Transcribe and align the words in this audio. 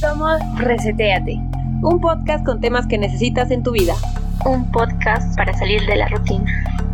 Somos 0.00 0.40
Reseteate, 0.58 1.40
un 1.82 1.98
podcast 2.00 2.44
con 2.44 2.60
temas 2.60 2.86
que 2.86 2.96
necesitas 2.96 3.50
en 3.50 3.64
tu 3.64 3.72
vida. 3.72 3.96
Un 4.44 4.70
podcast 4.70 5.34
para 5.36 5.52
salir 5.58 5.84
de 5.86 5.96
la 5.96 6.06
rutina. 6.06 6.44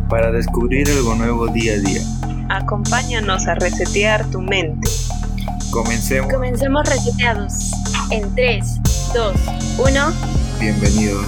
Para 0.09 0.31
descubrir 0.31 0.89
algo 0.89 1.13
nuevo 1.13 1.47
día 1.49 1.73
a 1.73 1.77
día. 1.77 2.01
Acompáñanos 2.49 3.45
a 3.45 3.53
resetear 3.55 4.25
tu 4.31 4.41
mente. 4.41 4.89
Comencemos. 5.69 6.33
Comencemos 6.33 6.89
reseteados. 6.89 7.73
En 8.09 8.33
3, 8.33 8.81
2, 9.13 9.35
1. 9.77 10.13
Bienvenidos. 10.59 11.27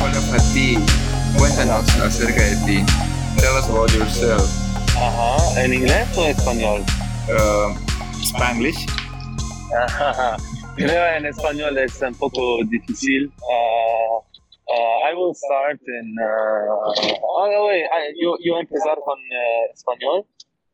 Hola 0.00 0.20
Fatih, 0.30 0.78
cuéntanos 1.36 1.88
acerca 1.98 2.42
de 2.42 2.56
ti. 2.64 2.84
Tell 3.38 3.56
us 3.58 3.68
about 3.68 3.90
yourself. 3.92 4.67
Ajá, 5.00 5.64
¿en 5.64 5.74
inglés 5.74 6.18
o 6.18 6.26
español? 6.26 6.82
Uh, 7.28 7.72
Spanglish. 8.20 8.84
Creo 10.76 11.16
en 11.16 11.26
español 11.26 11.78
es 11.78 12.02
un 12.02 12.14
poco 12.16 12.64
difícil. 12.64 13.30
Uh, 13.38 14.18
uh, 14.18 15.08
I 15.08 15.14
will 15.14 15.34
start 15.34 15.80
in. 15.86 16.16
Uh, 16.18 17.18
oh, 17.22 17.66
wait, 17.66 17.84
I, 17.84 18.12
yo, 18.20 18.36
yo 18.40 18.58
empezar 18.58 18.98
con 19.04 19.18
uh, 19.18 19.72
español. 19.72 20.26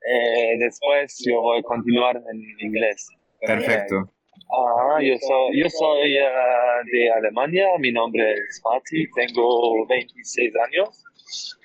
Eh, 0.06 0.56
después 0.58 1.22
yo 1.26 1.42
voy 1.42 1.58
a 1.58 1.62
continuar 1.62 2.16
en 2.16 2.42
inglés. 2.60 3.06
Perfecto. 3.40 4.08
Ajá, 4.50 5.02
yo 5.02 5.16
soy, 5.18 5.60
yo 5.60 5.68
soy 5.68 6.16
uh, 6.18 6.84
de 6.90 7.12
Alemania. 7.12 7.66
Mi 7.78 7.92
nombre 7.92 8.32
es 8.32 8.62
Mati. 8.64 9.06
Tengo 9.14 9.86
26 9.86 10.52
años. 10.66 11.04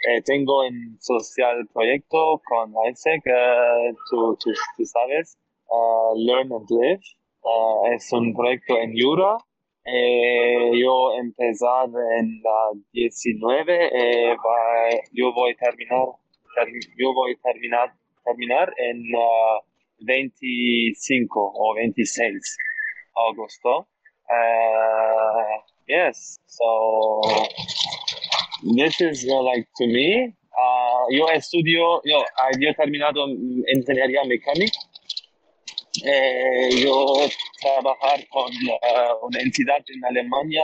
Eh, 0.07 0.21
tengo 0.23 0.65
un 0.65 0.97
social 0.99 1.67
proyecto 1.73 2.41
con 2.45 2.73
Isaac, 2.89 3.23
uh, 3.25 3.95
tú, 4.09 4.37
tú, 4.43 4.51
tú 4.77 4.85
sabes, 4.85 5.37
uh, 5.67 6.15
Learn 6.17 6.51
and 6.51 6.69
Live. 6.69 7.01
Uh, 7.41 7.93
es 7.93 8.11
un 8.11 8.33
proyecto 8.33 8.77
en 8.77 8.93
Jura. 8.97 9.37
Eh, 9.85 10.71
yo 10.75 11.13
empezar 11.13 11.87
en 12.19 12.41
la 12.43 12.71
19, 12.91 13.89
eh, 13.91 14.35
va, 14.35 14.99
yo 15.13 15.33
voy 15.33 15.53
a 15.53 15.55
terminar, 15.55 16.05
ter, 16.55 16.67
yo 16.97 17.13
voy 17.13 17.33
a 17.33 17.41
terminar, 17.41 17.93
terminar 18.23 18.71
en 18.77 19.03
25 19.99 21.53
o 21.55 21.73
26 21.75 22.57
agosto. 23.15 23.87
yes, 25.87 26.39
so 26.45 27.21
this 28.63 28.99
is 29.01 29.27
uh, 29.29 29.41
like 29.41 29.67
to 29.77 29.87
me. 29.87 30.35
Uh, 30.51 31.05
yo, 31.09 31.25
uh, 31.25 31.39
yo 32.59 32.69
he 32.69 32.73
terminado 32.73 33.27
ingeniería 33.73 34.23
mecánica. 34.25 34.79
Eh, 36.03 36.69
yo 36.83 37.15
trabajar 37.59 38.25
con 38.29 38.51
una 39.23 39.39
entidad 39.39 39.83
en 39.87 40.05
Alemania 40.05 40.63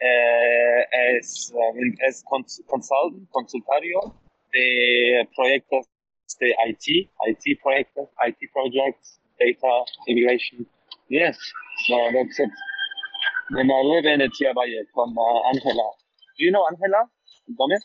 eh, 0.00 1.16
es, 1.16 1.52
es 2.08 2.22
cons 2.24 2.62
consult, 2.68 3.28
consultario 3.30 4.14
de 4.52 5.28
proyectos 5.34 5.86
de 6.38 6.54
IT, 6.68 7.10
IT 7.26 7.60
proyectos, 7.62 8.08
IT 8.26 8.38
projects, 8.52 9.20
data, 9.38 9.84
immigration. 10.06 10.66
Yes, 11.08 11.36
so 11.86 11.96
that's 12.12 12.38
it. 12.38 12.50
And 13.50 13.70
I 13.70 13.82
live 13.82 14.06
in 14.06 14.20
Etiabaye 14.20 14.86
con 14.94 15.14
Angela. 15.52 15.90
Do 16.38 16.44
you 16.44 16.52
know 16.52 16.66
Angela? 16.70 17.10
Gomez? 17.56 17.84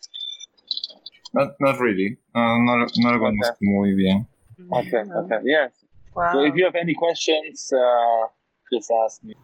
Not, 1.34 1.56
not 1.60 1.80
really. 1.80 2.18
Uh, 2.34 2.58
no, 2.60 2.88
no 2.98 3.12
lo 3.12 3.20
conozco 3.20 3.56
okay. 3.56 3.68
muy 3.68 3.94
bien. 3.94 4.28
Okay, 4.72 5.04
okay, 5.04 5.40
yes. 5.44 5.72
Wow. 6.16 6.32
So 6.34 6.46
if 6.46 6.56
you 6.56 6.66
have 6.66 6.76
any 6.76 6.96
questions, 6.96 7.72
uh, 7.74 8.28
just 8.74 8.92
ask 8.92 9.24
me. 9.24 9.36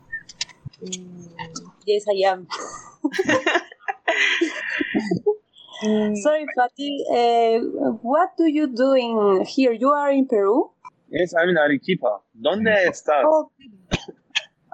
Mm, 0.82 1.28
yes, 1.86 2.06
I 2.10 2.16
am. 2.30 2.48
Sorry, 6.24 6.46
Fatih. 6.58 7.04
Uh, 7.12 7.60
what 8.02 8.38
do 8.38 8.48
you 8.48 8.68
do 8.74 8.94
in 8.94 9.44
here? 9.46 9.74
You 9.74 9.90
are 9.90 10.12
in 10.12 10.28
Peru? 10.28 10.72
Yes, 11.10 11.34
I'm 11.36 11.50
in 11.50 11.58
Arequipa. 11.58 12.22
¿Dónde 12.34 12.88
estás? 12.88 13.26
Oh, 13.26 13.52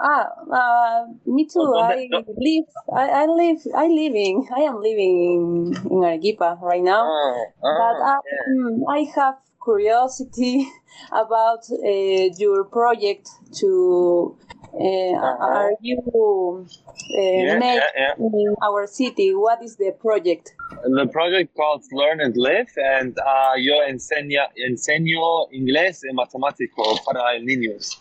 Ah, 0.01 0.31
uh, 0.49 1.07
me 1.25 1.45
too. 1.45 1.73
I 1.75 2.07
live. 2.37 2.65
I, 2.93 3.09
I 3.09 3.25
live. 3.25 3.59
I 3.75 3.87
living. 3.87 4.47
I 4.55 4.61
am 4.61 4.81
living 4.81 5.73
in, 5.75 5.91
in 5.91 6.03
Arequipa 6.03 6.57
right 6.61 6.81
now. 6.81 7.03
Oh, 7.05 7.45
oh, 7.63 7.77
but 7.79 7.97
I, 8.01 8.17
yeah. 8.23 8.85
I 8.87 8.99
have 9.15 9.35
curiosity 9.61 10.67
about 11.11 11.67
uh, 11.69 12.31
your 12.37 12.63
project. 12.63 13.27
To 13.59 14.37
uh, 14.71 14.77
Uh-huh. 14.79 15.45
are 15.45 15.73
you 15.81 15.97
uh, 16.05 17.21
Yeah, 17.21 17.57
made 17.57 17.81
yeah, 17.97 18.13
in 18.17 18.55
our 18.61 18.85
city? 18.87 19.33
What 19.33 19.63
is 19.63 19.75
the 19.77 19.91
project? 19.99 20.53
The 20.83 21.07
project 21.07 21.55
called 21.55 21.83
Learn 21.91 22.21
and 22.21 22.37
Live, 22.37 22.69
and 22.77 23.17
uh, 23.17 23.55
yo 23.57 23.81
enseña, 23.83 24.47
enseño 24.55 25.49
inglés 25.51 26.03
y 26.05 26.13
matemático 26.13 26.83
para 27.05 27.39
niños 27.41 27.99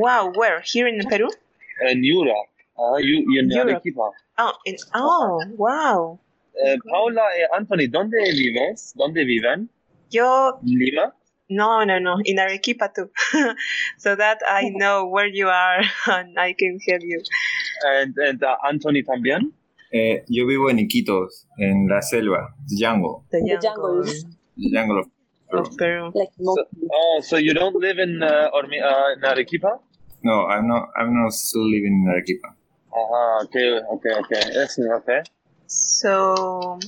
Wow, 0.00 0.32
where? 0.34 0.60
Here 0.64 0.86
in 0.88 1.00
Peru? 1.08 1.28
en 1.86 2.02
Yura. 2.02 2.34
Uh, 2.76 2.96
you, 2.98 3.24
you 3.28 3.40
in 3.40 3.50
Europe. 3.50 3.82
Arequipa. 3.82 4.10
Oh, 4.38 4.52
in, 4.64 4.76
oh, 4.94 5.40
wow. 5.56 6.18
Eh, 6.64 6.76
Paula 6.90 7.22
y 7.36 7.56
Anthony, 7.56 7.86
¿dónde 7.88 8.18
vives? 8.32 8.92
¿Dónde 8.96 9.24
viven? 9.24 9.68
Yo, 10.10 10.58
Lima. 10.64 11.14
no, 11.50 11.84
no, 11.84 11.98
no, 12.00 12.16
in 12.24 12.38
Arequipa 12.38 12.92
too. 12.94 13.10
so 13.98 14.16
that 14.16 14.38
I 14.46 14.70
know 14.74 15.06
where 15.06 15.26
you 15.28 15.48
are 15.48 15.82
and 16.06 16.38
I 16.38 16.52
can 16.54 16.78
help 16.88 17.02
you. 17.02 17.22
And, 17.86 18.14
and 18.18 18.42
uh, 18.42 18.56
Anthony 18.68 19.02
también. 19.04 19.52
Eh, 19.92 20.22
yo 20.28 20.46
vivo 20.46 20.68
en 20.68 20.78
Iquitos, 20.80 21.46
en 21.58 21.86
la 21.88 22.00
selva, 22.02 22.54
Django. 22.66 23.24
The 23.30 23.40
The 23.40 24.70
jungle 24.72 24.98
of 24.98 25.06
Peru. 25.50 25.60
of 25.62 25.76
Peru. 25.78 26.12
Like 26.14 26.30
So, 26.36 26.64
oh, 26.92 27.20
so 27.22 27.36
you 27.36 27.54
don't 27.54 27.74
live 27.76 27.98
in 27.98 28.22
uh, 28.22 28.50
Ormi- 28.52 28.82
uh, 28.82 29.14
in 29.16 29.24
Arequipa? 29.24 29.78
No, 30.22 30.46
I'm 30.46 30.66
not. 30.66 30.88
I'm 30.96 31.14
not 31.14 31.32
still 31.32 31.64
living 31.64 32.04
in 32.04 32.10
Arequipa. 32.10 32.54
Uh-huh, 32.92 33.44
okay, 33.44 33.80
okay, 33.94 34.14
okay. 34.20 34.42
Yes, 34.52 34.78
okay. 34.78 35.22
So 35.66 36.80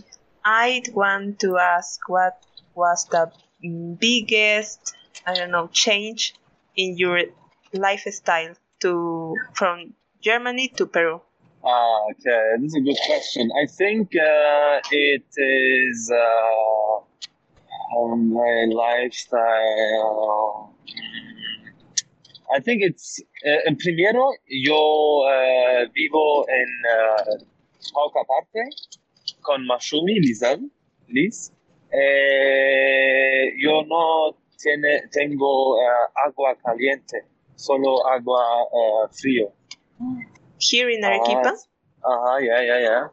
I 0.45 0.83
want 0.93 1.39
to 1.41 1.59
ask 1.59 2.09
what 2.09 2.39
was 2.75 3.07
the 3.11 3.31
biggest, 3.99 4.95
I 5.27 5.35
don't 5.35 5.51
know, 5.51 5.67
change 5.69 6.35
in 6.77 6.97
your 6.97 7.21
lifestyle 7.73 8.55
to 8.81 9.37
from 9.55 9.95
Germany 10.21 10.69
to 10.77 10.87
Peru? 10.87 11.21
Ah, 11.63 12.07
okay, 12.11 12.57
this 12.61 12.73
is 12.73 12.77
a 12.77 12.81
good 12.81 12.97
question. 13.07 13.51
I 13.53 13.67
think 13.67 14.17
uh, 14.17 14.81
it 14.91 15.27
is 15.37 16.11
uh, 16.11 17.01
my 18.17 18.65
lifestyle. 18.73 20.75
I 22.53 22.61
think 22.61 22.83
it's 22.83 23.21
uh, 23.47 23.69
en 23.69 23.77
primero 23.77 24.33
yo 24.49 25.23
uh, 25.23 25.87
vivo 25.95 26.45
en 26.49 26.71
uh, 26.91 27.39
Paucarpata 27.95 28.65
con 29.43 29.67
Masumi 29.67 30.19
Lizal, 30.21 30.61
Liz. 31.09 31.53
Eh, 31.93 33.53
yo 33.59 33.83
no 33.83 34.37
tiene, 34.59 35.03
tengo 35.13 35.77
uh, 35.77 36.27
agua 36.27 36.55
caliente, 36.65 37.25
solo 37.57 38.07
agua 38.07 38.65
uh, 38.73 39.09
frío. 39.11 39.53
Here 40.59 40.91
in 40.91 41.05
Arequipa? 41.05 41.53
Uh-huh, 42.05 42.39
yeah, 42.39 42.63
yeah, 42.63 42.79
yeah. 42.79 43.07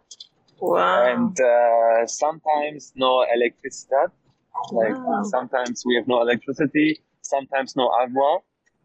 Wow. 0.59 1.05
And 1.05 1.39
uh, 1.39 2.07
sometimes 2.07 2.93
no 2.95 3.25
electricidad. 3.35 4.11
Like 4.71 4.95
Wow. 4.97 5.23
sometimes 5.23 5.83
we 5.85 5.95
have 5.95 6.07
no 6.07 6.21
electricity, 6.21 6.99
sometimes 7.21 7.75
no 7.75 7.89
agua. 8.01 8.39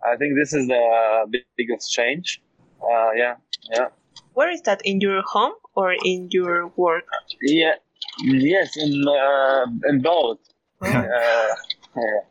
I 0.05 0.17
think 0.17 0.35
this 0.37 0.53
is 0.53 0.67
the 0.69 1.27
big- 1.31 1.47
biggest 1.57 1.91
change. 1.93 2.43
Uh, 2.83 3.13
yeah, 3.17 3.37
yeah, 3.71 3.89
Where 4.35 4.51
is 4.51 4.63
that? 4.63 4.81
In 4.85 5.01
your 5.01 5.23
home 5.23 5.55
or 5.75 5.93
in 6.05 6.29
your 6.31 6.69
work? 6.77 7.07
yeah. 7.43 7.77
Yes, 8.25 8.77
in 8.77 9.07
uh, 9.09 9.67
in 9.89 10.03
both. 10.03 10.39
Uh, 10.83 11.55
yeah. 11.97 12.23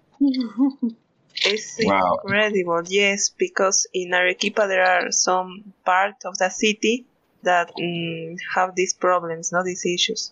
It's 1.45 1.79
Wow. 1.85 2.19
incredible, 2.23 2.83
yes, 2.87 3.29
because 3.29 3.87
in 3.93 4.13
Arequipa 4.13 4.67
there 4.67 4.83
are 4.85 5.11
some 5.11 5.73
part 5.85 6.15
of 6.25 6.37
the 6.37 6.49
city 6.49 7.07
that 7.43 7.71
mm, 7.77 8.37
have 8.55 8.75
these 8.75 8.93
problems, 8.93 9.51
not 9.51 9.65
these 9.65 9.85
issues. 9.85 10.31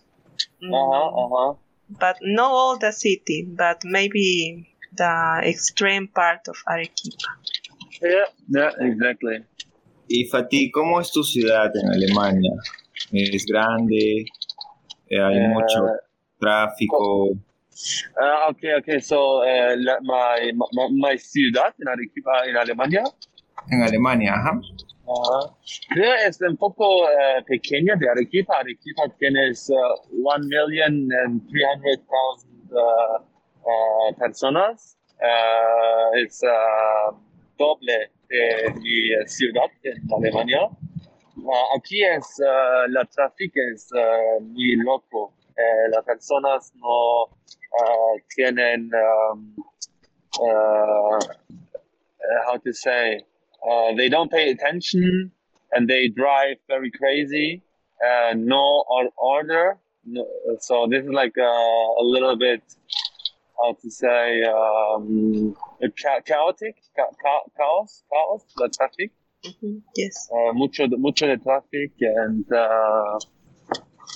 Mm, 0.62 0.72
Uh-huh, 0.74 1.24
uh-huh. 1.24 1.54
But 1.90 2.18
not 2.22 2.50
all 2.52 2.78
the 2.78 2.92
city, 2.92 3.46
but 3.48 3.82
maybe 3.84 4.69
the 4.92 5.42
extreme 5.44 6.08
part 6.08 6.48
of 6.48 6.56
Arequipa. 6.66 7.28
Yeah, 8.02 8.24
yeah, 8.48 8.70
exactly. 8.80 9.44
Y 10.08 10.24
Fatih, 10.24 10.70
¿cómo 10.72 11.00
es 11.00 11.10
tu 11.12 11.22
ciudad 11.22 11.70
en 11.76 11.88
Alemania? 11.92 12.52
¿Es 13.12 13.44
grande? 13.46 14.24
Eh, 15.08 15.20
¿Hay 15.20 15.36
Eh, 15.36 15.48
mucho 15.48 15.86
tráfico? 16.38 17.30
Uh, 17.30 18.50
okay, 18.50 18.74
okay. 18.78 19.00
So, 19.00 19.42
uh, 19.42 19.76
my, 20.02 20.52
my, 20.72 20.88
my 20.92 21.16
ciudad 21.16 21.74
en 21.80 21.88
Arequipa, 21.88 22.44
en 22.46 22.56
Alemania, 22.56 23.04
En 23.70 23.82
Alemania, 23.82 24.32
ajá. 24.34 24.60
Ajá. 25.06 25.54
Creo 25.90 26.14
es 26.26 26.40
un 26.40 26.56
poco 26.56 27.08
eh, 27.08 27.42
pequeña 27.46 27.94
de 27.96 28.08
Arequipa. 28.08 28.54
Arequipa 28.58 29.02
tienes 29.18 29.68
uh, 29.70 29.74
1.300.000 30.12 31.98
uh, 32.70 32.74
uh, 32.74 33.29
personas. 34.18 34.96
Uh, 35.20 36.16
es 36.16 36.42
uh, 36.42 37.14
doble 37.58 38.10
de 38.30 38.72
mi 38.80 39.12
eh, 39.12 39.26
ciudad 39.26 39.70
en 39.82 40.00
Alemania. 40.16 40.68
Aquí 41.76 42.02
es 42.02 42.40
la 42.88 43.04
tráfico 43.04 43.60
es 43.72 43.88
muy 44.40 44.76
loco. 44.76 45.34
Eh, 45.56 45.88
las 45.90 46.04
personas 46.04 46.72
no 46.76 47.28
tienen 48.34 48.90
um, 48.94 49.54
how 52.46 52.56
to 52.64 52.72
say 52.72 53.22
uh, 53.68 53.94
they 53.94 54.08
don't 54.08 54.30
pay 54.30 54.50
attention 54.50 55.30
and 55.72 55.88
they 55.88 56.08
drive 56.08 56.56
very 56.68 56.90
crazy 56.90 57.62
uh, 58.02 58.32
no 58.34 58.84
order 59.18 59.76
no, 60.04 60.26
so 60.60 60.86
this 60.88 61.04
is 61.04 61.10
like 61.10 61.36
a 61.36 62.02
little 62.02 62.36
bit 62.36 62.62
how 63.60 63.72
to 63.74 63.90
say 63.90 64.42
um, 64.44 65.54
cha- 65.96 66.20
chaotic 66.24 66.74
cha- 66.96 67.12
cha- 67.22 67.46
chaos 67.56 68.04
chaos 68.10 68.42
the 68.56 68.68
traffic 68.76 69.10
Mhm, 69.42 69.80
Yes. 69.96 70.28
uh, 70.34 70.52
mucho 70.52 70.86
de- 70.86 70.98
mucho 70.98 71.26
de 71.26 71.36
traffic 71.38 71.92
and 72.22 72.44
uh, 72.52 73.18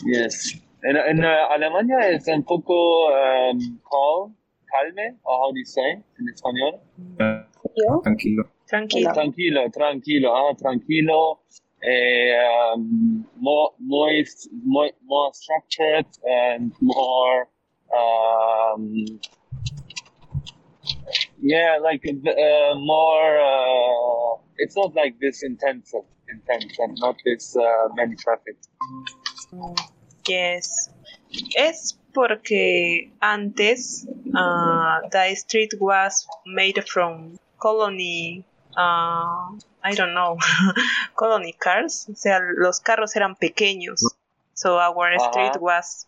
yes 0.04 0.54
en, 0.84 0.96
en 0.96 1.24
uh, 1.24 1.48
Alemania 1.54 1.98
es 2.10 2.26
un 2.28 2.42
poco 2.42 3.08
um, 3.08 3.58
calm 3.90 4.34
calme 4.70 5.16
or 5.24 5.34
how 5.40 5.50
do 5.52 5.58
you 5.58 5.64
say 5.64 5.90
in 6.18 6.28
español 6.34 6.80
¿Yo? 7.76 8.00
Tranquilo. 8.02 8.44
Tranquilo. 8.68 9.12
Tranquilo, 9.14 9.70
tranquilo, 9.70 10.28
ah, 10.32 10.54
tranquilo. 10.54 11.40
Eh, 11.82 12.32
um, 12.72 13.26
more, 13.40 13.70
more, 13.80 14.10
more, 14.64 14.90
more 15.04 15.30
structured 15.34 16.06
and 16.24 16.72
more, 16.80 17.48
um, 17.92 19.04
yeah, 21.44 21.78
like 21.82 22.02
uh, 22.06 22.74
more. 22.76 23.38
Uh, 23.38 24.40
it's 24.56 24.76
not 24.76 24.94
like 24.94 25.18
this 25.20 25.42
intensive, 25.42 26.04
intense, 26.28 26.78
and 26.78 26.96
not 27.00 27.16
this 27.24 27.54
uh, 27.56 27.88
many 27.94 28.16
traffic. 28.16 28.56
Yes. 30.26 30.88
Es 31.56 31.98
porque 32.14 33.10
antes 33.20 34.06
uh, 34.34 35.00
the 35.10 35.34
street 35.34 35.74
was 35.80 36.26
made 36.46 36.82
from 36.88 37.38
colony, 37.58 38.46
uh, 38.76 39.50
I 39.82 39.94
don't 39.94 40.14
know, 40.14 40.38
colony 41.16 41.54
cars. 41.60 42.06
O 42.10 42.14
sea, 42.14 42.40
los 42.56 42.80
carros 42.80 43.16
eran 43.16 43.36
pequeños. 43.36 44.00
So 44.54 44.78
our 44.78 45.12
Ajá. 45.12 45.30
street 45.30 45.60
was 45.60 46.06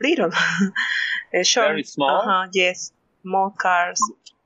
little. 0.00 0.30
Eh, 1.34 1.44
short. 1.44 1.68
Very 1.68 1.84
small? 1.84 2.20
Ajá, 2.20 2.50
yes. 2.52 2.92
Small 3.22 3.54
cars. 3.56 3.98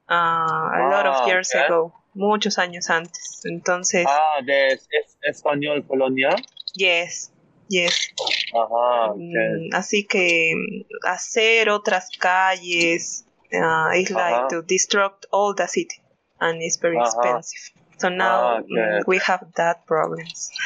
Uh, 0.08 0.14
a 0.14 0.88
lot 0.90 1.06
of 1.06 1.16
Ah, 1.22 1.26
years 1.26 1.50
okay. 1.54 1.66
ago. 1.66 1.92
Muchos 2.14 2.58
años 2.58 2.88
antes. 2.90 3.42
Entonces, 3.44 4.06
Ah, 4.08 4.40
de 4.42 4.72
es, 4.72 4.88
español 5.22 5.84
colonial. 5.86 6.36
yes. 6.74 7.30
Yes. 7.68 8.12
Ajá, 8.54 9.10
okay. 9.10 9.68
Mm, 9.70 9.74
Así 9.74 10.06
que 10.06 10.52
mm, 10.54 10.86
hacer 11.04 11.68
otras 11.68 12.08
calles 12.18 13.24
uh, 13.52 13.90
is 13.94 14.10
like 14.10 14.36
Ajá. 14.36 14.48
to 14.50 14.62
destruct 14.62 15.26
all 15.32 15.52
the 15.54 15.66
city 15.66 16.00
and 16.38 16.62
it's 16.62 16.78
very 16.80 16.96
Ajá. 16.96 17.06
expensive. 17.08 17.72
So 17.98 18.08
now 18.08 18.24
Ah, 18.24 18.58
okay. 18.60 18.70
mm, 18.70 19.02
we 19.08 19.18
have 19.18 19.44
that 19.56 19.84
problems. 19.86 20.50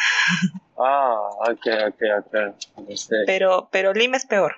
Ah, 0.83 1.31
okay, 1.51 1.85
okay, 1.89 2.11
okay. 2.21 2.55
Understand. 2.79 3.27
Pero 3.27 3.69
pero 3.71 3.93
Lima 3.93 4.17
es 4.17 4.25
peor. 4.25 4.55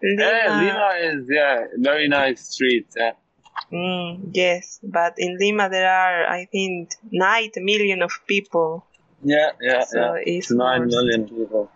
Lima, 0.00 0.22
Eh, 0.24 0.48
Lima 0.48 0.96
is 0.98 1.26
yeah, 1.28 1.66
very 1.76 2.08
nice 2.08 2.40
street. 2.54 2.86
Yeah. 2.96 3.12
Mm, 3.70 4.30
yes, 4.32 4.80
but 4.82 5.14
in 5.18 5.36
Lima 5.38 5.68
there 5.68 5.88
are 5.88 6.26
I 6.26 6.46
think 6.46 6.90
nine 7.10 7.50
million 7.56 8.02
of 8.02 8.12
people. 8.26 8.84
Yeah, 9.24 9.52
yeah, 9.60 9.84
So 9.84 10.16
yeah. 10.16 10.38
it's 10.38 10.50
Nine 10.50 10.86
million 10.86 11.28
people. 11.28 11.70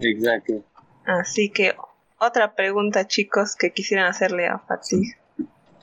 Exactly. 0.00 0.62
Así 1.06 1.50
que 1.50 1.74
otra 2.18 2.54
pregunta 2.56 3.06
chicos 3.06 3.54
que 3.56 3.70
quisieran 3.70 4.06
hacerle 4.06 4.46
a 4.46 4.58
Fatih. 4.58 5.14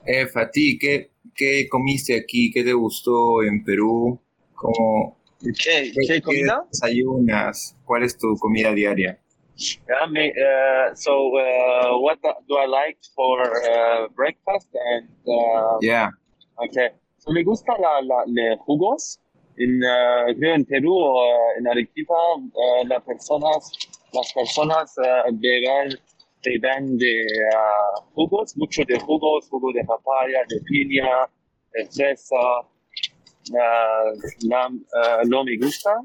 Eh, 0.05 0.27
Fatih, 0.27 0.77
¿qué, 0.77 1.11
¿qué 1.33 1.67
comiste 1.69 2.17
aquí? 2.17 2.51
¿Qué 2.51 2.63
te 2.63 2.73
gustó 2.73 3.41
en 3.43 3.63
Perú? 3.63 4.19
¿Cómo, 4.53 5.17
¿Qué, 5.39 5.91
qué, 5.93 6.05
qué 6.07 6.21
comida? 6.21 6.65
desayunas? 6.69 7.77
¿Cuál 7.85 8.03
es 8.03 8.17
tu 8.17 8.35
comida 8.37 8.73
diaria? 8.73 9.19
Yeah, 9.55 10.07
me, 10.09 10.33
uh, 10.33 10.95
so 10.95 11.37
uh, 11.37 11.99
what 11.99 12.19
do 12.21 12.57
I 12.57 12.65
like 12.65 12.97
for 13.15 13.39
uh, 13.41 14.07
breakfast? 14.15 14.67
And 14.73 15.07
uh, 15.27 15.77
Yeah. 15.81 16.09
okay, 16.65 16.89
so 17.19 17.31
me 17.31 17.43
gusta 17.43 17.71
la, 17.79 17.99
la, 18.01 18.23
los 18.25 18.59
jugos. 18.65 19.19
En, 19.55 19.83
uh, 19.83 20.33
creo 20.33 20.55
en 20.55 20.65
Perú 20.65 20.97
o 20.97 21.21
uh, 21.21 21.57
en 21.59 21.67
Arequipa, 21.67 22.13
uh, 22.35 22.87
las 22.87 23.03
personas, 23.03 23.71
las 24.11 24.33
personas 24.33 24.95
beben, 25.33 25.99
beben 26.43 26.97
de 26.97 27.23
uh, 27.53 28.01
jugos, 28.15 28.57
mucho 28.57 28.83
de 28.83 28.99
jugos, 28.99 29.47
jugo 29.49 29.71
de 29.71 29.83
papaya, 29.85 30.43
de 30.49 30.59
piña, 30.61 31.29
de 31.73 31.85
fresa. 31.85 32.65
Lo 35.25 35.43
me 35.43 35.57
gusta. 35.57 36.01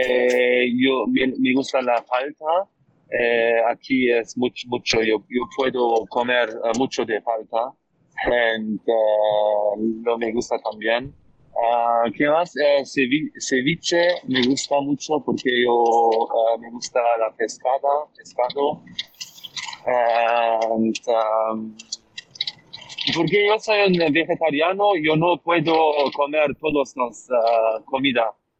Eh, 0.00 0.70
yo 0.76 1.06
me, 1.08 1.26
me 1.38 1.54
gusta 1.54 1.80
la 1.82 2.02
palta. 2.04 2.68
Eh, 3.10 3.60
aquí 3.68 4.10
es 4.10 4.36
mucho, 4.36 4.66
mucho. 4.68 5.02
Yo, 5.02 5.24
yo 5.28 5.42
puedo 5.56 6.04
comer 6.08 6.50
eh, 6.50 6.78
mucho 6.78 7.04
de 7.04 7.20
palta. 7.20 7.72
And, 8.26 8.80
eh, 8.86 9.76
no 10.04 10.18
me 10.18 10.32
gusta 10.32 10.58
también. 10.58 11.14
Ah, 11.60 12.04
¿Qué 12.16 12.28
más? 12.28 12.54
Eh, 12.56 12.82
cevi- 12.84 13.32
ceviche 13.40 14.20
me 14.28 14.42
gusta 14.46 14.80
mucho 14.80 15.20
porque 15.24 15.50
yo 15.64 15.84
me 16.60 16.70
gusta 16.70 17.00
la 17.18 17.34
pescada, 17.34 18.06
pescado. 18.16 18.82
And, 19.86 20.96
um, 21.08 21.76
porque 23.14 23.46
yo 23.46 23.58
soy 23.58 23.80
un 23.86 24.12
vegetariano, 24.12 24.94
yo 25.02 25.16
no 25.16 25.38
puedo 25.38 25.72
comer 26.14 26.54
todas 26.60 26.94
las 26.96 27.26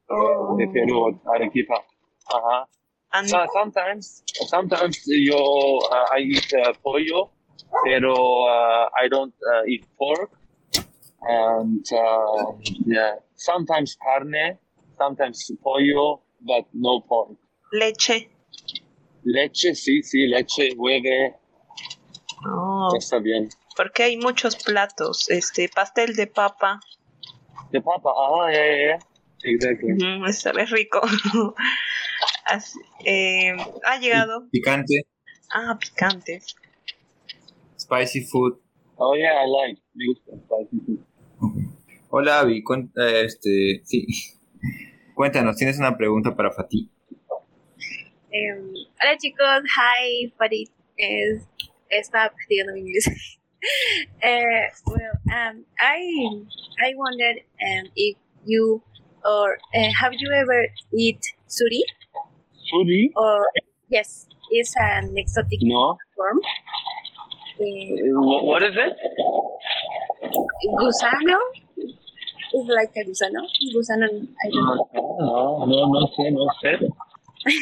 comidas 0.08 0.58
eh, 0.58 0.66
de 0.66 0.72
Perú, 0.72 1.20
Arequipa. 1.34 1.84
Ajá. 2.26 2.66
And 3.10 3.28
So, 3.28 3.38
sometimes, 3.54 4.22
sometimes 4.48 5.02
yo 5.06 5.38
uh, 5.78 6.16
I 6.16 6.20
eat 6.20 6.52
uh, 6.52 6.74
pollo, 6.82 7.30
pero 7.84 8.12
uh, 8.44 8.88
I 9.02 9.08
don't 9.08 9.32
uh, 9.40 9.64
eat 9.66 9.86
pork. 9.96 10.30
And 11.22 11.84
uh, 11.90 12.52
yeah, 12.86 13.16
sometimes 13.34 13.96
carne, 13.96 14.58
sometimes 14.98 15.50
pollo, 15.62 16.20
but 16.40 16.66
no 16.74 17.00
pork. 17.00 17.30
leche. 17.72 18.28
Leche, 19.24 19.74
sí, 19.74 20.02
sí, 20.02 20.26
leche, 20.28 20.74
hueve, 20.76 21.34
Oh, 22.46 22.88
está 22.96 23.18
bien. 23.18 23.48
porque 23.76 24.02
hay 24.04 24.16
muchos 24.16 24.56
platos. 24.56 25.28
Este 25.30 25.68
pastel 25.68 26.14
de 26.14 26.26
papa. 26.26 26.80
De 27.72 27.80
papa, 27.80 28.10
ajá, 28.10 28.52
yeah, 28.52 28.76
yeah, 28.76 28.98
Ujú, 29.45 30.26
es, 30.26 30.45
es 30.47 30.71
rico. 30.71 31.00
Así- 32.47 32.80
eh, 33.04 33.57
ha 33.85 33.99
llegado. 33.99 34.49
Picante, 34.50 35.07
Ah, 35.54 35.78
picante. 35.78 36.40
spicy 37.78 38.25
food. 38.25 38.59
Oh 38.97 39.14
yeah, 39.14 39.45
I 39.45 39.47
like. 39.49 39.80
Me 39.95 40.07
gusta 40.07 40.33
spicy 40.45 40.85
food. 40.85 41.04
Hola, 42.11 42.40
Avi. 42.40 42.62
cuen- 42.64 42.90
eh, 42.97 43.23
este, 43.26 43.83
sí. 43.85 44.07
Cuéntanos, 45.14 45.57
¿tienes 45.57 45.78
una 45.78 45.97
pregunta 45.97 46.35
para 46.35 46.50
Fatih? 46.52 46.90
Em, 48.30 48.59
hola 49.02 49.16
chicos, 49.18 49.62
hi, 49.64 50.33
Farid. 50.37 50.68
Es, 50.97 51.42
estaba 51.88 52.30
practicando 52.30 52.73
mi 52.75 52.80
inglés. 52.80 53.09
Eh, 54.23 54.68
well, 54.87 55.18
um, 55.26 55.64
I 55.80 56.45
I 56.80 56.95
wondered 56.95 57.42
um, 57.61 57.90
if 57.97 58.16
you 58.47 58.80
or 59.25 59.58
uh, 59.75 59.90
have 60.00 60.12
you 60.18 60.30
ever 60.32 60.66
eat 60.94 61.20
suri 61.48 61.82
Suri? 62.70 63.10
or 63.16 63.40
yes, 63.88 64.26
it's 64.50 64.75
an 64.76 65.14
exotic 65.16 65.60
No. 65.62 65.96
form. 66.16 66.38
Eh, 67.60 68.12
What, 68.14 68.44
what 68.44 68.62
is 68.62 68.75
it? 68.76 68.94
gusano 70.78 71.38
is 72.54 72.66
like 72.68 72.92
a 72.96 73.02
gusano. 73.08 73.40
Gusano, 73.75 74.06
I 74.06 74.50
don't 74.50 74.64
know. 74.64 74.87
No, 75.18 75.66
no, 75.66 75.78
no 75.92 76.06
sé, 76.16 76.30
no 76.30 76.46
sé. 76.62 76.78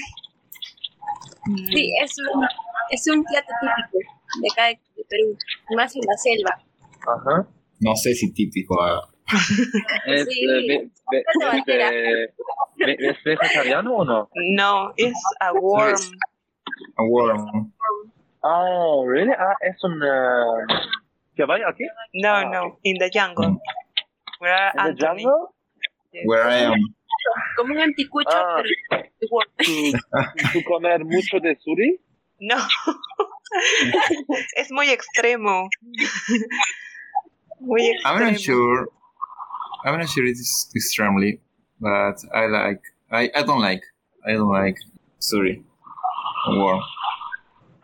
Sí, 1.46 1.92
es 2.02 2.12
un, 2.18 2.44
es 2.90 3.06
un 3.06 3.22
plato 3.22 3.52
típico 3.60 3.98
de 4.42 4.48
acá 4.52 4.66
de 4.66 4.80
de 4.96 5.04
Perú, 5.08 5.36
más 5.76 5.94
en 5.94 6.02
la 6.04 6.16
selva. 6.16 6.58
Ajá. 7.06 7.48
No 7.78 7.94
sé 7.94 8.14
si 8.14 8.32
típico. 8.32 8.74
ah. 8.82 9.08
¿Es, 10.06 10.24
Sí. 10.28 10.44
eh, 10.44 10.66
ve- 10.68 10.88
ve- 11.10 11.24
Plato 11.34 11.56
es, 11.66 11.68
eh, 11.68 12.28
¿Es 12.98 13.24
vegetariano 13.24 13.96
o 13.96 14.04
no? 14.04 14.28
No, 14.56 14.92
it's 14.96 15.20
a 15.40 15.52
worm. 15.52 15.96
A 16.96 17.02
worm. 17.02 17.72
Oh, 18.42 19.04
really? 19.08 19.32
Ah, 19.32 19.54
es 19.60 19.82
un... 19.82 20.00
Uh, 20.02 20.66
¿Caballo 21.36 21.68
aquí? 21.68 21.84
No, 22.14 22.44
no, 22.48 22.78
in 22.84 22.96
the 22.98 23.10
jungle. 23.12 23.58
Where 24.40 24.52
are 24.54 24.70
¿En 24.74 24.80
el 24.80 24.86
Anthony? 24.90 25.22
jungle? 25.24 25.48
Where 26.24 26.48
I 26.48 26.64
am. 26.66 26.74
Como 27.56 27.74
un 27.74 27.80
anticucho, 27.80 28.28
Ah. 28.30 28.62
pero 28.62 28.68
worm. 29.30 29.48
¿Tú, 29.58 29.92
tú 30.52 30.62
comer 30.64 31.04
mucho 31.04 31.40
de 31.40 31.56
suri? 31.56 31.98
No. 32.38 32.56
es 34.56 34.70
muy 34.70 34.90
extremo. 34.90 35.68
muy 37.60 37.82
I'm 38.04 38.22
extremo. 38.22 38.30
not 38.30 38.38
sure. 38.38 38.86
I'm 39.84 39.98
not 39.98 40.08
sure 40.08 40.24
it's 40.26 40.70
extremely, 40.74 41.40
but 41.80 42.16
I 42.34 42.46
like. 42.46 42.82
I, 43.10 43.30
I 43.34 43.42
don't 43.44 43.60
like. 43.60 43.82
I 44.26 44.32
don't 44.32 44.50
like. 44.50 44.76
Sorry. 45.18 45.62
Worm. 46.48 46.80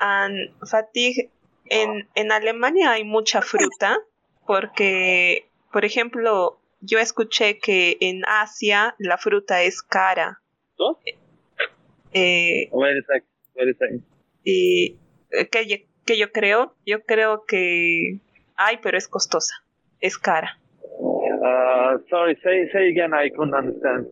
And 0.00 0.50
fatigue, 0.68 1.30
en, 1.70 2.08
en 2.14 2.32
Alemania 2.32 2.92
hay 2.92 3.04
mucha 3.04 3.40
fruta 3.42 3.98
porque, 4.46 5.48
por 5.72 5.84
ejemplo, 5.84 6.58
yo 6.80 6.98
escuché 6.98 7.58
que 7.58 7.96
en 8.00 8.22
Asia 8.26 8.94
la 8.98 9.16
fruta 9.18 9.62
es 9.62 9.82
cara. 9.82 10.40
¿Tú? 10.76 10.96
Eh, 12.12 12.68
Wait 12.72 12.96
a 12.98 13.12
sec. 13.12 13.24
Wait 13.56 13.68
a 13.74 13.78
second. 13.78 14.02
y 14.44 14.96
eh, 15.30 15.48
que, 15.48 15.66
yo- 15.66 15.76
que 16.04 16.18
yo 16.18 16.32
creo, 16.32 16.74
yo 16.84 17.02
creo 17.04 17.44
que 17.46 18.18
ay, 18.56 18.78
pero 18.82 18.98
es 18.98 19.06
costosa, 19.08 19.54
es 20.00 20.18
cara. 20.18 20.58
Uh, 21.44 21.98
sorry, 22.08 22.38
say, 22.44 22.68
say 22.72 22.88
again, 22.90 23.12
I 23.14 23.28
couldn't 23.30 23.54
understand. 23.54 24.06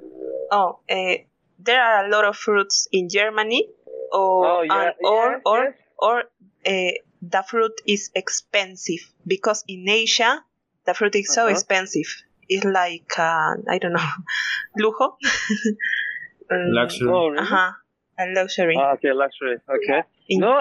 Oh, 0.50 0.80
eh, 0.88 1.18
there 1.58 1.80
are 1.80 2.06
a 2.06 2.08
lot 2.10 2.24
of 2.24 2.36
fruits 2.36 2.88
in 2.92 3.08
Germany, 3.08 3.68
or 4.12 4.46
Oh, 4.46 4.62
yeah, 4.62 4.82
and- 4.86 4.94
or 5.04 5.30
yes, 5.32 5.40
or 5.44 5.58
yes. 5.64 5.74
or 5.98 6.22
eh, 6.64 6.92
the 7.22 7.42
fruit 7.46 7.72
is 7.86 8.10
expensive 8.14 9.02
because 9.26 9.62
in 9.68 9.88
Asia 9.88 10.42
the 10.86 10.94
fruit 10.94 11.14
is 11.14 11.32
so 11.32 11.42
Uh-huh. 11.42 11.52
expensive. 11.52 12.08
It's 12.48 12.64
like 12.64 13.12
uh, 13.18 13.54
I 13.68 13.78
don't 13.78 13.92
know, 13.92 14.10
lujo. 14.82 15.16
Um, 16.50 16.72
Luxury. 16.74 17.08
Oh, 17.08 17.28
really? 17.28 17.46
Ajá, 17.46 17.74
a 18.18 18.26
luxury. 18.34 18.74
Ah, 18.76 18.94
okay, 18.94 19.12
luxury. 19.12 19.58
Okay. 19.68 20.02
In- 20.28 20.40
No, 20.40 20.50
uh, 20.50 20.58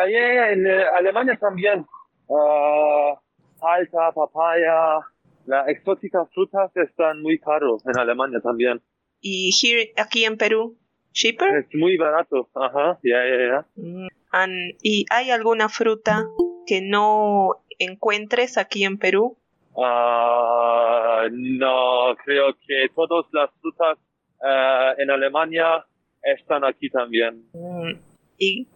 uh, 0.00 0.04
yeah, 0.08 0.32
yeah, 0.32 0.52
en 0.52 0.64
eh, 0.66 0.84
Alemania 0.96 1.36
también. 1.38 1.84
Uh, 2.30 3.12
Palta, 3.60 4.10
papaya, 4.14 5.00
las 5.48 5.66
exóticas 5.68 6.28
frutas 6.34 6.70
están 6.76 7.22
muy 7.22 7.38
caros 7.38 7.82
en 7.86 7.98
Alemania 7.98 8.38
también. 8.40 8.82
Y 9.20 9.50
here 9.50 9.92
aquí 9.96 10.24
en 10.24 10.36
Perú, 10.36 10.76
cheaper. 11.12 11.56
Es 11.56 11.74
muy 11.74 11.96
barato. 11.96 12.50
Ajá, 12.54 12.98
ya, 13.02 13.16
ya, 13.24 13.36
ya. 13.46 13.66
Mm, 13.76 14.76
¿Y 14.82 15.06
hay 15.10 15.30
alguna 15.30 15.70
fruta 15.70 16.26
que 16.66 16.82
no 16.82 17.64
encuentres 17.78 18.58
aquí 18.58 18.84
en 18.84 18.98
Perú? 18.98 19.38
Ah, 19.74 21.26
no, 21.32 22.14
creo 22.24 22.54
que 22.66 22.90
todas 22.94 23.24
las 23.32 23.50
frutas 23.62 23.98
eh, 24.44 24.94
en 24.98 25.10
Alemania 25.10 25.86
están 26.22 26.62
aquí 26.62 26.90
también. 26.90 27.48
Mm, 27.54 27.92
¿Y 28.36 28.68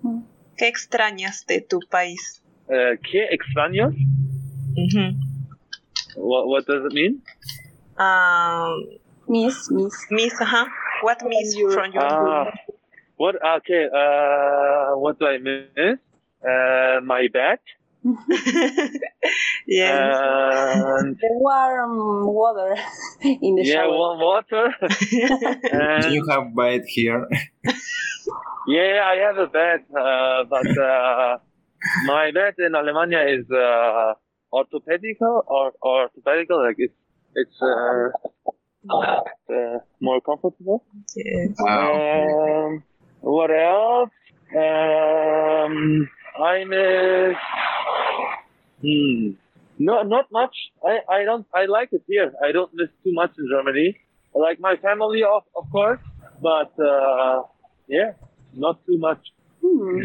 qué 0.56 0.68
extrañas 0.68 1.44
de 1.46 1.60
tu 1.60 1.80
país? 1.90 2.42
Eh, 2.70 2.98
¿Qué 3.10 3.24
extraños? 3.30 3.92
Ujú. 4.74 5.31
What, 6.16 6.46
what 6.48 6.66
does 6.66 6.84
it 6.84 6.92
mean? 6.92 7.22
Um, 7.98 8.86
Miss, 9.28 9.70
miss. 9.70 9.94
miss, 10.10 10.34
ajá. 10.40 10.66
What 11.02 11.22
miss 11.24 11.56
your- 11.56 11.70
from 11.72 11.92
your 11.92 12.02
Ah, 12.04 12.46
what? 13.16 13.34
Okay. 13.58 13.86
Uh, 13.86 14.96
what 14.98 15.18
do 15.18 15.26
I 15.26 15.38
miss? 15.38 15.98
Uh, 16.42 17.00
my 17.04 17.28
bed 17.32 17.58
yeah. 19.66 20.98
and 20.98 21.16
The 21.16 21.28
warm 21.38 22.26
water 22.26 22.74
in 23.22 23.54
the 23.54 23.62
yeah, 23.64 23.74
shower. 23.84 23.96
warm 23.96 24.18
water. 24.20 24.74
Do 24.80 25.70
and 25.72 26.12
you 26.14 26.26
have 26.28 26.54
bed 26.54 26.82
here? 26.86 27.26
yeah, 28.66 29.02
I 29.06 29.16
have 29.26 29.38
a 29.38 29.46
bed, 29.46 29.80
uh, 29.96 30.44
but 30.50 30.66
uh, 30.78 31.38
my 32.06 32.30
bed 32.32 32.54
in 32.58 32.72
Alemania 32.72 33.22
is 33.38 33.46
uh, 33.50 34.14
orthopedical 34.52 35.42
or 35.46 35.72
orthopedical. 35.82 36.66
Like 36.66 36.76
it's 36.78 36.94
it's 37.34 37.62
uh, 37.62 38.10
uh, 38.90 39.78
more 40.00 40.20
comfortable. 40.20 40.84
Yes. 41.16 41.56
Wow. 41.58 42.66
Um, 42.66 42.82
what 43.20 43.50
else? 43.50 44.10
Um, 44.54 46.08
I 46.38 46.64
miss. 46.64 47.36
Hmm. 48.82 49.30
No, 49.78 50.02
not 50.02 50.30
much. 50.30 50.54
I, 50.84 50.98
I 51.08 51.24
don't. 51.24 51.46
I 51.54 51.64
like 51.66 51.88
it 51.92 52.02
here. 52.06 52.32
I 52.44 52.52
don't 52.52 52.70
miss 52.74 52.88
too 53.02 53.12
much 53.12 53.32
in 53.38 53.48
Germany. 53.50 53.96
I 54.34 54.38
like 54.38 54.60
my 54.60 54.76
family, 54.76 55.22
of 55.22 55.42
of 55.56 55.70
course, 55.70 56.00
but 56.40 56.72
uh, 56.78 57.42
yeah, 57.88 58.12
not 58.54 58.84
too 58.86 58.98
much. 58.98 59.20
Hmm. 59.64 60.02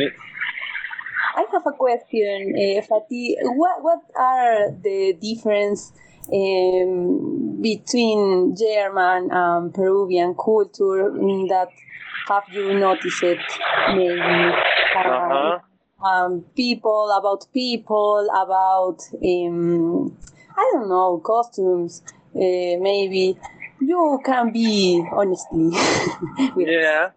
I 1.37 1.45
have 1.53 1.65
a 1.67 1.71
question, 1.73 2.53
uh, 2.55 2.81
Fatih. 2.89 3.35
What 3.61 3.83
what 3.83 4.01
are 4.17 4.71
the 4.71 5.13
difference 5.21 5.91
um, 6.33 7.61
between 7.61 8.55
German 8.55 9.29
and 9.31 9.73
Peruvian 9.73 10.33
culture 10.35 11.15
in 11.15 11.47
that 11.53 11.69
have 12.27 12.43
you 12.51 12.73
noticed 12.79 13.23
it? 13.23 13.39
Maybe 13.95 14.19
um, 14.19 14.53
Uh-huh. 14.97 15.59
um, 16.09 16.31
people 16.55 17.11
about 17.19 17.45
people 17.53 18.27
about 18.43 18.99
um, 19.23 20.17
I 20.57 20.63
don't 20.73 20.89
know 20.89 21.19
costumes. 21.23 22.01
Uh, 22.35 22.75
maybe 22.89 23.37
you 23.79 24.19
can 24.25 24.51
be 24.51 25.05
honestly. 25.11 25.69
with 26.55 26.67
Yeah. 26.67 27.11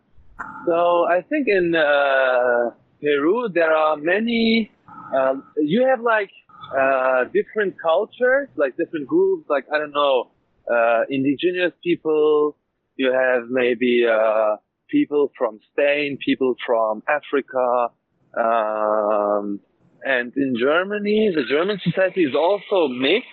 So 0.67 1.07
I 1.09 1.23
think 1.23 1.49
in 1.49 1.75
uh, 1.75 2.71
Peru 3.01 3.49
there 3.53 3.73
are 3.73 3.97
many. 3.97 4.71
Um, 5.17 5.45
you 5.57 5.87
have 5.89 6.01
like 6.01 6.31
uh, 6.79 7.25
different 7.33 7.75
cultures, 7.83 8.49
like 8.57 8.77
different 8.77 9.07
groups. 9.07 9.49
Like 9.49 9.65
I 9.73 9.79
don't 9.79 9.93
know, 9.93 10.31
uh, 10.71 11.03
indigenous 11.09 11.73
people. 11.83 12.57
You 12.97 13.13
have 13.13 13.49
maybe 13.49 14.05
uh, 14.07 14.57
people 14.89 15.33
from 15.37 15.59
Spain, 15.73 16.19
people 16.25 16.55
from 16.67 17.03
Africa, 17.09 17.89
um, 18.37 19.61
and 20.05 20.33
in 20.37 20.55
Germany, 20.59 21.33
the 21.35 21.43
German 21.49 21.79
society 21.83 22.23
is 22.23 22.35
also 22.35 22.89
mixed, 22.89 23.29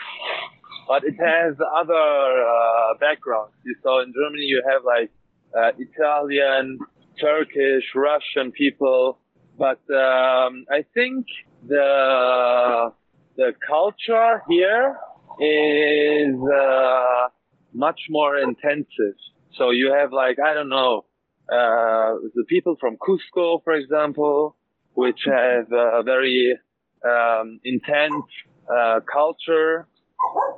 but 0.88 1.04
it 1.04 1.16
has 1.20 1.56
other 1.80 1.94
uh, 1.94 2.94
backgrounds. 3.00 3.54
So 3.84 4.00
in 4.00 4.14
Germany, 4.14 4.44
you 4.44 4.64
have 4.70 4.84
like 4.84 5.12
uh, 5.56 5.72
Italian, 5.78 6.80
Turkish, 7.20 7.84
Russian 7.96 8.52
people, 8.52 9.20
but 9.58 9.80
um, 9.90 10.66
I 10.72 10.86
think 10.94 11.26
the 11.68 12.94
the 13.36 13.54
culture 13.68 14.42
here 14.50 14.98
is 15.40 16.36
uh, 16.36 17.28
much 17.74 18.02
more 18.10 18.38
intensive. 18.38 19.18
So 19.58 19.72
you 19.72 19.94
have 19.94 20.12
like 20.14 20.38
I 20.40 20.54
don't 20.54 20.70
know 20.70 21.06
uh, 21.52 22.16
the 22.36 22.44
people 22.48 22.76
from 22.80 22.98
Cusco, 22.98 23.64
for 23.64 23.74
example, 23.74 24.56
which 24.94 25.22
have 25.26 25.72
a 25.72 26.04
very 26.04 26.58
um, 27.06 27.60
intense 27.64 28.26
uh, 28.70 29.00
culture, 29.12 29.88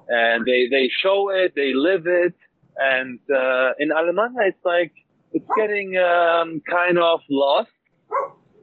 and 0.07 0.45
they 0.45 0.67
they 0.69 0.89
show 1.03 1.29
it, 1.29 1.53
they 1.55 1.73
live 1.73 2.05
it, 2.05 2.33
and 2.77 3.19
uh, 3.33 3.71
in 3.79 3.89
Alemania 3.89 4.47
it's 4.47 4.65
like 4.65 4.93
it's 5.31 5.45
getting 5.57 5.95
um, 5.97 6.61
kind 6.69 6.97
of 6.97 7.19
lost. 7.29 7.69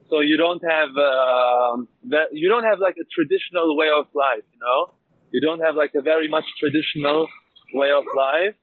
So 0.08 0.20
you 0.20 0.36
don't 0.36 0.62
have 0.62 0.90
um, 0.90 1.88
that 2.10 2.28
you 2.32 2.48
don't 2.48 2.64
have 2.64 2.78
like 2.78 2.96
a 3.00 3.06
traditional 3.12 3.76
way 3.76 3.88
of 3.88 4.06
life, 4.14 4.44
you 4.52 4.60
know. 4.60 4.94
You 5.32 5.40
don't 5.40 5.60
have 5.60 5.74
like 5.74 5.92
a 5.96 6.02
very 6.02 6.28
much 6.28 6.44
traditional 6.60 7.26
way 7.74 7.90
of 7.90 8.04
life. 8.16 8.54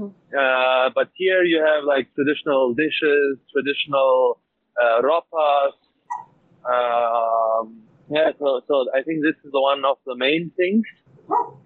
Uh, 0.00 0.90
but 0.94 1.10
here 1.14 1.42
you 1.42 1.62
have 1.64 1.84
like 1.84 2.08
traditional 2.14 2.74
dishes, 2.74 3.38
traditional 3.52 4.40
uh, 4.80 5.02
ropas. 5.02 5.74
Um, 6.64 7.82
yeah, 8.10 8.30
so, 8.38 8.60
so 8.66 8.86
I 8.94 9.02
think 9.02 9.22
this 9.22 9.36
is 9.44 9.52
one 9.52 9.84
of 9.84 9.98
the 10.06 10.16
main 10.16 10.50
things. 10.56 10.84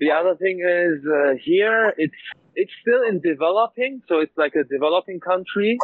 The 0.00 0.11
other 0.11 0.35
thing 0.37 0.61
is 0.61 1.07
uh, 1.07 1.35
here 1.43 1.95
it's 1.97 2.14
it's 2.55 2.73
still 2.83 3.02
in 3.09 3.21
developing, 3.21 4.02
so 4.09 4.19
it's 4.19 4.37
like 4.37 4.55
a 4.57 4.64
developing 4.64 5.21
country, 5.21 5.79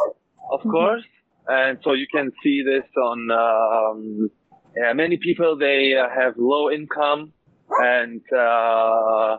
of 0.51 0.61
course, 0.61 1.03
and 1.47 1.79
so 1.83 1.93
you 1.93 2.07
can 2.11 2.31
see 2.43 2.63
this 2.63 2.85
on 2.97 3.31
um, 3.31 4.29
yeah, 4.75 4.93
many 4.93 5.17
people 5.17 5.57
they 5.57 5.95
uh, 5.95 6.09
have 6.09 6.33
low 6.37 6.69
income, 6.69 7.33
and 7.81 8.21
uh, 8.33 9.37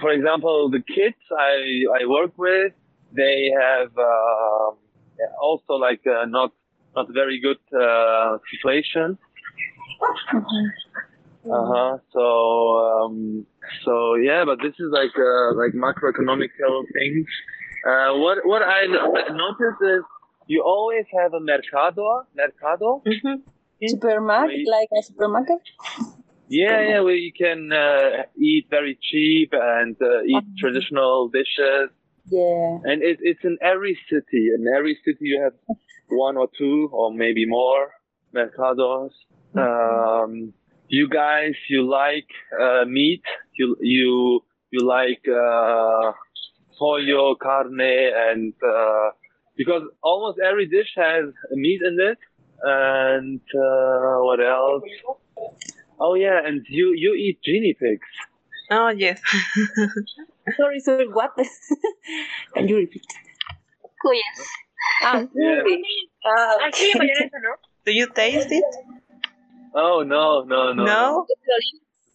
for 0.00 0.10
example, 0.10 0.70
the 0.70 0.80
kids 0.80 1.16
I 1.30 2.02
I 2.02 2.06
work 2.06 2.32
with, 2.36 2.72
they 3.12 3.50
have 3.58 3.90
uh, 3.96 4.70
also 5.40 5.74
like 5.74 6.02
uh, 6.06 6.26
not 6.26 6.52
not 6.96 7.06
very 7.12 7.40
good 7.40 7.62
uh, 7.78 8.38
situation. 8.50 9.18
Uh 11.44 11.66
huh. 11.72 11.98
So 12.12 12.24
um, 13.04 13.46
so 13.84 14.14
yeah, 14.16 14.44
but 14.44 14.58
this 14.62 14.74
is 14.78 14.88
like 14.90 15.12
uh, 15.16 15.54
like 15.54 15.72
macroeconomical 15.72 16.84
things. 16.92 17.26
Uh, 17.86 18.16
what 18.16 18.38
what 18.44 18.62
I 18.62 18.86
no- 18.86 19.12
noticed 19.12 19.82
is 19.82 20.04
you 20.46 20.62
always 20.62 21.06
have 21.18 21.32
a 21.34 21.40
mercado 21.40 22.24
mercado. 22.34 23.02
Mhm. 23.06 23.42
Supermarket, 23.86 24.66
like 24.66 24.88
a 24.98 25.02
supermarket. 25.02 25.58
Yeah, 26.48 26.80
yeah, 26.88 27.00
where 27.00 27.14
you 27.16 27.32
can 27.32 27.72
uh, 27.72 28.24
eat 28.38 28.66
very 28.70 28.98
cheap 29.00 29.50
and 29.52 29.96
uh, 30.00 30.22
eat 30.22 30.44
Mhm. 30.44 30.56
traditional 30.58 31.28
dishes. 31.28 31.90
Yeah. 32.30 32.78
And 32.84 33.02
it, 33.02 33.18
it's 33.22 33.44
in 33.44 33.56
every 33.62 33.98
city. 34.10 34.48
In 34.56 34.66
every 34.76 34.96
city, 35.04 35.26
you 35.32 35.40
have 35.42 35.54
one 36.08 36.36
or 36.36 36.48
two, 36.58 36.88
or 36.92 37.12
maybe 37.12 37.46
more 37.46 37.90
mercados. 38.34 39.12
Um, 39.56 40.52
you 40.88 41.08
guys, 41.08 41.54
you 41.68 41.82
like 41.88 42.28
uh, 42.60 42.84
meat. 42.86 43.22
You 43.58 43.76
you 43.80 44.44
you 44.70 44.80
like 44.86 45.24
uh, 45.28 46.12
pollo, 46.78 47.34
carne, 47.36 47.80
and 48.28 48.52
uh, 48.62 49.10
because 49.56 49.82
almost 50.02 50.38
every 50.40 50.66
dish 50.66 50.92
has 50.96 51.24
meat 51.52 51.80
in 51.84 51.96
it. 52.00 52.18
And 52.62 53.40
uh, 53.54 54.18
what 54.24 54.40
else? 54.40 54.84
Oh 56.00 56.14
yeah, 56.14 56.40
and 56.44 56.64
you 56.68 56.94
you 56.96 57.12
eat 57.14 57.38
guinea 57.44 57.74
pigs. 57.78 58.08
Oh 58.70 58.88
yes. 58.88 59.20
Sorry, 60.56 60.80
sorry, 60.80 61.08
what? 61.08 61.32
Can 62.54 62.68
you 62.68 62.76
repeat? 62.76 63.04
Cuyas. 64.00 64.40
Ah, 65.02 65.24
Yeah. 65.34 65.64
really? 65.64 65.98
Ah, 66.24 66.68
Aquí 66.68 66.92
okay. 66.92 66.98
poner 67.00 67.16
eso, 67.16 67.38
¿no? 67.40 67.52
Do 67.84 67.92
you 67.92 68.06
taste 68.12 68.52
it? 68.52 68.64
Oh 69.74 70.02
no 70.04 70.44
no 70.44 70.72
no. 70.72 70.84
No. 70.84 71.26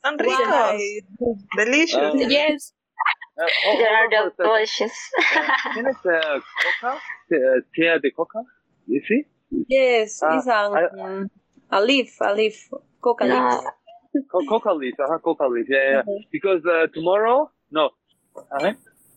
Son 0.03 0.17
ricos. 0.17 0.47
Why? 0.47 1.01
Delicious. 1.57 2.13
Oh. 2.15 2.29
Yes, 2.29 2.73
Uh, 3.39 3.47
hold- 3.63 3.79
they 3.79 3.85
hold 3.85 4.13
are 4.13 4.25
on 4.25 4.31
for 4.35 4.43
a 4.59 4.65
second. 4.67 4.91
delicious. 4.91 4.95
Uh, 5.15 5.73
¿Tienes 5.73 6.05
uh, 6.05 6.39
coca? 6.63 6.91
Uh, 7.31 7.61
tea 7.73 7.99
de 8.03 8.11
coca? 8.11 8.39
You 8.87 9.01
see? 9.07 9.23
Yes, 9.67 10.21
Ah, 10.23 10.37
it's 10.37 10.47
a, 10.47 10.51
I- 10.51 11.25
a 11.71 11.81
leaf, 11.81 12.19
a 12.21 12.33
leaf, 12.33 12.69
coca 13.01 13.25
No. 13.25 13.35
leaf. 13.49 14.25
Co- 14.31 14.45
coca 14.49 14.73
leaf, 14.73 14.95
uh-huh, 14.99 15.19
coca 15.19 15.47
leaf, 15.47 15.67
yeah, 15.69 15.91
yeah. 15.91 16.01
Mhm. 16.01 16.27
Because 16.31 16.65
uh, 16.65 16.87
tomorrow, 16.93 17.49
no. 17.71 17.91
Uh, 18.35 18.73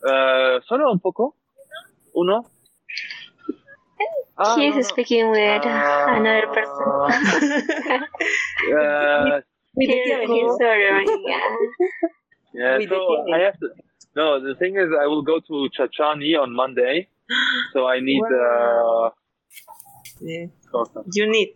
uh, 0.07 0.61
solo 0.69 0.91
un 0.93 1.00
poco. 1.00 1.35
Uno. 2.14 2.45
Ah, 4.38 4.55
He 4.57 4.69
no, 4.69 4.76
is 4.79 4.87
no. 4.87 4.93
speaking 4.93 5.31
with 5.31 5.62
Ah. 5.64 6.14
another 6.17 6.47
person. 6.52 6.87
Uh, 8.73 9.41
With 9.75 9.88
the 9.88 9.95
He- 9.95 10.05
tea, 10.05 10.26
he's 10.29 10.57
yes. 10.61 11.09
yeah. 11.25 11.41
yeah, 12.52 12.76
With 12.79 12.88
so 12.91 12.99
tea. 13.25 13.33
I 13.33 13.38
have 13.49 13.59
to. 13.61 13.69
No, 14.14 14.40
the 14.40 14.54
thing 14.59 14.76
is, 14.76 14.88
I 15.00 15.07
will 15.07 15.23
go 15.23 15.40
to 15.40 15.69
Chachani 15.76 16.38
on 16.38 16.54
Monday, 16.54 17.09
so 17.73 17.87
I 17.87 18.00
need 18.00 18.23
uh, 18.23 19.11
Yeah. 20.21 20.47
coca. 20.71 21.02
You 21.12 21.31
need. 21.31 21.54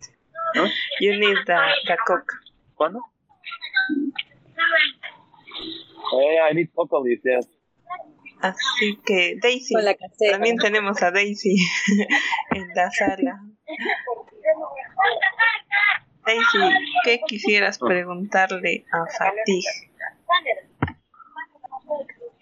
Huh? 0.55 0.67
You 0.99 1.19
need 1.19 1.37
the, 1.45 1.59
the 1.87 1.97
coke. 2.07 2.33
¿Cuándo? 2.79 2.99
Yeah, 6.13 6.47
I 6.49 6.53
need 6.53 6.69
coca 6.75 6.97
leaf, 6.97 7.19
yes. 7.23 7.47
Así 8.41 8.99
que 9.05 9.37
Daisy. 9.41 9.73
Con 9.73 9.85
la 9.85 9.93
casera. 9.95 10.33
También 10.33 10.57
tenemos 10.57 11.01
a 11.01 11.11
Daisy 11.11 11.57
en 12.51 12.67
la 12.75 12.89
sala. 12.91 13.41
Daisy, 16.25 16.59
¿qué 17.03 17.19
quisieras 17.27 17.79
preguntarle 17.79 18.85
a 18.91 19.05
Fatih? 19.07 19.63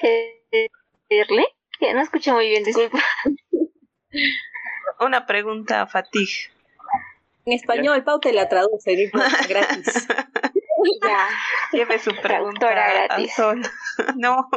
¿Qué 0.06 0.70
decirle? 1.10 1.46
Que 1.80 1.94
no 1.94 2.02
escuché 2.02 2.32
muy 2.32 2.48
bien, 2.48 2.63
disculpa. 2.63 3.00
Una 5.00 5.26
pregunta 5.26 5.82
a 5.82 5.88
Fatih. 5.88 6.30
En 7.46 7.54
español, 7.54 8.04
Pau 8.04 8.20
te 8.20 8.32
la 8.32 8.48
traduce, 8.48 9.10
no 9.13 9.22
gratis. 9.50 10.08
Ya. 11.02 11.28
Lleve 11.72 11.98
su 12.00 12.12
pregunta 12.22 12.70
gratis. 12.70 13.34
Sol. 13.36 13.62
No, 14.18 14.48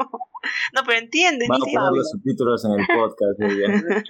no, 0.74 0.82
pero 0.84 0.98
entiende, 0.98 1.46
Van 1.48 1.62
a 1.62 1.64
poner 1.64 1.92
los 1.94 2.10
subtítulos 2.10 2.64
en 2.64 2.72
el 2.72 2.86
podcast. 2.86 3.38
muy 3.38 3.54
bien. 3.54 4.04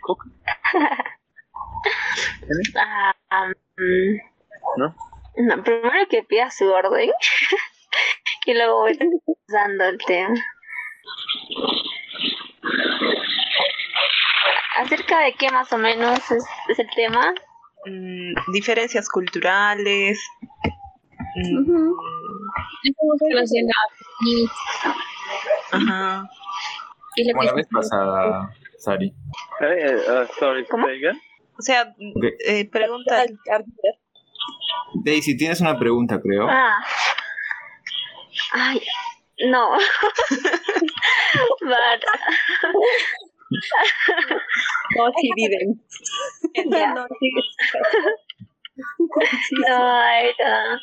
Coca. 0.00 0.28
Ah, 2.76 3.12
mm, 3.76 4.78
¿No? 4.78 4.94
no, 5.36 5.62
primero 5.62 6.08
que 6.08 6.22
pida 6.22 6.50
su 6.50 6.70
orden 6.70 7.10
y 8.46 8.54
luego 8.54 8.80
voy 8.80 8.98
dando 9.48 9.84
el 9.84 9.98
tema. 10.06 10.34
¿Acerca 14.78 15.20
de 15.20 15.32
qué 15.34 15.50
más 15.50 15.72
o 15.72 15.78
menos 15.78 16.18
es, 16.30 16.44
es 16.68 16.78
el 16.78 16.88
tema? 16.96 17.32
Mm, 17.86 18.52
diferencias 18.52 19.08
culturales. 19.08 20.20
Mm, 21.36 21.58
Ujú. 21.58 21.96
Ajá. 25.70 26.28
Como 27.32 27.42
la 27.44 27.52
vez 27.52 27.66
pasada, 27.70 28.50
Sari. 28.78 29.14
Hey, 29.60 29.94
uh, 30.08 30.26
sorry, 30.38 30.66
¿Cómo? 30.66 30.86
O 30.86 31.62
sea, 31.62 31.94
eh, 32.46 32.68
pregunta. 32.68 33.24
Daisy, 35.04 35.36
tienes 35.36 35.60
una 35.60 35.78
pregunta, 35.78 36.20
creo. 36.20 36.48
Ah. 36.48 36.84
Ay, 38.52 38.80
no. 39.40 39.78
But, 41.60 42.04
No, 44.96 45.12
she 45.20 45.30
didn't. 45.36 45.80
Yeah. 46.54 47.06
No, 49.68 49.76
I 49.76 50.32
don't. 50.38 50.80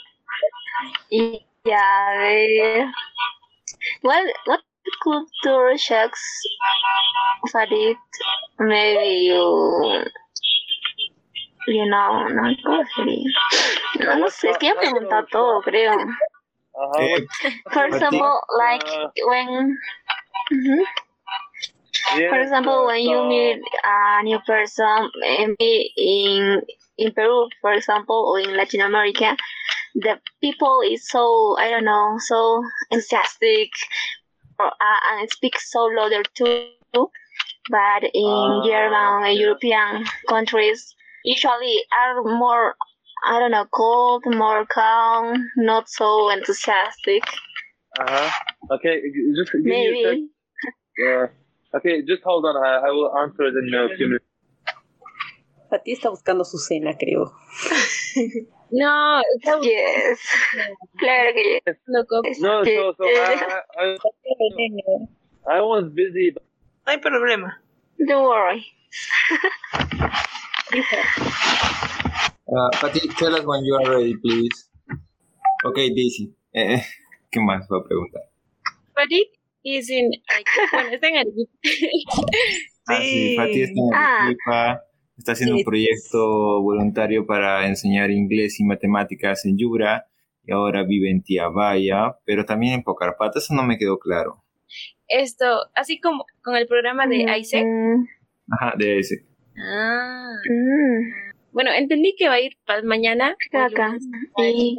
Yeah, 1.65 2.17
they, 2.19 2.85
what, 4.01 4.33
what 4.45 4.61
culture 5.03 5.77
shocks 5.77 6.23
Farid? 7.51 7.97
Maybe 8.59 9.25
you, 9.25 10.03
you 11.67 11.85
know, 11.89 12.27
no, 12.27 12.55
¿cómo 12.65 12.83
sería? 12.95 13.29
No, 13.99 14.15
no 14.19 14.29
sé, 14.29 14.49
es 14.51 14.57
que 14.57 14.67
ya 14.67 14.75
preguntado 14.75 15.25
todo, 15.31 15.61
creo. 15.61 15.93
Uh-huh. 16.75 17.19
For 17.73 17.86
example, 17.86 18.39
like 18.57 18.84
Uh, 18.84 19.07
when, 19.27 19.77
Mhm. 20.51 20.84
yeah, 22.17 22.29
For 22.29 22.39
example, 22.39 22.73
uh, 22.84 22.86
when 22.88 23.01
you 23.01 23.17
so- 23.17 23.27
meet 23.27 23.62
a 23.84 24.23
new 24.23 24.39
person, 24.39 25.12
maybe 25.19 25.91
in 25.97 26.62
in 26.97 27.12
Peru, 27.13 27.49
for 27.62 27.73
example, 27.73 28.15
or 28.29 28.39
in 28.39 28.55
Latin 28.55 28.81
America, 28.81 29.36
the 29.95 30.19
people 30.41 30.81
is 30.81 31.07
so 31.10 31.57
I 31.57 31.69
don't 31.69 31.86
know, 31.86 32.17
so 32.19 32.63
enthusiastic, 32.91 33.69
or, 34.60 34.67
uh, 34.67 34.99
and 35.19 35.29
speak 35.31 35.60
so 35.60 35.86
louder 35.86 36.23
too. 36.36 36.69
But 37.69 38.03
in 38.13 38.45
Ah, 38.51 38.63
German 38.65 39.23
and 39.23 39.36
yeah. 39.36 39.41
European 39.45 40.05
countries, 40.27 40.95
usually 41.23 41.75
are 41.99 42.23
more 42.23 42.75
I 43.23 43.39
don't 43.39 43.51
know, 43.51 43.65
cold, 43.71 44.23
more 44.25 44.65
calm, 44.65 45.47
not 45.57 45.89
so 45.89 46.29
enthusiastic. 46.31 47.23
Uh-huh. 47.99 48.29
Okay, 48.75 49.01
just 49.36 49.51
give 49.51 49.62
me 49.63 49.88
a 49.88 50.03
sec. 50.03 50.12
Maybe. 50.13 50.29
Yeah. 50.97 51.25
Okay, 51.75 52.01
just 52.03 52.23
hold 52.23 52.45
on. 52.45 52.57
I, 52.57 52.88
I 52.88 52.89
will 52.91 53.15
answer 53.17 53.43
it 53.43 53.53
in 53.55 53.73
a 53.73 53.95
few 53.95 54.07
minutes. 54.07 54.25
Pati 55.69 55.93
está 55.93 56.10
buscando 56.10 56.43
su 56.45 56.57
cena, 56.57 56.93
creo. 56.97 57.31
No, 58.73 59.21
yes. 59.62 60.19
claro 60.97 61.34
que 61.34 61.60
yes. 61.65 61.77
No, 61.88 62.01
Este, 62.23 62.75
so, 62.77 62.93
so 62.97 63.03
I, 63.03 63.36
I, 63.77 63.84
I, 63.84 63.97
I 65.57 65.62
was 65.62 65.91
busy. 65.93 66.31
but- 66.31 66.43
No 66.88 66.93
hay 66.93 66.97
problema. 66.99 67.57
Don't 68.07 68.23
worry. 68.23 68.65
Uh, 72.51 72.69
Pati, 72.81 72.99
tell 73.17 73.33
us 73.35 73.45
when 73.45 73.63
you 73.63 73.75
are 73.79 73.95
ready, 73.97 74.15
please. 74.17 74.69
Ok, 75.65 75.75
Daisy. 75.95 76.35
Eh, 76.53 76.81
¿Qué 77.31 77.39
más 77.39 77.65
va 77.71 77.77
a 77.79 77.83
preguntar? 77.87 78.23
Farid 78.93 79.27
is 79.63 79.89
in, 79.89 80.09
bueno, 80.73 80.89
está 80.91 81.07
en 81.07 81.17
Arequipa. 81.17 81.51
Ah, 82.87 82.97
sí. 82.99 83.35
Pati 83.37 83.61
está 83.61 83.79
en 83.79 83.93
Ah. 83.93 84.23
Arequipa. 84.25 84.81
está 85.17 85.31
haciendo 85.33 85.55
Sí. 85.55 85.61
un 85.61 85.65
proyecto 85.65 86.61
voluntario 86.61 87.25
para 87.25 87.67
enseñar 87.67 88.09
inglés 88.11 88.59
y 88.59 88.63
matemáticas 88.65 89.45
en 89.45 89.57
Yura 89.57 90.07
y 90.43 90.51
ahora 90.51 90.83
vive 90.83 91.09
en 91.11 91.21
Tiabaya, 91.21 92.17
pero 92.25 92.43
también 92.43 92.73
en 92.73 92.83
Pocarpata, 92.83 93.37
eso 93.39 93.53
no 93.53 93.63
me 93.63 93.77
quedó 93.77 93.99
claro. 93.99 94.43
Esto, 95.07 95.45
así 95.75 95.99
como 96.01 96.25
con 96.43 96.55
el 96.55 96.65
programa 96.67 97.05
de 97.07 97.37
Isaac. 97.39 97.63
Mm, 97.65 98.05
Ajá, 98.51 98.73
de 98.77 98.99
ese. 98.99 99.27
Ah. 99.57 100.33
mm. 100.49 101.31
Bueno, 101.51 101.71
entendí 101.73 102.15
que 102.17 102.27
va 102.27 102.35
a 102.35 102.41
ir 102.41 102.57
para 102.65 102.81
mañana. 102.83 103.35
Qué 103.39 103.57
Sí. 104.37 104.77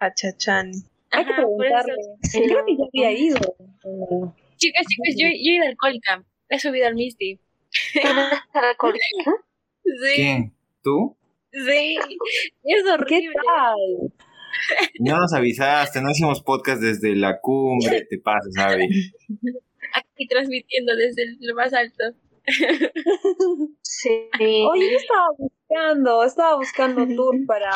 A 0.00 0.12
Chachani. 0.14 0.72
Hay 1.10 1.24
que 1.24 1.30
eso- 1.30 1.36
preguntarle. 1.36 1.94
Creo 2.32 2.64
que 2.66 2.76
ya 2.76 2.84
había 3.08 3.12
ido. 3.18 3.38
Chicas, 4.56 4.86
chicas, 4.86 5.14
yo, 5.16 5.26
yo 5.26 5.32
he 5.32 5.54
ido 5.56 5.66
al 5.66 5.76
Colcamp. 5.76 6.26
He 6.48 6.58
subido 6.58 6.86
al 6.86 6.94
Misty. 6.94 7.38
¿Eres 7.94 8.04
alcohólica? 8.54 9.32
Sí, 9.84 10.12
¿Quién? 10.16 10.54
¿Tú? 10.82 11.16
sí. 11.52 11.96
Es 12.64 12.82
¿Qué 12.84 12.90
horrible. 12.92 13.34
tal? 13.44 14.12
No 15.00 15.18
nos 15.18 15.32
avisaste, 15.34 16.00
no 16.00 16.10
hicimos 16.10 16.42
podcast 16.42 16.80
desde 16.82 17.14
la 17.14 17.40
cumbre, 17.40 18.06
te 18.08 18.18
pasas, 18.18 18.54
Abby. 18.58 18.88
Aquí 19.94 20.26
transmitiendo 20.26 20.94
desde 20.96 21.36
lo 21.40 21.54
más 21.54 21.72
alto. 21.72 22.04
Sí. 23.82 24.30
Oye, 24.70 24.90
yo 24.92 24.96
estaba 24.96 25.26
buscando, 25.36 26.24
estaba 26.24 26.56
buscando 26.56 27.06
tour 27.16 27.34
para 27.46 27.70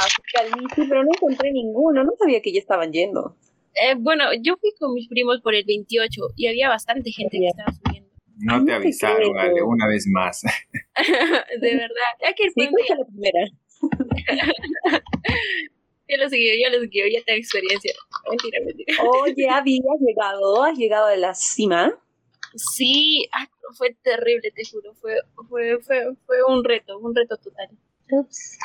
Misi, 0.56 0.88
pero 0.88 1.02
no 1.04 1.10
encontré 1.14 1.50
ninguno. 1.52 2.04
No 2.04 2.12
sabía 2.18 2.40
que 2.40 2.52
ya 2.52 2.60
estaban 2.60 2.92
yendo. 2.92 3.36
Eh, 3.74 3.94
bueno, 3.98 4.24
yo 4.40 4.56
fui 4.58 4.70
con 4.78 4.92
mis 4.94 5.08
primos 5.08 5.40
por 5.40 5.54
el 5.54 5.64
28 5.64 6.20
y 6.36 6.46
había 6.46 6.68
bastante 6.68 7.10
gente 7.10 7.38
que 7.38 7.44
Ya. 7.44 7.48
estaba 7.50 7.72
subiendo. 7.72 8.10
No 8.38 8.58
No 8.58 8.64
te 8.64 8.70
te 8.70 8.76
avisaron. 8.76 9.38
Ale, 9.38 9.62
una 9.62 9.86
vez 9.88 10.04
más. 10.12 10.42
de 11.60 11.74
verdad. 11.74 12.12
Hay 12.26 12.34
que 12.34 12.50
por 12.54 12.64
Sí, 12.64 12.70
que 12.86 12.94
la 12.94 13.04
primera. 13.06 13.46
Yo 16.08 16.16
lo 16.18 16.28
seguí, 16.28 16.62
yo 16.62 16.70
lo 16.70 16.80
seguí, 16.80 17.12
ya 17.12 17.22
tengo 17.24 17.38
experiencia. 17.38 17.92
Mentira, 18.28 18.58
mentira. 18.64 18.94
Oye, 19.22 19.48
Abby, 19.48 19.78
has 19.78 20.00
llegado, 20.00 20.62
has 20.64 20.76
llegado 20.78 21.06
a 21.06 21.16
la 21.16 21.34
cima. 21.34 21.98
Sí, 22.54 23.28
ah, 23.32 23.46
fue 23.76 23.96
terrible, 24.02 24.50
te 24.54 24.62
juro. 24.64 24.94
Fue, 24.94 25.14
fue, 25.48 25.78
fue, 25.82 26.14
fue 26.26 26.36
un 26.44 26.64
reto, 26.64 26.98
un 26.98 27.14
reto 27.14 27.36
total. 27.38 27.68
Ups. 28.10 28.58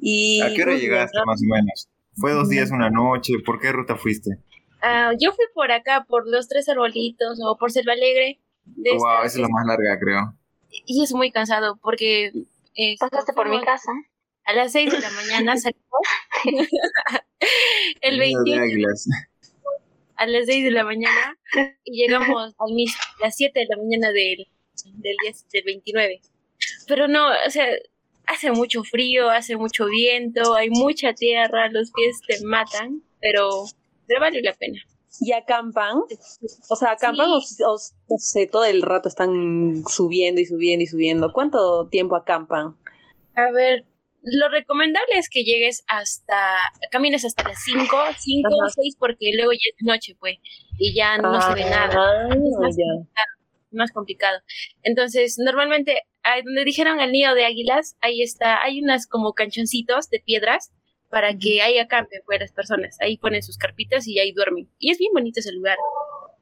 Y 0.00 0.40
¿A 0.40 0.48
qué 0.54 0.62
hora 0.62 0.72
¿cómo 0.72 0.78
se 0.78 0.82
llegaste 0.84 1.18
más 1.26 1.40
o 1.42 1.54
menos? 1.54 1.88
¿Fue 2.16 2.32
dos 2.32 2.48
días, 2.48 2.70
una 2.70 2.90
noche? 2.90 3.34
¿Por 3.44 3.60
qué 3.60 3.72
ruta 3.72 3.96
fuiste? 3.96 4.38
Ah, 4.82 5.12
yo 5.18 5.32
fui 5.32 5.44
por 5.54 5.70
acá, 5.72 6.04
por 6.08 6.28
los 6.28 6.48
tres 6.48 6.68
arbolitos 6.68 7.38
o 7.44 7.56
por 7.58 7.70
Selva 7.72 7.92
Alegre. 7.92 8.40
De 8.64 8.90
wow, 8.90 8.98
esta- 8.98 9.26
esa 9.26 9.36
es 9.38 9.42
la 9.42 9.48
más 9.48 9.66
larga, 9.66 9.98
creo. 10.00 10.34
Y 10.70 11.02
es 11.02 11.12
muy 11.12 11.30
cansado 11.32 11.78
porque... 11.82 12.32
esto, 12.74 13.08
Pasaste 13.08 13.32
por 13.32 13.48
mi 13.48 13.60
casa. 13.62 13.90
A 14.44 14.52
las 14.52 14.72
6 14.72 14.90
de 14.92 15.00
la 15.00 15.10
mañana 15.10 15.56
salimos. 15.56 15.82
el 18.00 18.18
Nido 18.18 18.44
de 18.44 18.50
20 18.50 18.64
águilas. 18.64 19.08
A 20.18 20.26
las 20.26 20.46
6 20.46 20.64
de 20.64 20.70
la 20.70 20.84
mañana 20.84 21.36
y 21.84 21.96
llegamos 22.02 22.54
a 22.58 22.64
las 23.24 23.36
7 23.36 23.58
de 23.60 23.66
la 23.66 23.76
mañana 23.76 24.08
del, 24.12 24.46
del, 24.94 25.16
10 25.22 25.48
del 25.50 25.62
29. 25.64 26.20
Pero 26.86 27.08
no, 27.08 27.28
o 27.46 27.50
sea, 27.50 27.66
hace 28.26 28.50
mucho 28.52 28.82
frío, 28.84 29.30
hace 29.30 29.56
mucho 29.56 29.86
viento, 29.86 30.54
hay 30.54 30.70
mucha 30.70 31.14
tierra, 31.14 31.70
los 31.70 31.90
pies 31.92 32.20
te 32.26 32.44
matan, 32.44 33.02
pero, 33.20 33.64
pero 34.06 34.20
vale 34.20 34.42
la 34.42 34.54
pena. 34.54 34.78
¿Y 35.20 35.32
acampan? 35.32 35.96
O 36.68 36.76
sea, 36.76 36.92
acampan 36.92 37.26
Sí. 37.40 37.62
o, 37.64 37.72
o- 37.72 37.78
no 38.10 38.18
sé, 38.18 38.46
todo 38.46 38.64
el 38.64 38.82
rato 38.82 39.08
están 39.08 39.82
subiendo 39.88 40.40
y 40.40 40.46
subiendo 40.46 40.84
y 40.84 40.86
subiendo. 40.86 41.32
¿Cuánto 41.32 41.88
tiempo 41.88 42.14
acampan? 42.14 42.76
A 43.34 43.50
ver, 43.50 43.84
lo 44.32 44.48
recomendable 44.48 45.14
es 45.16 45.28
que 45.28 45.44
llegues 45.44 45.84
hasta, 45.86 46.56
camines 46.90 47.24
hasta 47.24 47.48
las 47.48 47.62
5, 47.64 47.86
5 48.18 48.48
o 48.50 48.64
Ajá. 48.64 48.72
6 48.74 48.96
porque 48.98 49.30
luego 49.34 49.52
ya 49.52 49.58
es 49.76 49.84
noche, 49.84 50.16
pues, 50.18 50.36
y 50.78 50.94
ya 50.94 51.18
no 51.18 51.40
se 51.40 51.54
ve 51.54 51.64
nada. 51.68 51.94
Ah, 51.96 52.28
más 52.60 52.76
ya. 52.76 53.24
más 53.70 53.92
complicado. 53.92 54.40
Entonces, 54.82 55.36
normalmente, 55.38 56.02
ahí 56.22 56.42
donde 56.42 56.64
dijeron 56.64 57.00
el 57.00 57.12
nido 57.12 57.34
de 57.34 57.44
águilas, 57.44 57.96
ahí 58.00 58.22
está, 58.22 58.62
hay 58.62 58.80
unas 58.80 59.06
como 59.06 59.32
canchoncitos 59.32 60.10
de 60.10 60.20
piedras 60.20 60.72
para 61.10 61.36
que 61.36 61.62
ahí 61.62 61.78
acampen 61.78 62.20
pues 62.26 62.40
las 62.40 62.52
personas. 62.52 62.98
Ahí 63.00 63.16
ponen 63.16 63.42
sus 63.42 63.56
carpitas 63.56 64.06
y 64.06 64.18
ahí 64.18 64.32
duermen. 64.32 64.68
Y 64.78 64.90
es 64.90 64.98
bien 64.98 65.12
bonito 65.12 65.40
ese 65.40 65.52
lugar. 65.52 65.78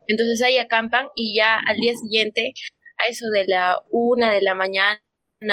Entonces 0.09 0.42
ahí 0.42 0.59
acampan 0.59 1.09
y 1.14 1.37
ya 1.37 1.59
al 1.59 1.77
día 1.77 1.94
siguiente, 1.94 2.53
a 2.99 3.11
eso 3.11 3.27
de 3.31 3.46
la 3.46 3.83
una 3.90 4.33
de 4.33 4.42
la 4.42 4.55
mañana 4.55 5.01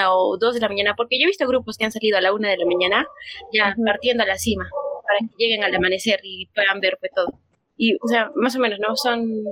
o 0.09 0.37
dos 0.37 0.53
de 0.55 0.61
la 0.61 0.69
mañana, 0.69 0.93
porque 0.95 1.19
yo 1.19 1.25
he 1.25 1.27
visto 1.27 1.47
grupos 1.47 1.77
que 1.77 1.85
han 1.85 1.91
salido 1.91 2.17
a 2.17 2.21
la 2.21 2.33
una 2.33 2.49
de 2.49 2.57
la 2.57 2.65
mañana, 2.65 3.05
ya 3.51 3.75
partiendo 3.85 4.23
a 4.23 4.27
la 4.27 4.37
cima, 4.37 4.67
para 5.03 5.19
que 5.19 5.35
lleguen 5.37 5.63
al 5.63 5.75
amanecer 5.75 6.19
y 6.23 6.47
puedan 6.53 6.79
ver 6.79 6.97
pues 6.99 7.11
todo. 7.13 7.39
Y, 7.75 7.95
o 7.95 8.07
sea, 8.07 8.31
más 8.35 8.55
o 8.55 8.59
menos, 8.59 8.79
¿no? 8.79 8.95
Son 8.95 9.43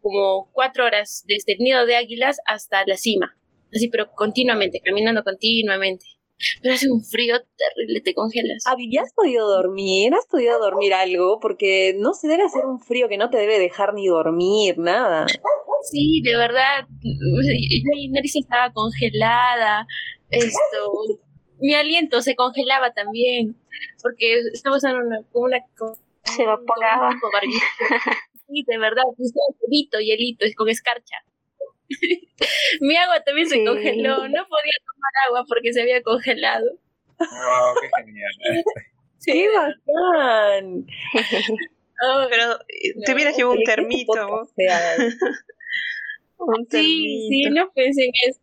como 0.00 0.50
cuatro 0.52 0.84
horas 0.84 1.24
desde 1.26 1.54
el 1.54 1.58
nido 1.58 1.86
de 1.86 1.96
águilas 1.96 2.38
hasta 2.46 2.84
la 2.86 2.96
cima. 2.96 3.36
Así, 3.72 3.88
pero 3.88 4.10
continuamente, 4.12 4.80
caminando 4.80 5.22
continuamente. 5.22 6.06
Pero 6.62 6.74
hace 6.74 6.90
un 6.90 7.02
frío 7.04 7.36
terrible, 7.56 8.00
te 8.00 8.14
congelas. 8.14 8.62
Abby, 8.66 8.90
¿ya 8.92 9.02
has 9.02 9.12
podido 9.12 9.48
dormir? 9.48 10.14
¿Has 10.14 10.26
podido 10.26 10.58
dormir 10.58 10.94
algo? 10.94 11.38
Porque 11.40 11.94
no 11.98 12.14
se 12.14 12.28
debe 12.28 12.44
hacer 12.44 12.64
un 12.64 12.80
frío 12.80 13.08
que 13.08 13.18
no 13.18 13.30
te 13.30 13.38
debe 13.38 13.58
dejar 13.58 13.94
ni 13.94 14.06
dormir, 14.06 14.78
nada. 14.78 15.26
Sí, 15.90 16.20
de 16.22 16.36
verdad, 16.36 16.86
mi 17.02 18.08
nariz 18.08 18.36
estaba 18.36 18.70
congelada, 18.72 19.86
esto, 20.30 20.92
mi 21.58 21.74
aliento 21.74 22.20
se 22.22 22.34
congelaba 22.34 22.92
también, 22.92 23.56
porque 24.02 24.38
estamos 24.52 24.82
en 24.84 24.96
una, 24.96 25.20
una, 25.32 25.58
Se 26.24 26.42
evaporaba. 26.42 27.10
un. 27.10 27.18
Sí, 28.52 28.64
de 28.66 28.78
verdad, 28.78 29.04
estaba 29.16 29.46
hielito, 29.60 30.00
hielito, 30.00 30.44
es 30.44 30.56
con 30.56 30.68
escarcha. 30.68 31.14
mi 32.80 32.96
agua 32.96 33.20
también 33.22 33.48
se 33.48 33.64
congeló, 33.64 34.28
no 34.28 34.46
podía 34.48 34.72
tomar 34.86 35.12
agua 35.28 35.44
porque 35.48 35.72
se 35.72 35.82
había 35.82 36.02
congelado. 36.02 36.78
Wow, 37.18 37.74
qué 37.80 37.90
genial. 38.02 38.32
Sí, 39.18 39.32
¡Qué 39.32 39.48
bacán! 39.50 40.86
oh, 42.02 42.26
Pero 42.30 42.54
eh, 42.68 42.94
te 43.04 43.12
hubieras 43.12 43.36
llevado 43.36 43.52
un 43.52 43.58
Oye, 43.58 43.66
¿qué 43.66 43.74
termito. 43.74 44.48
Un 46.38 46.66
sí, 46.70 47.28
sí, 47.28 47.50
no 47.50 47.70
pensé 47.74 48.04
en 48.06 48.12
eso. 48.26 48.40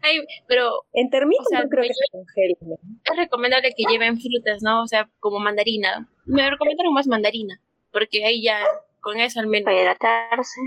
Ay, 0.00 0.20
pero 0.46 0.84
En 0.92 1.10
termitos 1.10 1.46
O 1.46 1.48
sea, 1.48 1.62
no 1.62 1.68
creo 1.68 1.82
que 1.82 1.94
se 1.94 2.04
congelen. 2.12 2.56
es 3.04 3.16
recomendable 3.16 3.72
que 3.76 3.84
lleven 3.90 4.20
frutas, 4.20 4.62
¿no? 4.62 4.82
O 4.82 4.86
sea, 4.86 5.10
como 5.18 5.40
mandarina. 5.40 6.08
Me 6.24 6.48
recomendaron 6.48 6.94
más 6.94 7.08
mandarina, 7.08 7.60
porque 7.90 8.24
ahí 8.24 8.42
ya, 8.44 8.64
con 9.00 9.18
eso 9.18 9.40
al 9.40 9.48
menos. 9.48 9.64
Para 9.64 9.80
hidratarse. 9.80 10.60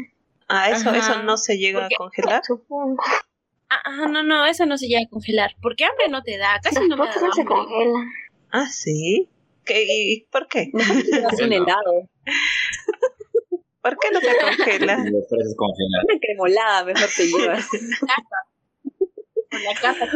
Ah, 0.48 0.70
eso, 0.70 0.90
Ajá. 0.90 0.98
eso 1.00 1.24
no 1.24 1.38
se 1.38 1.58
llega 1.58 1.82
Porque- 1.82 1.96
a 1.96 1.98
congelar. 1.98 2.42
Supongo. 2.46 3.04
Ah, 3.70 3.82
ah, 3.84 4.08
no, 4.08 4.22
no, 4.24 4.46
eso 4.46 4.66
no 4.68 4.78
se 4.78 4.88
llega 4.88 5.02
a 5.06 5.10
congelar, 5.10 5.56
porque 5.62 5.86
hambre 5.86 6.08
no 6.10 6.22
te 6.22 6.38
da, 6.38 6.60
casi 6.62 6.88
no 6.88 6.96
me 6.98 7.06
da 7.08 7.12
Después 7.12 7.26
no 7.26 7.34
se 7.34 7.42
hambre. 7.42 7.56
congela. 7.56 8.00
Ah, 8.52 8.68
sí. 8.70 9.28
¿Qué, 9.66 9.84
¿Y 9.88 10.26
por 10.32 10.48
qué? 10.48 10.70
Bueno. 10.72 11.56
helado. 11.56 12.10
¿Por 13.82 13.98
qué 14.00 14.12
no 14.12 14.20
te 14.20 14.28
congela? 14.40 14.98
Los. 14.98 15.26
Una 15.32 16.20
cremolada 16.20 16.86
mejor 16.86 17.10
te 17.16 17.24
llevas. 17.28 17.68
Con 17.70 17.80
la. 19.84 20.12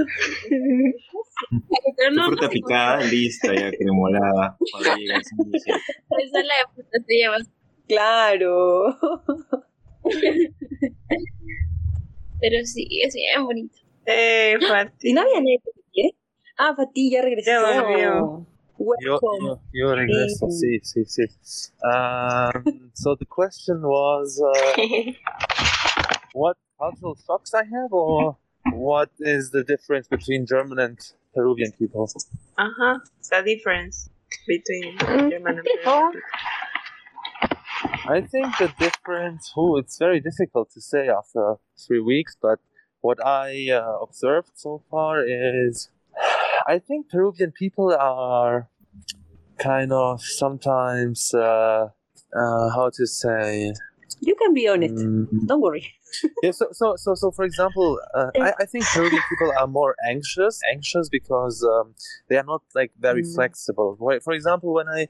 Pero 1.98 2.12
no, 2.12 2.26
fruta 2.28 2.44
no 2.46 2.50
picada, 2.50 3.02
lista, 3.04 3.54
ya 3.54 3.72
cremolada. 3.72 4.58
Cuando 4.72 4.90
congela, 4.90 5.16
ensalada 5.16 6.54
de 6.60 6.74
frutas 6.74 7.06
te 7.08 7.14
llevas. 7.16 7.50
Claro. 7.88 8.98
Pero 12.42 12.66
sí, 12.66 12.88
es 13.04 13.14
bien 13.14 13.44
bonito. 13.44 13.76
Eh, 14.06 14.58
Fati. 14.68 15.10
¿Y 15.10 15.14
no 15.14 15.22
había 15.22 15.40
nadie 15.40 15.60
que 15.94 16.12
Ah, 16.58 16.74
Fati 16.76 17.12
ya 17.12 17.22
regresó. 17.22 17.52
Ya 17.52 17.82
volvió. 17.82 18.06
Yo, 18.08 18.46
Welcome. 18.78 19.46
yo, 19.46 19.60
yo 19.74 19.94
regreso, 19.96 20.50
sí, 20.50 20.80
sí, 20.84 21.04
sí. 21.06 21.24
Um, 21.84 22.90
so 22.94 23.16
the 23.16 23.26
question 23.26 23.82
was, 23.82 24.42
uh, 24.42 24.52
what 26.34 26.56
cultural 26.78 27.16
shocks 27.28 27.54
I 27.54 27.64
have, 27.66 27.92
or 27.92 28.38
what 28.72 29.10
is 29.20 29.52
the 29.52 29.64
difference 29.66 30.08
between 30.08 30.46
German 30.46 30.80
and 30.80 30.98
Peruvian 31.34 31.74
people? 31.74 32.08
Ajá. 32.58 33.02
The 33.30 33.44
difference 33.44 34.10
between 34.48 34.98
Mm, 34.98 35.30
German 35.30 35.58
and 35.60 35.68
tipo. 35.68 35.84
Peruvian. 35.84 36.22
I 38.10 38.22
think 38.22 38.58
the 38.58 38.72
difference, 38.80 39.54
oh, 39.56 39.78
it's 39.78 39.98
very 39.98 40.20
difficult 40.20 40.72
to 40.72 40.82
say 40.82 41.08
after 41.10 41.56
three 41.86 42.02
weeks, 42.02 42.36
but 42.42 42.60
what 43.02 43.24
I 43.26 43.70
uh, 43.72 43.98
observed 44.02 44.52
so 44.56 44.84
far 44.90 45.24
is 45.24 45.90
I 46.68 46.80
think 46.80 47.10
Peruvian 47.10 47.52
people 47.52 47.96
are 47.96 48.70
kind 49.60 49.92
of 49.94 50.22
sometimes, 50.22 51.34
uh, 51.34 51.90
uh, 52.36 52.70
how 52.76 52.90
to 52.96 53.06
say, 53.06 53.74
You 54.22 54.36
can 54.36 54.54
be 54.54 54.68
honest. 54.68 54.96
mm, 54.96 55.28
Don't 55.48 55.62
worry. 55.62 55.86
yeah 56.44 56.52
so 56.52 56.66
so 56.72 56.96
so, 56.98 57.14
so 57.16 57.32
for 57.32 57.46
example 57.46 58.00
uh, 58.16 58.32
I, 58.42 58.50
I 58.62 58.66
think 58.66 58.84
peruvian 58.94 59.22
people 59.30 59.52
are 59.60 59.68
more 59.68 59.94
anxious 60.14 60.60
anxious 60.74 61.08
because 61.08 61.64
um, 61.64 61.94
they 62.28 62.38
are 62.42 62.44
not 62.54 62.64
like 62.74 62.92
very 63.00 63.22
Mm. 63.24 63.36
flexible 63.36 63.90
for 64.26 64.34
example 64.34 64.74
when 64.74 64.88
i 65.00 65.02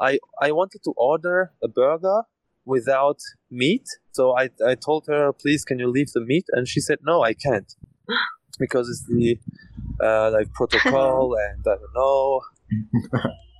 i 0.00 0.18
i 0.46 0.48
wanted 0.52 0.80
to 0.84 0.92
order 0.96 1.52
a 1.62 1.68
burger 1.68 2.22
without 2.66 3.20
meat. 3.50 3.86
So 4.12 4.22
i 4.36 4.44
i 4.70 4.74
told 4.74 5.02
her 5.12 5.32
please 5.32 5.64
can 5.64 5.78
you 5.78 5.88
leave 5.96 6.10
the 6.12 6.20
meat? 6.32 6.46
And 6.52 6.68
she 6.72 6.80
said 6.80 6.98
no 7.10 7.22
i 7.22 7.32
can't. 7.46 7.70
Because 8.58 8.88
it's 8.92 9.04
the 9.06 9.38
uh, 10.06 10.30
like 10.36 10.48
protocol 10.58 11.36
and 11.46 11.60
i 11.72 11.74
don't 11.80 11.94
know. 12.00 12.40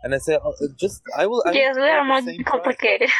And 0.02 0.14
i 0.14 0.18
said 0.18 0.38
oh, 0.44 0.54
just 0.84 1.02
i 1.16 1.26
will 1.26 1.42
I 1.46 1.50
will 1.50 1.56
Yes, 1.56 1.76
we 1.76 1.88
are 1.96 2.04
more 2.04 2.22
complicated. 2.44 3.10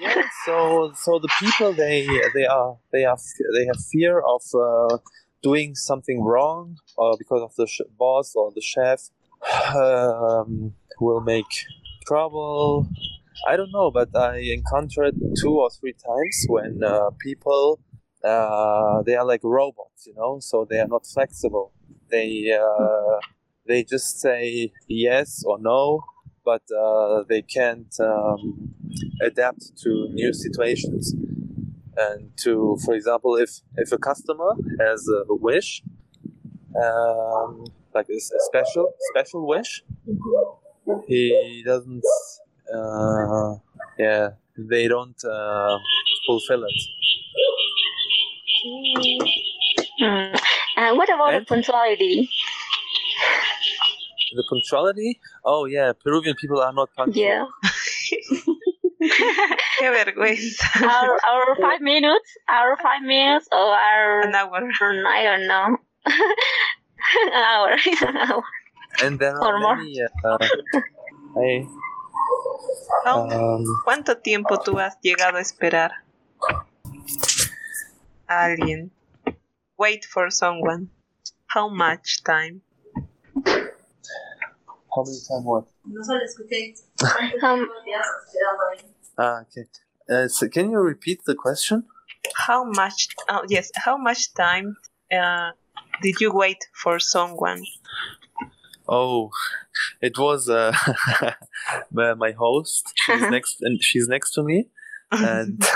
yeah 0.00 0.22
so 0.46 0.92
so 1.04 1.10
the 1.24 1.28
people 1.40 1.70
they 1.82 1.96
they 2.36 2.46
are 2.56 2.70
they 2.92 3.04
are 3.04 3.18
they 3.54 3.64
have 3.70 3.80
fear 3.92 4.14
of 4.34 4.42
uh, 4.66 4.96
doing 5.42 5.74
something 5.74 6.18
wrong 6.30 6.76
or 6.96 7.08
because 7.22 7.42
of 7.48 7.52
the 7.60 7.66
sh- 7.66 7.90
boss 7.98 8.28
or 8.40 8.46
the 8.58 8.64
chef 8.72 9.00
um, 9.74 10.74
will 11.00 11.20
make 11.34 11.52
trouble 12.06 12.86
i 13.46 13.56
don't 13.56 13.72
know 13.72 13.90
but 13.90 14.08
i 14.16 14.38
encountered 14.38 15.14
two 15.40 15.54
or 15.58 15.70
three 15.70 15.92
times 15.94 16.46
when 16.48 16.82
uh, 16.84 17.10
people 17.20 17.80
uh, 18.24 19.02
they 19.02 19.14
are 19.16 19.24
like 19.24 19.40
robots 19.42 20.06
you 20.06 20.14
know 20.14 20.38
so 20.40 20.66
they 20.68 20.78
are 20.78 20.88
not 20.88 21.06
flexible. 21.06 21.72
They 22.10 22.52
uh, 22.52 23.18
they 23.66 23.84
just 23.84 24.20
say 24.20 24.72
yes 24.88 25.42
or 25.46 25.58
no 25.58 26.00
but 26.44 26.62
uh, 26.76 27.22
they 27.28 27.42
can't 27.42 27.94
um, 28.00 28.74
adapt 29.22 29.76
to 29.82 30.08
new 30.12 30.32
situations. 30.32 31.14
And 31.96 32.30
to 32.38 32.76
for 32.84 32.94
example 32.94 33.36
if 33.36 33.50
if 33.76 33.92
a 33.92 33.98
customer 33.98 34.52
has 34.80 35.06
a 35.08 35.34
wish 35.34 35.82
um, 36.76 37.64
like 37.94 38.06
a, 38.08 38.20
special 38.20 38.92
special 39.10 39.46
wish 39.46 39.82
he 41.06 41.62
doesn't 41.64 42.02
uh, 42.74 43.54
yeah 43.98 44.30
they 44.56 44.86
don't 44.88 45.20
uh, 45.24 45.78
fulfill 46.26 46.64
it 46.64 46.80
Mm. 50.00 50.38
And 50.76 50.96
what 50.98 51.08
about 51.12 51.34
And- 51.34 51.42
the 51.42 51.46
punctuality? 51.48 52.28
the 54.32 54.44
punctuality 54.48 55.18
oh 55.44 55.64
yeah 55.66 55.92
peruvian 56.04 56.36
people 56.36 56.60
are 56.60 56.72
not 56.72 56.88
punctual 56.96 57.24
Yeah. 57.24 57.46
Qué 59.80 59.88
vergüenza. 59.90 60.64
our, 60.84 61.18
our 61.30 61.56
five 61.60 61.80
minutes, 61.80 62.36
our 62.48 62.76
five 62.76 63.02
minutes, 63.02 63.48
or 63.50 63.58
our, 63.88 64.20
An 64.28 64.34
hour. 64.34 64.60
I 65.08 65.22
don't 65.24 65.46
know. 65.48 65.78
an 66.06 67.32
hour, 67.32 67.70
an 68.08 68.16
hour. 68.18 68.44
and 69.02 69.18
there 69.18 69.36
Or 69.40 69.54
are 69.54 69.60
more. 69.60 69.76
many 69.76 70.00
uh, 70.02 70.36
I, 70.38 71.64
How- 71.64 71.80
um, 73.06 73.64
¿Cuánto 73.84 74.18
tiempo 74.18 74.58
tú 74.60 74.78
has 74.78 74.98
llegado 75.00 75.38
a 75.38 75.40
esperar 75.40 75.92
a 78.26 78.44
alguien? 78.44 78.90
Wait 79.76 80.04
for 80.04 80.30
someone. 80.30 80.90
How 81.46 81.68
much 81.68 82.22
time? 82.24 82.62
how 84.92 85.04
many 85.04 85.20
time 85.28 85.44
what 85.44 85.66
Um, 87.42 87.68
ah 89.16 89.42
okay 89.42 89.66
uh, 90.10 90.26
so 90.28 90.48
can 90.48 90.70
you 90.70 90.78
repeat 90.78 91.22
the 91.24 91.34
question 91.34 91.84
How 92.34 92.64
much? 92.64 93.08
Oh, 93.28 93.44
yes. 93.48 93.70
How 93.74 93.96
much 93.96 94.34
time 94.34 94.76
uh, 95.12 95.52
did 96.02 96.20
you 96.20 96.32
wait 96.32 96.58
for 96.72 96.98
someone? 96.98 97.62
Oh, 98.92 99.30
it 100.02 100.18
was 100.18 100.48
uh, 100.48 100.72
my 101.92 102.14
my 102.14 102.32
host. 102.32 102.92
She's 102.96 103.22
next, 103.30 103.56
and 103.62 103.80
she's 103.82 104.08
next 104.08 104.32
to 104.34 104.42
me, 104.42 104.68
and 105.12 105.60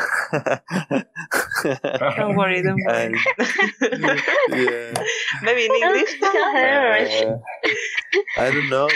Don't 1.63 2.37
worry, 2.37 2.63
don't 2.63 2.81
worry. 2.87 3.05
and 3.07 3.15
yeah, 4.51 4.93
Maybe 5.43 5.65
in 5.67 5.75
English. 5.83 6.19
tell 6.21 6.53
her. 6.53 6.97
uh, 6.99 7.37
I 8.39 8.51
don't 8.51 8.69
know, 8.69 8.89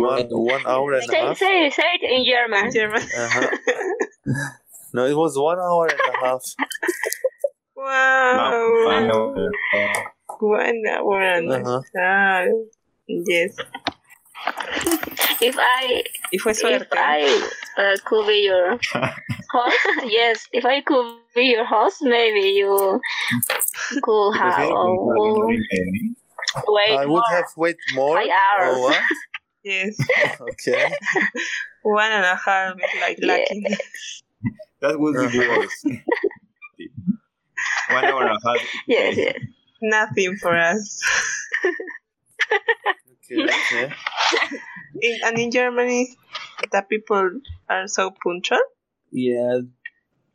one 0.00 0.26
one 0.30 0.64
hour 0.66 0.92
and 0.94 1.02
a 1.02 1.06
Say, 1.06 1.20
half. 1.20 1.38
say, 1.38 1.70
say 1.70 1.82
it 2.00 2.02
in 2.10 2.24
German. 2.24 2.70
German. 2.72 3.02
Uh-huh. 3.02 3.50
No, 4.92 5.06
it 5.06 5.16
was 5.16 5.36
one 5.36 5.58
hour 5.58 5.86
and 5.90 6.00
a 6.00 6.26
half. 6.26 6.42
Wow. 7.76 8.88
I 8.90 9.06
know. 9.06 9.50
One 10.38 10.82
hour 10.90 11.20
and 11.22 11.52
a 11.52 11.56
Uh-huh. 11.60 11.80
half. 11.96 12.48
Yes. 13.08 13.56
If 15.40 15.56
I, 15.58 16.02
Y 16.32 16.38
fue 16.38 16.52
if 16.52 16.58
suerte. 16.58 16.86
I 16.96 17.48
uh, 17.78 17.96
could 18.04 18.26
be 18.26 18.44
your 18.44 18.78
host, 19.52 19.78
yes, 20.06 20.46
if 20.52 20.64
I 20.64 20.80
could 20.82 21.18
be 21.34 21.44
your 21.46 21.64
host, 21.64 21.98
maybe 22.02 22.40
you 22.50 23.00
could 24.02 24.36
have 24.36 24.70
uh, 24.70 24.84
wait 26.66 26.90
I 26.98 27.06
would 27.06 27.08
more. 27.08 27.22
have 27.30 27.44
wait 27.56 27.76
more. 27.94 28.16
Five 28.18 28.28
hours. 28.28 28.76
Oh, 28.76 28.80
what? 28.82 29.02
Yes. 29.64 29.96
Okay. 30.40 30.92
One 31.82 32.10
and 32.12 32.24
a 32.24 32.36
half 32.36 32.76
is 32.76 33.00
like 33.00 33.18
Yeah. 33.20 33.32
lucky. 33.38 33.64
that 34.82 34.98
would 35.00 35.30
be 35.32 35.38
worse. 35.38 35.84
One 37.90 38.04
hour 38.04 38.22
and 38.26 38.36
a 38.36 38.48
half. 38.48 38.60
Yes, 38.86 39.16
yes. 39.16 39.36
Nothing 39.82 40.36
for 40.36 40.56
us. 40.56 41.00
Okay. 43.30 43.42
okay. 43.74 43.92
In, 45.00 45.18
and 45.24 45.38
in 45.38 45.50
Germany, 45.50 46.16
the 46.70 46.82
people 46.82 47.40
are 47.68 47.88
so 47.88 48.10
punctual. 48.22 48.58
Yeah, 49.10 49.60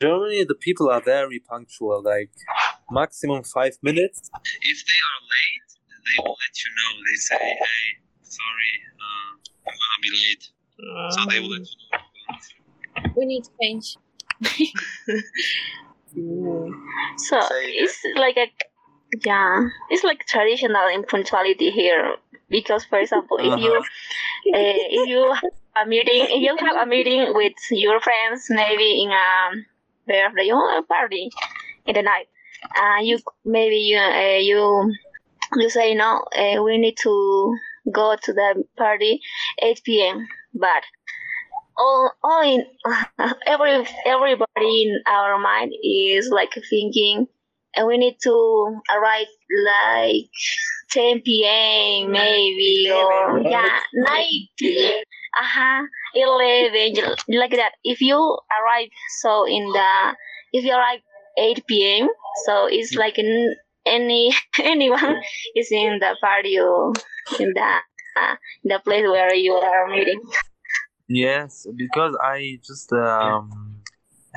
Germany, 0.02 0.46
the 0.46 0.56
people 0.56 0.90
are 0.90 1.02
very 1.02 1.40
punctual. 1.40 2.02
Like 2.04 2.32
maximum 2.92 3.44
five 3.44 3.78
minutes. 3.84 4.30
If 4.62 4.86
they 4.86 5.00
are 5.10 5.20
late, 5.36 5.70
they 6.06 6.24
will 6.24 6.38
let 6.44 6.56
you 6.64 6.72
know. 6.78 6.92
They 7.06 7.18
say, 7.18 7.38
"Hey, 7.38 7.84
sorry, 8.24 8.74
uh, 9.00 9.32
I'm 9.68 9.78
gonna 9.82 10.02
be 10.02 10.12
late." 10.12 10.46
So 11.12 11.20
they 11.30 11.40
will 11.40 11.50
let 11.50 11.68
you 11.68 11.78
know. 11.92 13.14
We 13.16 13.26
need 13.26 13.44
to 13.44 13.52
change. 13.62 13.98
So 17.18 17.40
Say 17.42 17.66
it's 17.78 18.00
like 18.16 18.36
a 18.38 18.48
yeah, 19.24 19.68
it's 19.90 20.04
like 20.04 20.26
traditional 20.26 20.88
in 20.88 21.04
punctuality 21.04 21.72
here 21.72 22.16
because, 22.50 22.86
for 22.86 23.00
example, 23.00 23.38
if 23.40 23.60
you 23.60 23.74
uh, 23.74 23.84
if 24.54 25.08
you 25.08 25.34
have 25.34 25.86
a 25.86 25.90
meeting, 25.90 26.28
if 26.30 26.42
you 26.42 26.56
have 26.58 26.76
a 26.76 26.90
meeting 26.90 27.34
with 27.34 27.54
your 27.72 28.00
friends, 28.00 28.48
maybe 28.50 29.04
in 29.04 29.12
a 29.12 29.52
birthday 30.08 30.52
party 30.88 31.30
in 31.86 31.96
the 31.96 32.02
night, 32.02 32.28
uh, 32.78 33.02
you 33.02 33.20
maybe 33.46 33.78
you 33.78 34.00
uh, 34.00 34.38
you 34.38 34.94
you 35.56 35.70
say 35.70 35.96
no, 35.96 36.24
uh, 36.38 36.62
we 36.64 36.78
need 36.78 36.98
to 37.02 37.56
go 37.92 38.16
to 38.22 38.34
the 38.34 38.64
party 38.78 39.22
8 39.62 39.82
p.m. 39.84 40.28
But 40.54 40.84
all, 41.78 42.12
all 42.24 42.42
in 42.42 42.66
every 43.48 43.88
everybody 44.06 44.84
in 44.84 45.02
our 45.08 45.40
mind 45.40 45.74
is 45.84 46.30
like 46.30 46.54
thinking 46.70 47.28
and 47.76 47.88
we 47.88 47.98
need 47.98 48.18
to 48.24 48.80
arrive 48.90 49.28
like 49.66 50.30
10 50.92 51.22
p.m. 51.22 52.12
maybe 52.12 52.90
or 52.92 53.38
11. 53.40 53.52
yeah 53.52 53.80
9 53.94 54.24
p.m. 54.58 55.04
uh-huh 55.40 55.84
11 56.16 57.16
like 57.30 57.52
that 57.52 57.74
if 57.84 58.02
you 58.02 58.18
arrive 58.18 58.88
so 59.22 59.46
in 59.46 59.66
the 59.72 60.16
if 60.54 60.64
you 60.64 60.74
arrive 60.74 61.00
8 61.38 61.66
p.m. 61.68 62.10
so 62.46 62.68
it's 62.68 62.96
like 62.96 63.20
n- 63.20 63.56
any 63.86 64.34
anyone 64.60 65.22
is 65.56 65.72
in 65.72 66.00
the 66.00 66.16
party 66.22 66.60
or 66.60 66.94
in 67.40 67.54
the 67.54 67.76
uh, 68.18 68.36
in 68.64 68.70
the 68.70 68.80
place 68.84 69.04
where 69.08 69.34
you 69.34 69.54
are 69.54 69.88
meeting 69.88 70.22
Yes, 71.12 71.66
because 71.76 72.16
I 72.22 72.60
just 72.64 72.94
um, 72.94 73.50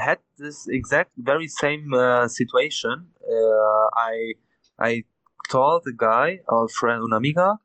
had 0.05 0.19
this 0.39 0.67
exact 0.69 1.13
very 1.17 1.49
same 1.49 1.93
uh, 1.95 2.29
situation. 2.29 3.07
Uh, 3.23 3.87
I 4.11 4.35
I 4.79 5.05
told 5.51 5.83
the 5.85 5.93
guy, 5.97 6.41
our 6.49 6.69
friend 6.69 7.03
una 7.03 7.17
amiga, 7.17 7.59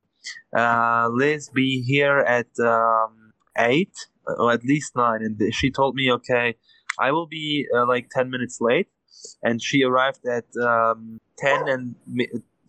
uh, 0.55 1.09
let's 1.11 1.49
be 1.49 1.83
here 1.83 2.19
at 2.19 2.47
um, 2.59 3.33
eight 3.57 3.95
or 4.25 4.51
at 4.51 4.63
least 4.63 4.95
nine, 4.95 5.21
and 5.21 5.53
she 5.53 5.71
told 5.71 5.95
me, 5.95 6.11
okay, 6.11 6.55
I 6.99 7.11
will 7.11 7.27
be 7.27 7.65
uh, 7.75 7.85
like 7.87 8.09
ten 8.09 8.29
minutes 8.29 8.57
late, 8.59 8.89
and 9.43 9.61
she 9.61 9.83
arrived 9.83 10.25
at 10.27 10.47
um, 10.61 11.19
ten 11.37 11.67
and 11.67 11.95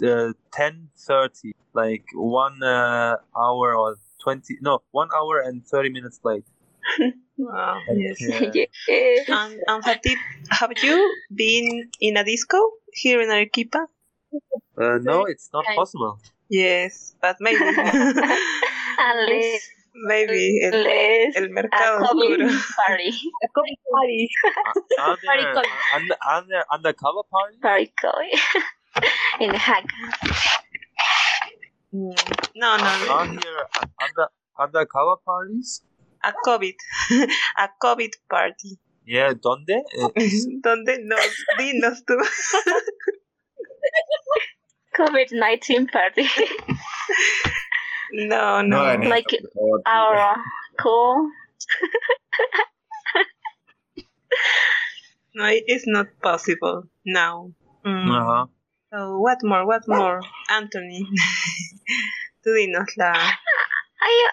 uh, 0.02 0.32
ten 0.52 0.88
thirty, 0.96 1.52
like 1.74 2.04
one 2.14 2.62
uh, 2.62 3.16
hour 3.36 3.76
or 3.76 3.96
20 4.20 4.58
no 4.60 4.82
one 4.90 5.08
hour 5.14 5.40
and 5.40 5.64
30 5.66 5.90
minutes 5.90 6.20
late 6.24 6.44
Wow, 7.38 7.78
yes. 7.94 8.16
Yeah. 8.20 8.50
yes. 8.88 9.28
And, 9.28 9.60
and 9.66 9.84
Fatih, 9.84 10.16
have 10.50 10.72
you 10.82 10.96
been 11.34 11.88
in 12.00 12.16
a 12.16 12.24
disco 12.24 12.58
here 12.92 13.20
in 13.20 13.30
Arequipa? 13.30 13.86
Uh, 14.76 14.98
no, 15.02 15.24
it's 15.24 15.48
not 15.52 15.64
possible. 15.76 16.18
Yes, 16.50 17.14
but 17.22 17.36
maybe. 17.40 17.58
Unless, 18.98 19.62
maybe 19.94 20.60
el, 20.64 20.74
unless 20.74 21.36
el 21.36 21.44
a 21.44 21.48
mercado 21.50 22.04
COVID 22.04 22.42
oscuro. 22.42 22.60
party. 22.86 23.10
A 23.44 23.48
coffee 23.54 23.78
party. 23.92 24.28
Are 24.98 25.16
Party 25.24 25.42
there, 25.44 25.54
call. 25.54 25.64
under, 25.94 26.16
under, 26.28 26.64
undercover 26.72 27.22
party? 27.30 27.56
Party 27.62 27.92
COVID. 28.02 28.32
in 29.40 29.54
hack. 29.54 29.84
Mm, 31.94 32.14
No, 32.56 32.76
no, 32.76 32.84
Are 33.14 33.26
no. 33.26 33.32
here 33.32 33.66
under, 34.02 34.28
undercover 34.58 35.16
parties? 35.24 35.82
A 36.24 36.32
COVID. 36.44 36.74
A 37.58 37.68
COVID 37.82 38.12
party. 38.28 38.78
Yeah, 39.06 39.32
donde? 39.34 39.82
Uh, 39.98 40.08
¿Dónde? 40.62 40.98
No, 41.04 41.16
dinos 41.58 42.04
tú. 42.04 42.14
COVID 44.96 45.32
19 45.32 45.86
party. 45.86 46.28
No, 48.12 48.62
no. 48.62 48.84
I 48.84 48.96
need 48.96 49.08
like 49.08 49.28
to- 49.28 49.48
our 49.86 50.36
cool. 50.80 51.30
No, 55.34 55.46
it 55.46 55.64
is 55.68 55.84
not 55.86 56.06
possible 56.20 56.84
now. 57.06 57.52
Mm. 57.86 58.10
uh-huh. 58.10 58.46
So, 58.92 59.18
what 59.20 59.38
more? 59.44 59.64
What 59.66 59.86
more? 59.86 60.20
Anthony. 60.50 61.06
tú 62.42 62.50
dinos 62.56 62.96
la. 62.96 63.12
I, 63.12 64.30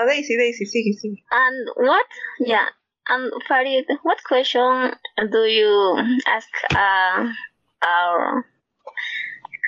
Oh, 0.00 0.08
Daisy, 0.08 0.36
Daisy, 0.38 0.64
sigue, 0.64 0.96
sigue. 0.96 1.22
and 1.30 1.68
what? 1.76 2.06
Yeah. 2.38 2.68
And 3.08 3.32
Farid, 3.46 3.84
what 4.02 4.22
question 4.24 4.92
do 5.30 5.38
you 5.44 5.98
ask 6.26 6.48
uh, 6.74 7.28
our 7.84 8.46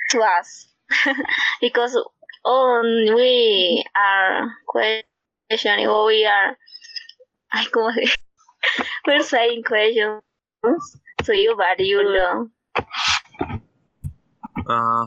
to 0.09 0.19
us? 0.19 0.67
because 1.61 1.97
on 2.45 3.15
we 3.15 3.83
are 3.95 4.51
questioning 4.67 5.87
or 5.87 6.05
we 6.07 6.25
are 6.25 6.57
I 7.51 7.65
go 7.71 7.89
we're 9.07 9.23
saying 9.23 9.63
questions 9.63 10.21
to 11.23 11.37
you 11.37 11.55
but 11.57 11.79
you 11.79 12.03
know 12.03 12.49
Uh, 14.67 15.05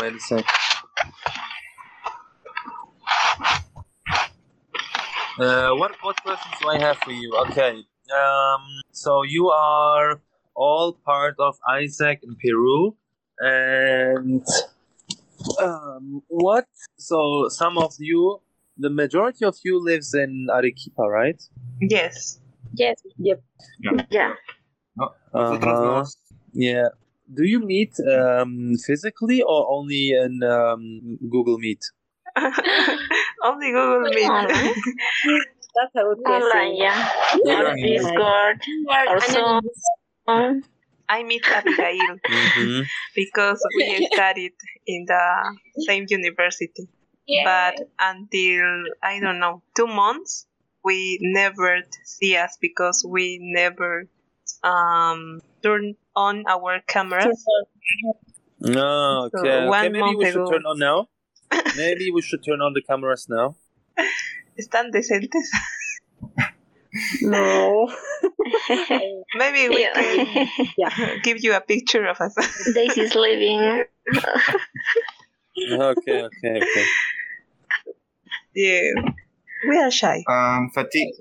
wait 0.00 0.14
a 0.14 0.20
sec. 0.20 0.44
Uh, 5.40 5.72
what 5.74 5.92
what 6.02 6.22
questions 6.22 6.54
do 6.60 6.68
I 6.68 6.78
have 6.78 6.98
for 6.98 7.12
you? 7.12 7.32
Okay. 7.48 7.82
Um, 8.12 8.62
so 8.92 9.22
you 9.22 9.48
are 9.48 10.20
all 10.54 10.92
part 10.92 11.36
of 11.38 11.56
AIESEC 11.66 12.18
in 12.22 12.36
Peru, 12.36 12.94
and 13.38 14.44
um, 15.62 16.22
what? 16.28 16.66
So 16.98 17.48
some 17.48 17.78
of 17.78 17.94
you, 17.98 18.40
the 18.76 18.90
majority 18.90 19.46
of 19.46 19.56
you 19.64 19.82
lives 19.82 20.12
in 20.12 20.48
Arequipa, 20.52 21.08
right? 21.08 21.40
Yes. 21.80 22.40
Yes. 22.74 23.00
Yep. 23.16 23.42
yeah 24.10 24.34
Nosotros 25.32 25.64
Uh-huh. 25.72 26.04
Yeah. 26.52 26.88
Do 27.32 27.44
you 27.44 27.60
meet 27.60 27.94
um, 28.00 28.74
physically 28.86 29.40
or 29.42 29.70
only 29.70 30.10
in 30.10 30.42
um, 30.42 31.18
Google 31.30 31.58
Meet? 31.58 31.80
Only 33.44 33.70
Google 33.72 34.10
Meet. 34.10 34.28
Online. 34.28 34.74
That's 35.74 35.94
a 35.94 36.02
good 36.02 36.26
online 36.26 36.74
yeah 36.76 37.08
Yeah. 37.44 37.60
or 37.62 37.74
Discord 37.76 38.60
or 39.08 39.20
Zoom 39.20 39.60
I 41.08 41.22
meet 41.24 41.44
Abigail 41.50 42.18
Mm-hmm. 42.28 42.82
because 43.14 43.60
we 43.76 44.08
studied 44.12 44.52
in 44.86 45.04
the 45.06 45.56
same 45.86 46.06
university. 46.08 46.88
But 47.44 47.76
until, 48.00 48.64
I 49.02 49.20
don't 49.20 49.38
know, 49.38 49.62
two 49.76 49.86
months, 49.86 50.46
we 50.84 51.18
never 51.22 51.80
see 52.04 52.36
us 52.36 52.56
because 52.60 53.04
we 53.08 53.38
never 53.40 54.08
um, 54.64 55.40
turn 55.62 55.94
on 56.16 56.44
our 56.48 56.80
cameras. 56.86 57.44
No, 58.60 59.28
So, 59.34 59.40
okay. 59.40 59.56
okay. 59.56 59.66
one 59.66 59.92
Maybe 59.92 60.00
month 60.00 60.18
we 60.18 60.24
should 60.26 60.42
ago. 60.42 60.50
turn 60.50 60.66
on 60.66 60.78
now. 60.78 61.08
Maybe 61.76 62.10
we 62.10 62.22
should 62.22 62.44
turn 62.44 62.60
on 62.60 62.72
the 62.74 62.82
cameras 62.82 63.26
now. 63.28 63.56
¿Están 64.58 64.90
decentes? 64.92 65.48
No. 67.22 67.88
Maybe 69.34 69.68
we 69.68 69.88
can 69.94 70.48
yeah. 70.76 71.14
give 71.22 71.42
you 71.42 71.54
a 71.54 71.60
picture 71.60 72.06
of 72.06 72.20
us. 72.20 72.34
Daisy's 72.74 73.14
living 73.14 73.84
Okay, 75.70 76.22
okay, 76.22 76.56
okay. 76.56 76.84
yeah. 78.54 78.90
We 79.68 79.78
are 79.78 79.90
shy. 79.90 80.24
Um, 80.26 80.70
Fatih, 80.74 81.12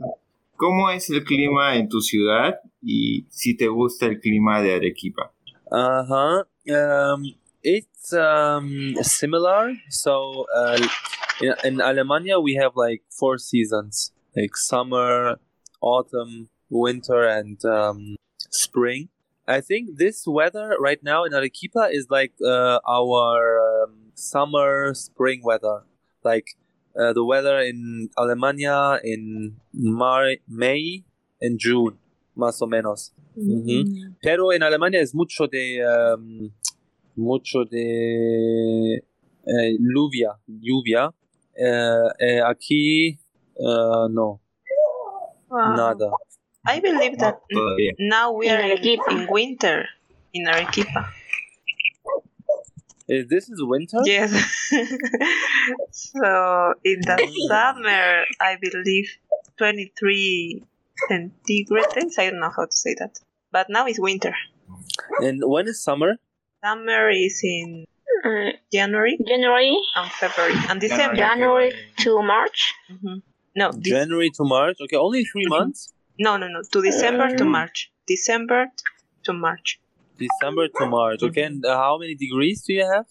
¿cómo 0.55 0.89
es 0.91 1.09
el 1.09 1.23
clima 1.23 1.75
en 1.75 1.89
tu 1.89 1.99
ciudad 2.01 2.59
y 2.81 3.25
si 3.29 3.55
te 3.55 3.67
gusta 3.67 4.05
el 4.05 4.19
clima 4.19 4.61
de 4.61 4.75
Arequipa? 4.75 5.31
Uh 5.71 6.03
huh. 6.07 6.43
Um, 6.73 7.35
it's 7.63 8.13
um 8.13 8.95
similar. 9.01 9.73
So 9.89 10.45
uh, 10.55 10.87
in, 11.41 11.53
in 11.63 11.77
Alemania 11.77 12.41
we 12.41 12.55
have 12.55 12.73
like 12.75 13.03
four 13.09 13.37
seasons, 13.37 14.11
like 14.35 14.55
summer, 14.55 15.39
autumn, 15.81 16.49
winter, 16.69 17.27
and 17.27 17.63
um, 17.65 18.15
spring. 18.49 19.09
I 19.47 19.61
think 19.61 19.97
this 19.97 20.27
weather 20.27 20.77
right 20.79 21.01
now 21.03 21.23
in 21.23 21.33
Arequipa 21.33 21.89
is 21.91 22.07
like 22.09 22.33
uh, 22.45 22.79
our 22.87 23.83
um, 23.83 24.11
summer 24.13 24.93
spring 24.93 25.41
weather, 25.43 25.83
like 26.23 26.55
uh, 26.99 27.13
the 27.13 27.23
weather 27.25 27.59
in 27.59 28.09
Alemania 28.15 28.99
in 29.03 29.55
Mar- 29.73 30.37
May 30.47 31.03
and 31.41 31.59
June, 31.59 31.97
más 32.37 32.61
o 32.61 32.67
menos. 32.67 33.11
Ujú. 33.35 34.15
Pero 34.21 34.51
en 34.51 34.61
Alemania 34.61 34.99
es 34.99 35.15
mucho 35.15 35.47
de 35.47 35.81
um, 35.83 36.51
mucho 37.19 37.65
de 37.65 38.95
eh, 39.45 39.77
lluvia, 39.79 40.31
lluvia. 40.47 41.11
Eh, 41.55 42.07
eh, 42.19 42.41
aquí 42.45 43.19
eh, 43.55 44.07
no, 44.09 44.39
Wow. 45.49 45.75
nada. 45.75 46.11
I 46.67 46.79
believe 46.79 47.17
that 47.17 47.39
now 47.99 48.31
we 48.33 48.47
are 48.49 48.61
in, 48.61 48.77
in 49.09 49.27
winter 49.31 49.85
in 50.33 50.47
Arequipa. 50.47 51.09
Eh, 53.09 53.23
this 53.27 53.49
is 53.49 53.59
winter. 53.63 53.97
Yes. 54.05 54.31
so 55.91 56.73
in 56.85 57.01
the 57.01 57.17
Mm. 57.17 57.47
summer, 57.49 58.23
I 58.39 58.57
believe 58.61 59.09
23 59.57 60.63
centigrades. 61.09 62.19
I 62.19 62.29
don't 62.29 62.39
know 62.39 62.51
how 62.55 62.65
to 62.65 62.75
say 62.77 62.93
that. 62.99 63.17
But 63.51 63.67
now 63.69 63.87
it's 63.87 63.99
winter. 63.99 64.35
And 65.21 65.41
when 65.43 65.67
is 65.67 65.81
summer? 65.83 66.17
Summer 66.63 67.09
is 67.09 67.39
in 67.43 67.85
uh, 68.25 68.51
January 68.71 69.17
January 69.27 69.77
and 69.95 70.11
February 70.11 70.55
and 70.69 70.79
December. 70.81 71.15
January 71.15 71.71
to 71.99 72.21
March 72.21 72.73
Mhm. 72.91 73.21
No, 73.55 73.71
this, 73.71 73.93
January 73.93 74.29
to 74.37 74.43
March. 74.43 74.77
Okay, 74.83 74.95
only 74.97 75.23
three 75.25 75.45
months. 75.47 75.93
no, 76.19 76.37
no, 76.37 76.47
no. 76.47 76.61
To 76.73 76.81
December 76.81 77.35
to 77.35 77.45
March. 77.45 77.91
December 78.07 78.65
to 79.23 79.33
March. 79.33 79.79
December 80.17 80.67
to 80.77 80.85
March. 80.85 81.23
Okay, 81.23 81.43
and 81.43 81.65
uh, 81.65 81.77
how 81.77 81.97
many 81.97 82.15
degrees 82.15 82.63
do 82.65 82.73
you 82.73 82.85
have? 82.93 83.05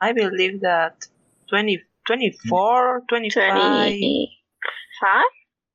I 0.00 0.12
believe 0.12 0.60
that 0.60 1.06
20, 1.48 1.82
24, 2.06 3.02
25. 3.08 3.52
25 3.52 5.22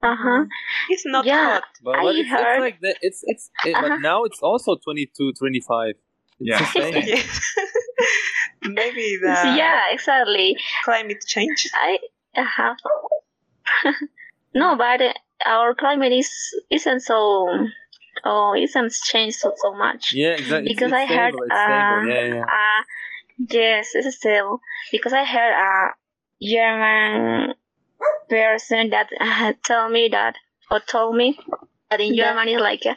uh-huh 0.03 0.45
It's 0.89 1.05
not 1.05 1.25
Yeah. 1.25 1.53
hot. 1.55 1.63
But, 1.83 1.95
I 1.95 2.03
but 2.03 2.15
it's, 2.15 2.29
heard- 2.29 2.39
it's 2.55 2.61
like 2.67 2.79
that. 2.81 2.95
It's 3.01 3.21
it's. 3.23 3.49
It, 3.65 3.75
Uh-huh. 3.75 3.87
But 3.89 4.01
now 4.01 4.23
it's 4.25 4.39
also 4.41 4.75
22, 4.75 5.33
25. 5.39 5.95
It's 6.39 6.49
Yeah. 6.49 6.59
the 6.59 6.65
same. 6.65 7.03
Yes. 7.07 7.55
Maybe 8.63 9.17
the 9.21 9.53
yeah 9.57 9.91
exactly 9.91 10.57
climate 10.83 11.23
change. 11.25 11.69
I 11.73 11.99
have 12.35 12.77
no, 14.53 14.75
but 14.75 15.01
uh, 15.01 15.13
our 15.45 15.73
climate 15.75 16.11
is 16.13 16.29
isn't 16.69 17.01
so 17.01 17.49
oh 18.25 18.55
isn't 18.55 18.93
changed 19.03 19.37
so, 19.37 19.53
so 19.57 19.73
much. 19.73 20.13
Yeah, 20.13 20.29
exactly. 20.31 20.69
Because 20.73 20.91
it's 20.91 21.01
I 21.01 21.05
heard, 21.05 21.33
stable, 21.33 21.43
it's 21.43 21.53
uh, 21.55 22.01
Yeah, 22.07 22.21
yeah. 22.35 22.45
Uh, 22.45 22.83
yes, 23.49 23.91
it's 23.95 24.17
still 24.17 24.59
because 24.91 25.13
I 25.13 25.23
heard 25.25 25.53
a 25.53 25.89
German 26.45 27.53
person 28.29 28.89
that 28.91 29.09
uh, 29.19 29.53
tell 29.63 29.89
me 29.89 30.09
that 30.11 30.35
or 30.71 30.79
told 30.79 31.15
me 31.15 31.37
that 31.89 32.01
in 32.01 32.13
Yeah. 32.13 32.31
Germany 32.31 32.57
like 32.57 32.85
uh, 32.85 32.95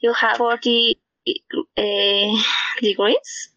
you 0.00 0.12
have 0.12 0.36
forty 0.38 0.96
uh, 0.96 1.00
degrees 2.80 3.48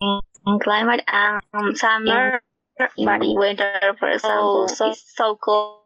in 0.00 0.58
climate 0.60 1.02
and 1.08 1.42
um, 1.52 1.74
summer, 1.76 2.40
but 2.78 3.22
in 3.22 3.34
winter, 3.38 3.94
for 3.98 4.08
example, 4.08 4.68
so 4.68 4.90
it's 4.90 5.04
so 5.16 5.36
cold. 5.36 5.76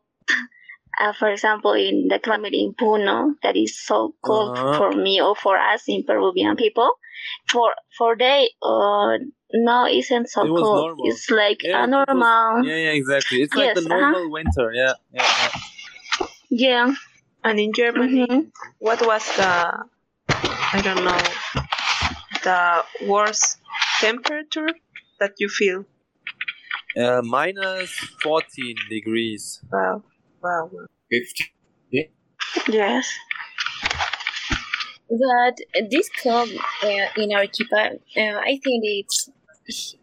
uh, 1.01 1.13
for 1.19 1.29
example, 1.31 1.73
in 1.73 2.09
the 2.09 2.19
climate 2.19 2.53
in 2.55 2.75
Puno, 2.75 3.35
that 3.43 3.57
is 3.57 3.79
so 3.79 4.15
cold 4.23 4.51
Uh-huh. 4.57 4.79
for 4.79 4.93
me 4.93 5.21
or 5.21 5.35
for 5.35 5.57
us 5.59 5.85
in 5.89 6.05
Peruvian 6.05 6.57
people. 6.57 6.91
For 7.51 7.75
for 7.97 8.17
they, 8.17 8.51
uh, 8.63 9.19
no, 9.55 9.87
isn't 9.87 10.29
so 10.29 10.45
It 10.45 10.51
was 10.51 10.63
cold. 10.63 10.77
normal. 10.77 11.07
It's 11.09 11.31
like 11.31 11.63
Yeah, 11.63 11.85
a 11.85 11.85
it 11.85 11.91
was- 11.91 12.07
normal. 12.09 12.65
yeah, 12.67 12.77
yeah, 12.77 12.91
exactly. 12.93 13.43
It's 13.43 13.55
like 13.55 13.75
Yes, 13.75 13.85
the 13.85 13.89
uh-huh. 13.89 14.11
normal 14.11 14.31
winter. 14.31 14.73
Yeah, 14.73 14.95
yeah, 15.13 15.23
yeah. 15.41 15.51
Yeah. 16.51 16.95
And 17.45 17.59
in 17.59 17.73
Germany, 17.73 18.27
Mhm. 18.27 18.53
what 18.79 19.01
was 19.07 19.25
the 19.37 19.85
I 20.43 20.81
don't 20.83 21.05
know 21.05 21.19
the 22.43 22.85
worst 23.07 23.59
temperature 24.01 24.69
that 25.21 25.33
you 25.39 25.49
feel? 25.49 25.85
Uh, 26.97 27.23
minus 27.23 27.91
14 28.23 28.75
degrees. 28.91 29.61
Wow, 29.73 30.03
wow. 30.43 30.71
wow. 30.73 30.87
50. 31.11 31.53
Yes. 32.69 33.09
But 35.09 35.59
this 35.91 36.09
club 36.21 36.49
uh, 36.83 37.07
in 37.17 37.33
Arequipa, 37.33 37.99
uh, 38.17 38.39
I 38.41 38.59
think 38.65 38.83
it's 38.85 39.29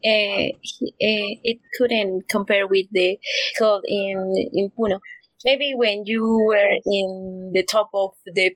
uh, 0.06 0.10
uh, 0.10 1.34
it 1.44 1.60
couldn't 1.78 2.30
compare 2.30 2.68
with 2.68 2.86
the 2.92 3.18
club 3.58 3.82
in 3.86 4.50
in 4.54 4.72
Puno. 4.78 5.00
Maybe 5.44 5.74
when 5.76 6.06
you 6.06 6.24
were 6.46 6.78
in 6.86 7.52
the 7.54 7.64
top 7.64 7.90
of 7.94 8.12
the 8.26 8.56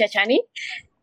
Chachani, 0.00 0.38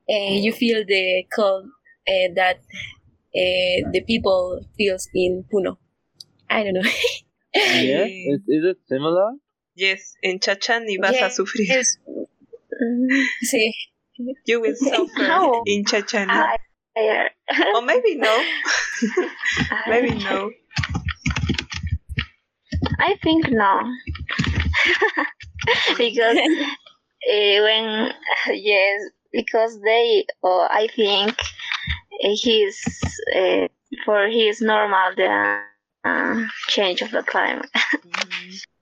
uh, 0.09 0.33
you 0.33 0.51
feel 0.53 0.83
the 0.85 1.25
cold 1.35 1.65
uh, 2.07 2.27
that 2.35 2.57
uh, 2.57 3.91
the 3.91 4.03
people 4.07 4.61
feels 4.77 5.07
in 5.13 5.43
Puno. 5.51 5.77
I 6.49 6.63
don't 6.63 6.73
know. 6.73 6.81
Yeah, 7.55 8.03
is, 8.03 8.41
is 8.49 8.65
it 8.65 8.77
similar? 8.89 9.31
Yes, 9.75 10.15
en 10.21 10.39
Chachani 10.39 10.97
vas 11.01 11.11
a 11.15 11.19
Yes. 11.19 11.37
sufrir. 11.37 11.67
Yes. 11.67 11.97
Sí. 13.49 13.71
You 14.45 14.59
will 14.61 14.75
suffer 14.89 15.27
No. 15.27 15.63
in 15.65 15.85
Chachani. 15.85 16.29
I, 16.31 16.57
I, 16.97 17.29
Or 17.75 17.81
maybe 17.81 18.15
no. 18.15 18.43
maybe 19.87 20.15
no. 20.15 20.51
I 22.99 23.15
think 23.23 23.49
no. 23.49 23.81
because 25.97 26.37
uh, 26.37 27.61
when 27.63 28.11
yes, 28.53 29.01
because 29.35 29.79
they, 29.81 30.25
uh, 30.43 30.67
I 30.71 30.87
think 30.95 31.35
uh, 32.23 32.29
he's 32.33 32.79
uh, 33.35 33.67
for 34.05 34.27
his 34.27 34.61
normal 34.61 35.13
the 35.15 35.59
uh, 36.05 36.45
change 36.67 37.01
of 37.01 37.11
the 37.11 37.23
climate. 37.23 37.69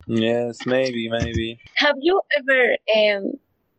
Yes, 0.06 0.66
maybe, 0.66 1.08
maybe. 1.10 1.60
Have 1.76 1.95
you 2.01 2.22
ever 2.38 2.76
um, 2.93 3.32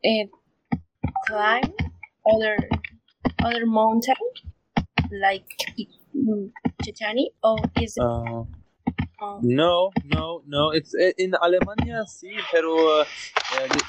uh, 0.03 0.79
climbed 1.27 1.91
other 2.27 2.57
other 3.45 3.67
mountain 3.67 4.15
like 5.13 5.45
mm, 6.17 6.51
Chachani 6.83 7.27
or 7.43 7.59
is 7.79 7.99
it? 7.99 8.03
Uh, 8.03 8.45
uh, 9.21 9.39
no, 9.43 9.91
no, 10.05 10.43
no. 10.47 10.71
It's 10.71 10.95
eh, 10.95 11.13
in 11.19 11.35
Alemania, 11.35 12.07
sí, 12.07 12.33
pero 12.51 13.03
eh, 13.03 13.07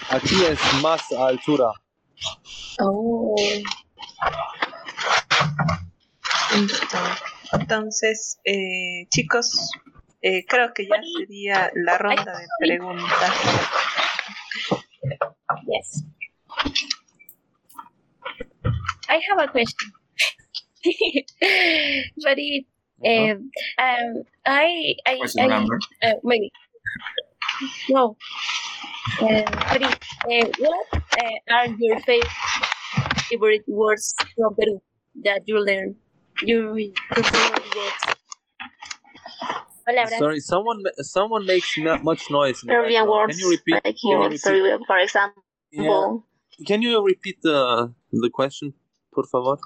aquí 0.09 0.43
es 0.43 0.59
más 0.81 1.09
altura. 1.13 1.71
Oh 2.79 3.35
Listo. 6.55 6.97
Entonces, 7.53 8.39
eh, 8.45 9.07
chicos, 9.09 9.71
eh, 10.21 10.45
creo 10.45 10.73
que 10.73 10.85
ya 10.87 11.01
sería 11.17 11.71
la 11.75 11.97
ronda 11.97 12.37
de 12.39 12.47
preguntas. 12.59 13.33
yes. 15.67 16.03
I 19.07 19.19
have 19.29 19.39
a 19.39 19.47
question, 19.51 19.91
but 22.23 22.37
it 22.37 22.65
um, 23.05 23.51
um 23.77 24.23
I 24.45 24.95
I, 25.05 25.15
What's 25.17 25.35
the 25.35 25.43
I 25.43 25.47
number? 25.47 25.79
uh, 26.01 26.13
maybe 26.23 26.51
no. 27.89 28.17
Uh, 29.21 29.43
but 29.69 29.81
it, 29.81 29.93
uh, 30.25 30.49
what 30.59 30.87
uh, 30.93 31.53
are 31.53 31.67
your 31.67 31.99
favorite 33.29 33.63
words 33.67 34.15
from 34.35 34.55
Peru 34.55 34.81
that 35.23 35.43
you 35.45 35.59
learn? 35.59 35.95
Your, 36.41 36.77
your 36.77 36.93
favorite 37.13 37.75
words. 37.75 38.15
Sorry, 40.17 40.39
someone 40.39 40.83
someone 40.97 41.45
makes 41.45 41.77
not 41.77 42.03
much 42.03 42.31
noise. 42.31 42.63
In 42.63 42.69
Peruvian 42.69 43.03
background. 43.03 43.09
words 43.09 43.37
Can 43.37 43.39
you 43.39 43.49
repeat? 43.51 43.73
like 43.73 43.83
Can 43.83 44.11
you 44.11 44.23
repeat? 44.23 44.41
Peru, 44.41 44.79
for 44.87 44.97
example. 44.97 45.43
Yeah. 45.71 46.65
Can 46.65 46.81
you 46.81 47.05
repeat 47.05 47.41
the 47.43 47.93
the 48.11 48.29
question, 48.29 48.73
por 49.13 49.25
favor? 49.25 49.57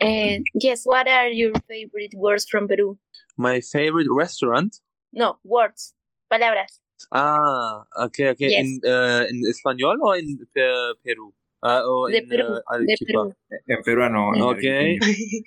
And 0.00 0.46
yes, 0.54 0.84
what 0.84 1.06
are 1.06 1.28
your 1.28 1.52
favorite 1.68 2.14
words 2.14 2.46
from 2.48 2.66
Peru? 2.66 2.98
My 3.36 3.60
favorite 3.60 4.06
restaurant. 4.10 4.80
No, 5.12 5.36
words. 5.44 5.94
Palabras. 6.30 6.80
Ah, 7.12 7.82
okay, 8.06 8.28
okay. 8.30 8.48
Yes. 8.54 8.62
In 8.62 8.80
uh, 8.86 9.24
in 9.28 9.42
español 9.50 9.98
or 10.00 10.14
in 10.16 10.38
Pe- 10.54 10.94
Peru? 11.02 11.34
Uh, 11.62 11.82
or 11.84 12.08
De 12.10 12.18
in 12.22 12.28
Peru. 12.28 12.56
uh, 12.56 12.78
De 12.78 12.96
Peru. 13.04 13.34
En 13.68 13.82
peruano. 13.84 14.22
Okay. 14.54 14.96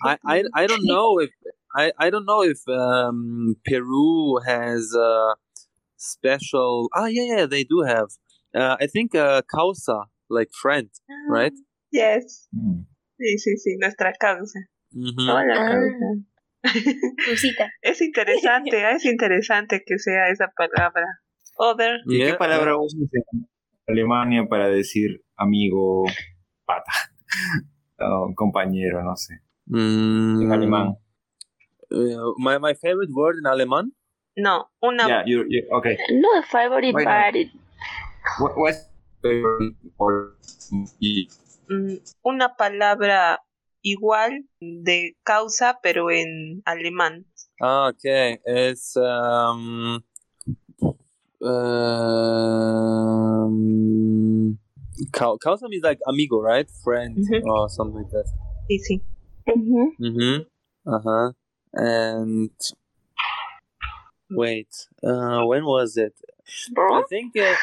I, 0.04 0.18
I 0.28 0.38
I 0.54 0.64
don't 0.68 0.84
know 0.86 1.18
if 1.24 1.32
I, 1.74 1.92
I 1.98 2.10
don't 2.12 2.26
know 2.28 2.44
if 2.44 2.60
um, 2.68 3.56
Peru 3.66 4.38
has 4.46 4.94
a 4.94 5.34
special. 5.98 6.90
Ah, 6.94 7.08
yeah, 7.08 7.26
yeah, 7.38 7.46
they 7.48 7.64
do 7.64 7.82
have. 7.82 8.10
Uh, 8.54 8.76
I 8.80 8.86
think 8.86 9.16
uh, 9.16 9.42
causa, 9.50 10.06
like 10.30 10.50
friend, 10.54 10.90
right? 11.30 11.54
Yes. 11.92 12.48
Mm. 12.54 12.86
Sí, 13.18 13.38
sí, 13.40 13.58
sí, 13.58 13.78
nuestra 13.80 14.12
causa. 14.20 14.60
hmm 14.94 15.30
Hola, 15.30 15.56
Ah. 15.58 15.70
causa. 15.70 16.10
Es 17.82 18.02
interesante, 18.02 18.78
¿eh? 18.80 18.92
es 18.96 19.06
interesante 19.06 19.84
que 19.86 19.98
sea 20.00 20.30
esa 20.30 20.48
palabra. 20.56 21.06
Other. 21.58 22.00
¿Y 22.06 22.18
Yeah, 22.18 22.32
qué 22.32 22.34
palabra 22.38 22.78
usas 22.78 23.00
en 23.12 23.48
Alemania 23.88 24.46
para 24.50 24.70
decir 24.70 25.24
amigo, 25.36 26.06
pata, 26.66 26.92
o 28.00 28.34
compañero, 28.36 29.04
no 29.04 29.16
sé? 29.16 29.42
Mm, 29.66 30.42
En 30.42 30.52
alemán. 30.52 30.96
uh, 31.92 32.34
my 32.38 32.58
my 32.60 32.74
favorite 32.76 33.12
word 33.14 33.38
in 33.38 33.46
Alemán. 33.46 33.94
No, 34.36 34.72
una. 34.82 35.24
Yeah, 35.26 35.44
okay. 35.72 35.96
No 36.12 36.42
favorite, 36.50 36.94
Why 36.94 37.04
not? 37.06 37.34
but 37.34 37.36
it, 37.36 37.52
What, 38.40 38.58
what's 38.58 38.90
favorite 39.22 39.76
word? 39.98 40.36
Y- 41.00 41.28
mm, 41.70 41.98
una 42.24 42.56
palabra 42.56 43.40
igual 43.84 44.46
de 44.60 45.16
causa, 45.24 45.80
pero 45.84 46.10
en 46.10 46.62
alemán. 46.66 47.26
Ah, 47.62 47.90
okay. 47.90 48.40
It's 48.46 48.96
um, 48.98 50.04
um, 53.64 54.58
causa 55.12 55.68
means 55.70 55.84
like 55.84 56.00
amigo, 56.08 56.40
right? 56.42 56.70
Friend 56.84 57.18
Mhm. 57.18 57.44
or 57.46 57.70
something 57.70 58.02
like 58.04 58.12
that. 58.12 58.26
Sí, 58.70 58.80
sí. 58.80 59.02
Mhm. 59.48 59.96
Mm-hmm. 60.00 60.42
Uh 60.86 61.00
huh. 61.04 61.32
And 61.74 62.52
wait, 64.30 64.88
uh, 65.04 65.46
when 65.46 65.66
was 65.66 65.98
it? 65.98 66.14
Bro? 66.74 66.86
I 66.86 67.00
bro. 67.00 67.04
think, 67.10 67.36
uh, 67.38 67.56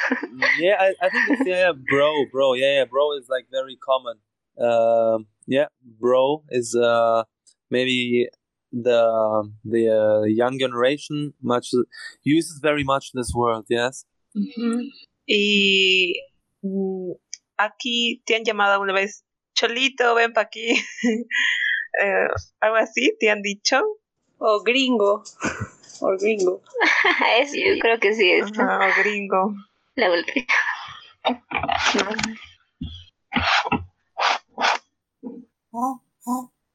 yeah, 0.58 0.76
I, 0.80 0.94
I 1.02 1.08
think 1.10 1.24
it's, 1.30 1.46
yeah, 1.46 1.66
yeah, 1.66 1.72
bro, 1.72 2.24
bro, 2.32 2.54
yeah, 2.54 2.78
yeah, 2.78 2.84
bro 2.86 3.12
is 3.18 3.28
like 3.28 3.46
very 3.50 3.76
common. 3.76 4.16
Um, 4.58 5.26
yeah, 5.50 5.66
bro 5.82 6.44
is 6.50 6.76
uh 6.76 7.24
maybe 7.70 8.28
the 8.72 9.02
the 9.64 9.82
uh, 9.90 10.22
young 10.22 10.58
generation 10.58 11.34
much 11.42 11.74
uses 12.22 12.60
very 12.62 12.84
much 12.84 13.10
this 13.12 13.32
word. 13.34 13.64
Yes. 13.68 14.06
Y 15.26 16.14
mm, 16.62 17.12
aquí 17.58 18.22
te 18.24 18.36
han 18.36 18.44
llamado 18.44 18.74
alguna 18.74 18.92
vez, 18.92 19.24
Cholito, 19.54 20.14
ven 20.14 20.32
pa' 20.32 20.42
aquí. 20.42 20.78
Eh, 22.00 22.28
algo 22.60 22.76
así, 22.76 23.16
te 23.18 23.30
han 23.30 23.42
dicho. 23.42 23.82
O 24.38 24.62
gringo. 24.62 25.24
O 26.00 26.16
gringo. 26.16 26.62
es, 27.40 27.52
yo 27.52 27.80
creo 27.80 27.98
que 27.98 28.14
sí 28.14 28.30
es 28.30 28.46
Ajá, 28.56 28.78
o 28.78 29.02
gringo. 29.02 29.56
la 29.96 30.12
última. 30.12 30.46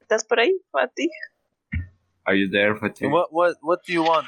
¿Estás 0.02 0.24
por 0.26 0.40
ahí, 0.40 0.54
Fati? 0.72 1.10
Are 2.26 2.36
you 2.38 2.50
there, 2.50 2.76
Fatih? 2.76 3.10
What 3.12 3.28
what 3.32 3.56
what 3.62 3.80
do 3.86 3.94
you 3.94 4.04
want? 4.04 4.26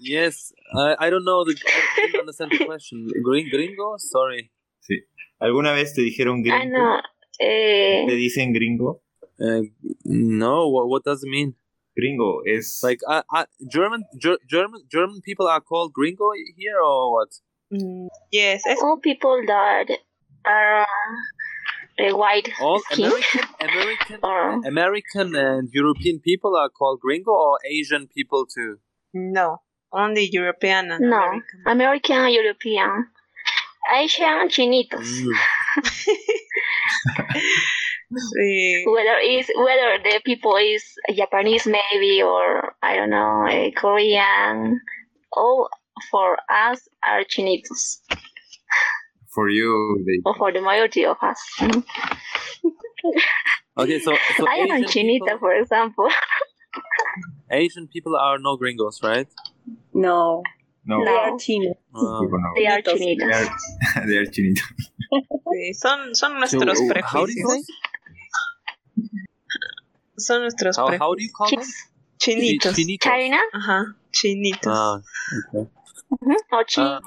Yes, 0.00 0.52
I, 0.74 0.96
I 1.06 1.10
don't 1.10 1.24
know 1.24 1.44
the 1.44 1.52
I 1.54 2.06
didn't 2.06 2.20
understand 2.20 2.50
the 2.52 2.64
question. 2.64 3.06
Green 3.22 3.48
gringo? 3.50 3.96
Sorry. 3.98 4.50
Sí. 4.80 5.04
¿Alguna 5.40 5.72
vez 5.72 5.94
te 5.94 6.02
dijeron 6.02 6.42
gringo? 6.42 6.78
Ah, 6.78 7.02
no. 7.02 7.02
Eh, 7.38 8.06
¿Te 8.08 8.14
dicen 8.14 8.52
gringo? 8.52 9.02
Uh, 9.38 9.62
no. 10.04 10.68
What 10.68 10.88
what 10.88 11.02
does 11.04 11.22
it 11.22 11.28
mean? 11.30 11.54
Gringo 11.94 12.40
es... 12.46 12.80
Like, 12.82 13.02
uh, 13.06 13.22
uh, 13.34 13.44
German, 13.70 14.04
Ger- 14.18 14.38
German, 14.48 14.80
German 14.90 15.20
people 15.20 15.46
are 15.46 15.60
called 15.60 15.92
gringo 15.92 16.30
here, 16.56 16.80
or 16.80 17.12
what? 17.12 17.28
Mm, 17.70 18.08
yes, 18.30 18.62
es- 18.66 18.80
All 18.82 18.98
people 18.98 19.42
that 19.46 19.90
are 20.46 20.86
uh, 21.98 22.16
white 22.16 22.48
All 22.60 22.80
skin 22.90 23.06
American, 23.06 23.40
American, 23.60 24.18
or 24.22 24.66
American 24.66 25.36
and 25.36 25.68
European 25.72 26.20
people 26.20 26.56
are 26.56 26.68
called 26.68 27.00
gringo, 27.00 27.32
or 27.32 27.58
Asian 27.64 28.08
people 28.08 28.46
too. 28.46 28.78
no, 29.14 29.58
only 29.92 30.28
European 30.32 30.90
and 30.90 31.10
no 31.10 31.16
American. 31.16 31.62
American, 31.66 32.28
European, 32.30 33.06
Asian, 33.94 34.48
chinitos. 34.48 35.08
Mm. 35.22 35.32
Sí. 38.14 38.84
Whether 38.86 39.18
is 39.24 39.50
whether 39.56 39.98
the 40.04 40.20
people 40.22 40.56
is 40.56 40.84
Japanese 41.16 41.66
maybe 41.66 42.22
or 42.22 42.74
I 42.82 42.96
don't 42.96 43.08
know 43.08 43.46
eh, 43.48 43.70
Korean. 43.74 44.80
All 45.32 45.68
for 46.10 46.36
us 46.50 46.86
are 47.02 47.24
chinitos, 47.24 48.00
For 49.34 49.48
you, 49.48 50.02
they, 50.06 50.20
or 50.24 50.34
for 50.36 50.52
the 50.52 50.60
majority 50.60 51.04
of 51.06 51.16
us. 51.22 51.38
Okay, 53.76 53.98
so, 53.98 54.14
so 54.36 54.46
I 54.46 54.56
am 54.56 54.70
a 54.70 54.86
chinita, 54.86 55.24
people, 55.24 55.38
for 55.40 55.54
example. 55.54 56.08
Asian 57.50 57.88
people 57.88 58.14
are 58.16 58.38
no 58.38 58.56
gringos, 58.56 59.00
right? 59.02 59.26
No, 59.94 60.42
no, 60.84 61.02
they 61.04 61.10
are 61.10 61.38
Chinos. 61.38 61.76
Uh. 61.94 62.20
They 62.54 62.66
are 62.66 62.82
Chinitos. 62.82 62.98
They 62.98 63.16
chinitos. 63.16 63.48
are, 63.96 64.06
they 64.06 64.16
are 64.18 64.26
chinito. 64.34 64.62
Sí, 65.48 65.74
son, 65.74 66.14
son 66.14 66.32
so, 66.46 66.58
nuestros 66.58 66.80
uh, 66.80 67.00
how 67.02 67.24
do 67.26 67.32
you 67.32 67.44
prejuicios. 67.46 67.64
say? 67.64 67.74
Son 70.18 70.40
nuestros 70.42 70.76
How, 70.76 70.88
prejuicios. 70.88 70.98
how 71.00 71.14
do 71.14 71.22
you 71.22 71.30
call 71.34 71.50
them? 71.50 71.60
Chinitos. 72.20 72.74
Chinitos. 72.74 73.00
China 73.00 73.38
Ajá, 73.54 73.94
chinitos. 74.12 74.66
Ah, 74.76 75.00
okay. 75.48 75.68
mhm, 76.10 76.36
or 76.52 76.64
Uh, 76.76 77.00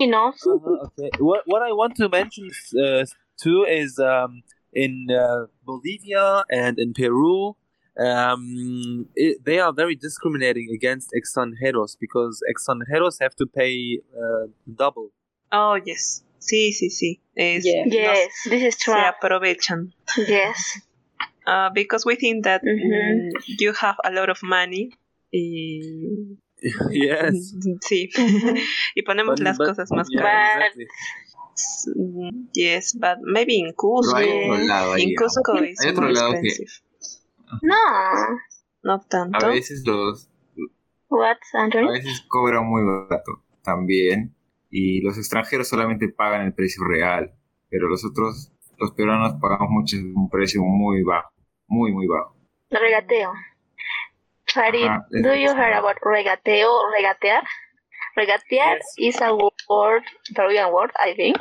chinos. 0.00 0.46
Uh-huh, 0.46 0.86
okay. 0.86 1.10
What 1.18 1.42
what 1.46 1.62
I 1.62 1.72
want 1.72 1.96
to 1.96 2.08
mention 2.08 2.50
uh, 2.84 3.04
too 3.42 3.64
is 3.68 3.98
um, 3.98 4.42
in 4.72 5.06
uh, 5.10 5.46
Bolivia 5.64 6.44
and 6.50 6.78
in 6.78 6.92
Peru, 6.92 7.56
um, 7.98 9.06
it, 9.14 9.44
they 9.44 9.58
are 9.58 9.72
very 9.72 9.96
discriminating 9.96 10.68
against 10.74 11.10
extranjeros 11.12 11.96
because 12.00 12.40
extranjeros 12.52 13.16
have 13.20 13.34
to 13.36 13.46
pay 13.46 13.98
uh, 14.16 14.46
double. 14.76 15.10
Oh, 15.52 15.78
yes. 15.84 16.22
Sí, 16.40 16.72
sí, 16.72 16.88
sí. 16.90 17.20
Es, 17.36 17.64
Yeah. 17.66 17.84
nos- 17.84 17.94
Yes, 17.94 18.30
this 18.48 18.62
is 18.62 18.76
true. 18.78 18.94
se 18.94 19.00
aprovechan. 19.00 19.92
Yes. 20.16 20.80
Uh, 21.46 21.70
because 21.74 22.04
we 22.06 22.14
think 22.16 22.44
that 22.44 22.62
Mhm. 22.62 22.92
mm, 22.92 23.30
you 23.58 23.72
have 23.72 23.96
a 24.04 24.10
lot 24.12 24.28
of 24.28 24.38
money. 24.42 24.90
Y... 25.32 26.36
yes. 26.90 27.54
Sí. 27.80 28.10
y 28.94 29.02
ponemos 29.02 29.36
But- 29.36 29.44
las 29.44 29.58
but- 29.58 29.68
cosas 29.68 29.90
más 29.90 30.08
yeah, 30.10 30.56
exactly. 30.58 30.86
Mm, 31.96 32.48
Yes, 32.52 32.96
but 32.98 33.18
maybe 33.22 33.54
in 33.54 33.72
Cusco. 33.74 34.14
Pero 34.16 34.30
hay 34.32 34.50
otro 34.50 34.66
lado 34.66 34.92
ahí, 34.92 35.02
In 35.02 35.14
Cusco 35.16 35.52
Hay 35.54 35.90
otro 35.90 36.02
more 36.02 36.12
lado 36.14 36.32
que 36.32 36.48
expensive. 36.48 36.70
No. 37.62 37.74
No 38.82 39.00
tanto. 39.08 39.44
a 39.44 39.48
veces 39.48 39.82
los, 39.84 40.30
What, 41.08 41.38
a 41.54 41.90
veces 41.90 42.24
cobran 42.28 42.64
muy 42.66 42.82
barato 42.84 43.42
también 43.62 44.34
y 44.70 45.00
los 45.00 45.16
extranjeros 45.18 45.66
solamente 45.68 46.08
pagan 46.10 46.42
el 46.46 46.54
precio 46.54 46.84
real, 46.84 47.34
pero 47.70 47.88
los 47.88 48.04
otros, 48.04 48.52
los 48.78 48.92
peruanos 48.92 49.34
pagamos 49.40 49.68
mucho 49.70 49.96
un 49.96 50.28
precio 50.30 50.62
muy 50.62 51.02
bajo, 51.02 51.30
muy 51.66 51.92
muy 51.92 52.06
bajo. 52.06 52.36
Regateo. 52.70 53.32
Farid, 54.52 54.90
Ajá, 54.90 55.06
do 55.10 55.34
you 55.34 55.50
es- 55.50 55.54
hear 55.54 55.72
about 55.78 55.96
regateo, 56.02 56.70
regatear? 56.92 57.42
Regatear 58.16 58.78
Yes. 58.78 58.94
is 58.98 59.20
a 59.20 59.34
word, 59.68 60.02
Peruvian 60.34 60.72
word, 60.72 60.90
I 60.98 61.14
think, 61.14 61.36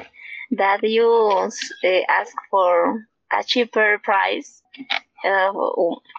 that 0.52 0.84
you 0.84 1.10
uh, 1.10 2.02
ask 2.10 2.36
for 2.50 3.04
a 3.32 3.44
cheaper 3.44 4.00
price. 4.04 4.62
Uh, 5.26 5.52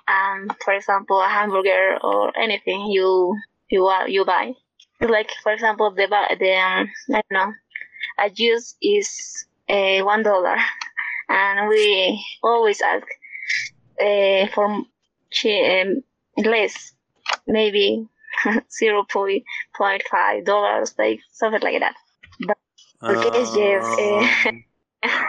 um, 0.09 0.49
for 0.65 0.75
example, 0.75 1.21
a 1.21 1.29
hamburger 1.29 1.99
or 2.03 2.33
anything 2.39 2.87
you 2.91 3.37
you 3.71 3.87
are 3.87 4.09
you 4.09 4.25
buy. 4.25 4.53
Like 5.01 5.31
for 5.43 5.53
example, 5.53 5.91
the 5.93 6.07
the 6.09 6.53
um, 6.55 6.91
I 7.15 7.23
don't 7.31 7.33
know, 7.33 7.53
a 8.19 8.31
juice 8.31 8.77
is 8.83 9.47
uh, 9.69 10.01
one 10.05 10.23
dollar, 10.23 10.57
and 11.29 11.69
we 11.69 12.25
always 12.43 12.81
ask 12.83 13.07
uh, 14.01 14.47
for 14.55 14.83
chi- 15.33 15.81
um, 15.83 16.03
less, 16.45 16.93
maybe 17.47 18.07
zero 18.71 19.05
point 19.13 19.45
five 20.11 20.45
dollars, 20.45 20.95
like 20.99 21.21
something 21.33 21.61
like 21.63 21.81
that. 21.81 21.95
Yes, 23.03 23.55
yes, 23.55 23.85
eh, 23.99 24.51
Um, 24.51 24.65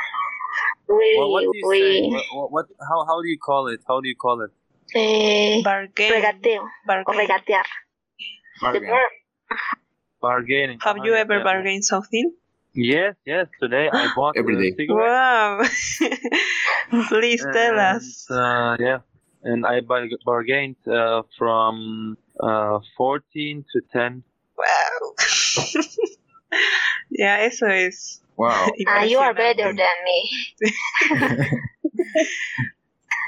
We 0.89 1.15
well, 1.19 1.31
what 1.31 1.41
do 1.41 1.51
you 1.53 1.67
we 1.67 1.79
say? 1.79 2.09
What, 2.09 2.25
what, 2.33 2.51
what? 2.51 2.65
How 2.81 3.05
how 3.05 3.21
do 3.21 3.27
you 3.27 3.37
call 3.37 3.67
it? 3.67 3.79
How 3.87 4.01
do 4.01 4.09
you 4.09 4.15
call 4.15 4.41
it? 4.41 4.49
eh, 4.95 5.61
Bargain. 5.61 6.11
regateo 6.11 6.67
Bargain. 6.85 7.15
regatear. 7.15 7.63
Bargain. 8.59 8.89
Bargaining. 10.19 10.79
Have 10.81 10.97
you 11.03 11.13
ever 11.13 11.37
yeah. 11.37 11.43
bargained 11.43 11.85
something? 11.85 12.33
Yes, 12.73 13.15
yes. 13.25 13.47
Today 13.59 13.89
I 13.91 14.09
bought 14.15 14.37
Every 14.37 14.73
a 14.77 14.93
Wow. 14.93 15.61
Please 17.07 17.45
tell 17.53 17.79
and, 17.79 17.97
us. 17.97 18.29
Uh, 18.29 18.75
yeah, 18.79 18.99
and 19.43 19.65
I 19.65 19.81
bargained 19.81 20.75
uh, 20.87 21.23
from 21.37 22.17
uh, 22.39 22.79
14 22.97 23.65
to 23.73 23.81
10. 23.91 24.23
Wow. 24.57 25.13
yeah, 27.11 27.37
eso 27.47 27.65
es. 27.67 28.21
Wow, 28.37 28.71
Ah, 28.87 29.03
you 29.03 29.19
are 29.19 29.33
better 29.33 29.73
than 29.75 29.97
me. 30.05 30.19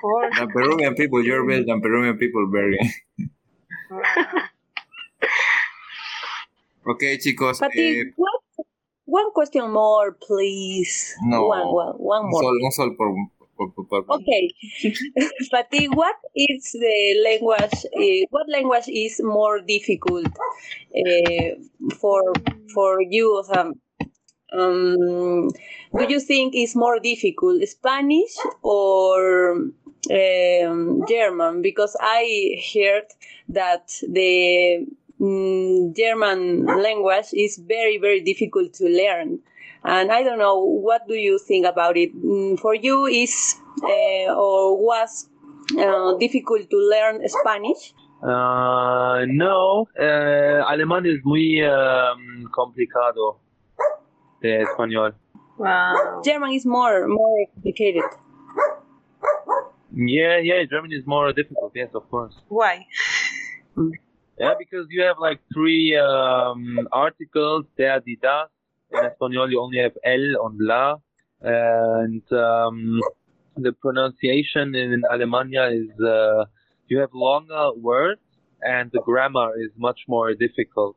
Por- 0.01 0.29
the 0.39 0.47
Peruvian 0.47 0.95
people, 0.95 1.23
you're 1.23 1.45
better 1.45 1.65
than 1.65 1.81
Peruvian 1.81 2.17
people, 2.17 2.47
Bergen. 2.49 2.89
Wow. 3.91 3.99
Ok, 6.87 7.03
chicos, 7.19 7.59
Pati, 7.59 7.99
eh, 7.99 8.03
what, 8.15 8.41
one 9.05 9.31
question 9.33 9.69
more, 9.69 10.13
please. 10.13 11.13
No. 11.21 11.45
One, 11.45 11.67
one, 11.67 11.93
one 11.99 12.21
un 12.25 12.29
more. 12.31 12.41
sol, 12.41 12.57
un 12.63 12.71
sol 12.71 12.95
por, 12.97 13.07
por, 13.13 13.15
por, 13.15 13.37
por- 13.37 13.40
Okay. 14.09 14.49
Pati, 15.51 15.87
what 15.87 16.15
is 16.35 16.71
the 16.71 17.21
language? 17.23 17.85
Uh, 17.95 18.25
what 18.29 18.47
language 18.49 18.87
is 18.87 19.21
more 19.23 19.59
difficult 19.61 20.27
uh, 20.27 21.49
for 21.99 22.33
for 22.73 23.01
you? 23.01 23.43
sea, 23.45 23.73
um, 24.53 25.49
do 25.97 26.05
you 26.09 26.19
think 26.19 26.53
it's 26.55 26.75
more 26.75 26.99
difficult, 26.99 27.61
Spanish 27.67 28.35
or 28.61 29.53
um, 30.11 31.03
German? 31.07 31.61
Because 31.61 31.95
I 31.99 32.61
heard 32.73 33.05
that 33.49 33.91
the 34.07 34.87
mm, 35.19 35.95
German 35.95 36.65
language 36.65 37.33
is 37.33 37.57
very 37.57 37.97
very 37.97 38.21
difficult 38.21 38.73
to 38.75 38.85
learn. 38.85 39.39
And 39.83 40.11
I 40.11 40.23
don't 40.23 40.37
know, 40.37 40.59
what 40.59 41.07
do 41.07 41.15
you 41.15 41.39
think 41.39 41.65
about 41.65 41.97
it? 41.97 42.13
Mm, 42.15 42.59
For 42.59 42.75
you, 42.75 43.05
is 43.05 43.55
uh, 43.83 44.33
or 44.33 44.77
was 44.77 45.27
uh, 45.77 46.17
difficult 46.19 46.69
to 46.69 46.77
learn 46.77 47.27
Spanish? 47.27 47.93
Uh, 48.21 49.25
no, 49.27 49.87
uh, 49.99 50.61
alemán 50.69 51.07
es 51.07 51.19
muy 51.23 51.59
um, 51.63 52.47
complicado 52.51 53.39
de 54.41 54.61
español. 54.61 55.15
Wow. 55.57 56.21
German 56.23 56.51
is 56.51 56.65
more 56.65 57.07
more 57.07 57.47
complicated. 57.55 58.03
Yeah, 59.93 60.37
yeah, 60.37 60.63
German 60.69 60.91
is 60.93 61.05
more 61.07 61.33
difficult. 61.33 61.71
Yes, 61.75 61.89
of 61.95 62.09
course. 62.11 62.35
Why? 62.47 62.85
Yeah, 64.37 64.53
because 64.57 64.85
you 64.89 65.01
have 65.03 65.17
like 65.19 65.39
three 65.53 65.97
um, 65.97 66.87
articles, 66.91 67.65
der, 67.77 67.99
die, 67.99 68.17
das. 68.21 68.49
In 68.93 69.05
español, 69.05 69.49
you 69.51 69.59
only 69.61 69.79
have 69.79 69.95
el 70.03 70.35
and 70.45 70.57
la. 70.59 70.97
And 71.41 72.23
um, 72.33 72.99
the 73.57 73.71
pronunciation 73.71 74.75
in 74.75 75.01
Alemania 75.11 75.71
is 75.73 75.89
uh, 75.99 76.45
you 76.87 76.99
have 76.99 77.09
longer 77.13 77.71
words, 77.77 78.21
and 78.61 78.91
the 78.91 79.01
grammar 79.01 79.49
is 79.57 79.71
much 79.77 80.01
more 80.07 80.33
difficult. 80.35 80.95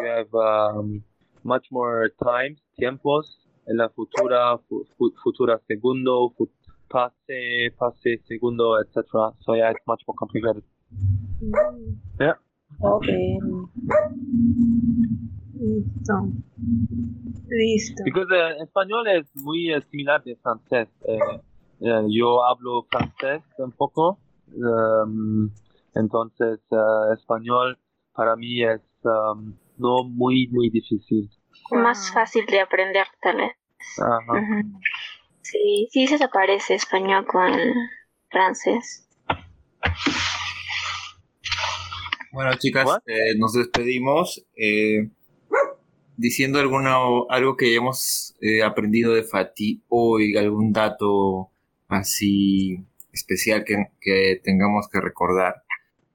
You 0.00 0.06
have 0.06 0.32
um, 0.34 1.02
much 1.44 1.66
more 1.70 2.10
times, 2.24 2.58
tiempos, 2.80 3.24
la 3.68 3.88
futura, 3.88 4.58
fu- 4.68 4.86
fu- 4.96 5.12
futura 5.22 5.58
segundo, 5.68 6.32
fut- 6.38 6.50
pase, 6.90 7.70
pase 7.78 8.18
segundo, 8.26 8.76
etc. 8.80 9.32
So 9.44 9.54
yeah, 9.54 9.70
it's 9.72 9.86
much 9.86 10.02
more 10.06 10.14
complicated. 10.18 10.62
Yeah. 12.20 12.34
Okay. 12.82 13.38
Listo. 15.54 16.14
Listo. 17.48 18.02
Because 18.04 18.28
uh, 18.30 18.62
español 18.62 19.06
es 19.08 19.26
muy 19.36 19.72
eh, 19.72 19.82
similar 19.90 20.22
de 20.24 20.36
francés. 20.36 20.88
Eh, 21.06 21.18
eh, 21.80 22.02
yo 22.08 22.44
hablo 22.44 22.86
francés 22.90 23.42
un 23.58 23.72
poco, 23.72 24.18
um, 24.54 25.50
entonces 25.94 26.60
eh, 26.70 27.14
español 27.14 27.78
para 28.14 28.36
mí 28.36 28.62
es 28.62 28.80
um, 29.04 29.54
no 29.78 30.04
muy 30.04 30.48
muy 30.48 30.70
difícil. 30.70 31.28
Más 31.70 32.12
fácil 32.12 32.46
de 32.46 32.60
aprender, 32.60 33.06
tal 33.20 33.36
vez. 33.36 33.52
Ajá. 33.98 34.32
Ujú. 34.32 34.80
Sí, 35.42 35.88
sí 35.90 36.06
se 36.06 36.22
aparece 36.22 36.74
español 36.74 37.26
con 37.26 37.52
el 37.52 37.74
francés. 38.30 39.08
Bueno, 42.32 42.54
chicas, 42.58 42.88
eh, 43.06 43.36
nos 43.38 43.52
despedimos 43.52 44.42
eh, 44.56 45.10
diciendo 46.16 46.58
alguna, 46.58 46.96
algo 47.28 47.56
que 47.56 47.70
hayamos 47.70 48.36
eh, 48.40 48.62
aprendido 48.62 49.14
de 49.14 49.24
Fatih 49.24 49.82
hoy, 49.88 50.36
algún 50.36 50.72
dato 50.72 51.50
así 51.88 52.84
especial 53.12 53.64
que, 53.64 54.40
tengamos 54.42 54.88
que 54.88 55.00
recordar. 55.00 55.62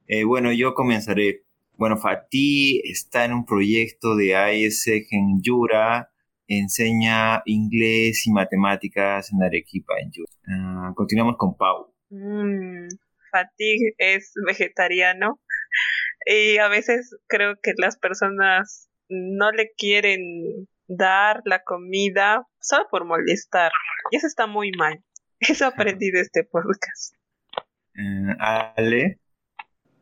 Eh, 0.06 0.24
bueno, 0.24 0.52
yo 0.52 0.74
comenzaré. 0.74 1.44
Bueno, 1.76 1.96
Fatih 1.96 2.80
está 2.84 3.24
en 3.24 3.32
un 3.32 3.46
proyecto 3.46 4.16
de 4.16 4.34
AES 4.34 4.88
en 4.88 5.40
Yura, 5.42 6.10
enseña 6.48 7.42
inglés 7.44 8.26
y 8.26 8.32
matemáticas 8.32 9.32
en 9.32 9.42
Arequipa, 9.42 9.94
en 10.00 10.10
Yura. 10.10 10.32
Ah, 10.48 10.92
continuamos 10.96 11.36
con 11.36 11.56
Pau. 11.56 11.92
Mm, 12.10 12.88
Fatig 13.30 13.94
es 13.98 14.32
vegetariano 14.46 15.40
y 16.26 16.56
a 16.58 16.68
veces 16.68 17.16
creo 17.26 17.56
que 17.62 17.74
las 17.76 17.98
personas 17.98 18.87
no 19.08 19.50
le 19.52 19.72
quieren 19.76 20.68
dar 20.86 21.42
la 21.44 21.62
comida 21.62 22.46
solo 22.60 22.86
por 22.90 23.04
molestar. 23.04 23.70
Y 24.10 24.16
eso 24.16 24.26
está 24.26 24.46
muy 24.46 24.72
mal. 24.72 25.02
Eso 25.40 25.66
aprendí 25.66 26.10
de 26.10 26.20
este 26.20 26.42
podcast. 26.42 27.14
Eh, 27.94 28.34
Ale. 28.40 29.20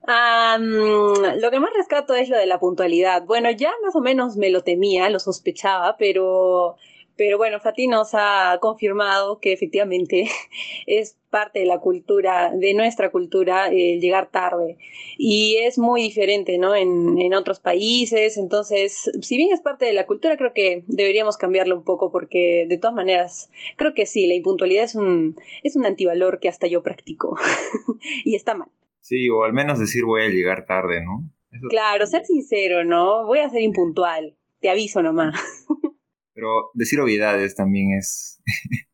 Lo 0.06 1.50
que 1.50 1.60
más 1.60 1.70
rescato 1.76 2.14
es 2.14 2.28
lo 2.28 2.38
de 2.38 2.46
la 2.46 2.60
puntualidad. 2.60 3.24
Bueno, 3.24 3.50
ya 3.50 3.72
más 3.84 3.94
o 3.96 4.00
menos 4.00 4.36
me 4.36 4.50
lo 4.50 4.62
temía, 4.62 5.10
lo 5.10 5.18
sospechaba, 5.18 5.96
pero, 5.98 6.76
pero 7.16 7.38
bueno, 7.38 7.60
Fatih 7.60 7.86
nos 7.88 8.10
ha 8.14 8.58
confirmado 8.60 9.40
que 9.40 9.52
efectivamente 9.52 10.26
es 10.86 11.16
parte 11.30 11.58
de 11.60 11.66
la 11.66 11.80
cultura, 11.80 12.50
de 12.54 12.74
nuestra 12.74 13.10
cultura, 13.10 13.68
el 13.68 14.00
llegar 14.00 14.30
tarde. 14.30 14.78
Y 15.18 15.56
es 15.60 15.78
muy 15.78 16.02
diferente, 16.02 16.58
¿no? 16.58 16.74
En, 16.74 17.18
en 17.18 17.34
otros 17.34 17.60
países. 17.60 18.36
Entonces, 18.36 19.10
si 19.20 19.36
bien 19.36 19.52
es 19.52 19.60
parte 19.60 19.84
de 19.86 19.92
la 19.92 20.06
cultura, 20.06 20.36
creo 20.36 20.52
que 20.54 20.84
deberíamos 20.86 21.36
cambiarlo 21.36 21.76
un 21.76 21.84
poco 21.84 22.10
porque 22.10 22.66
de 22.68 22.78
todas 22.78 22.94
maneras, 22.94 23.50
creo 23.76 23.94
que 23.94 24.06
sí, 24.06 24.26
la 24.26 24.34
impuntualidad 24.34 24.84
es 24.84 24.94
un, 24.94 25.36
es 25.62 25.76
un 25.76 25.84
antivalor 25.86 26.38
que 26.40 26.48
hasta 26.48 26.66
yo 26.66 26.82
practico. 26.82 27.36
y 28.24 28.34
está 28.34 28.54
mal. 28.54 28.68
Sí, 29.00 29.28
o 29.28 29.44
al 29.44 29.52
menos 29.52 29.78
decir 29.78 30.04
voy 30.04 30.22
a 30.22 30.28
llegar 30.28 30.66
tarde, 30.66 31.04
¿no? 31.04 31.30
Eso- 31.52 31.68
Claro, 31.68 32.06
ser 32.06 32.24
sincero, 32.24 32.84
¿no? 32.84 33.26
Voy 33.26 33.38
a 33.40 33.48
ser 33.50 33.62
impuntual. 33.62 34.36
Te 34.60 34.68
aviso 34.70 35.02
nomás. 35.02 35.34
Pero 36.36 36.70
decir 36.74 37.00
obviedades 37.00 37.56
también 37.56 37.94
es, 37.98 38.40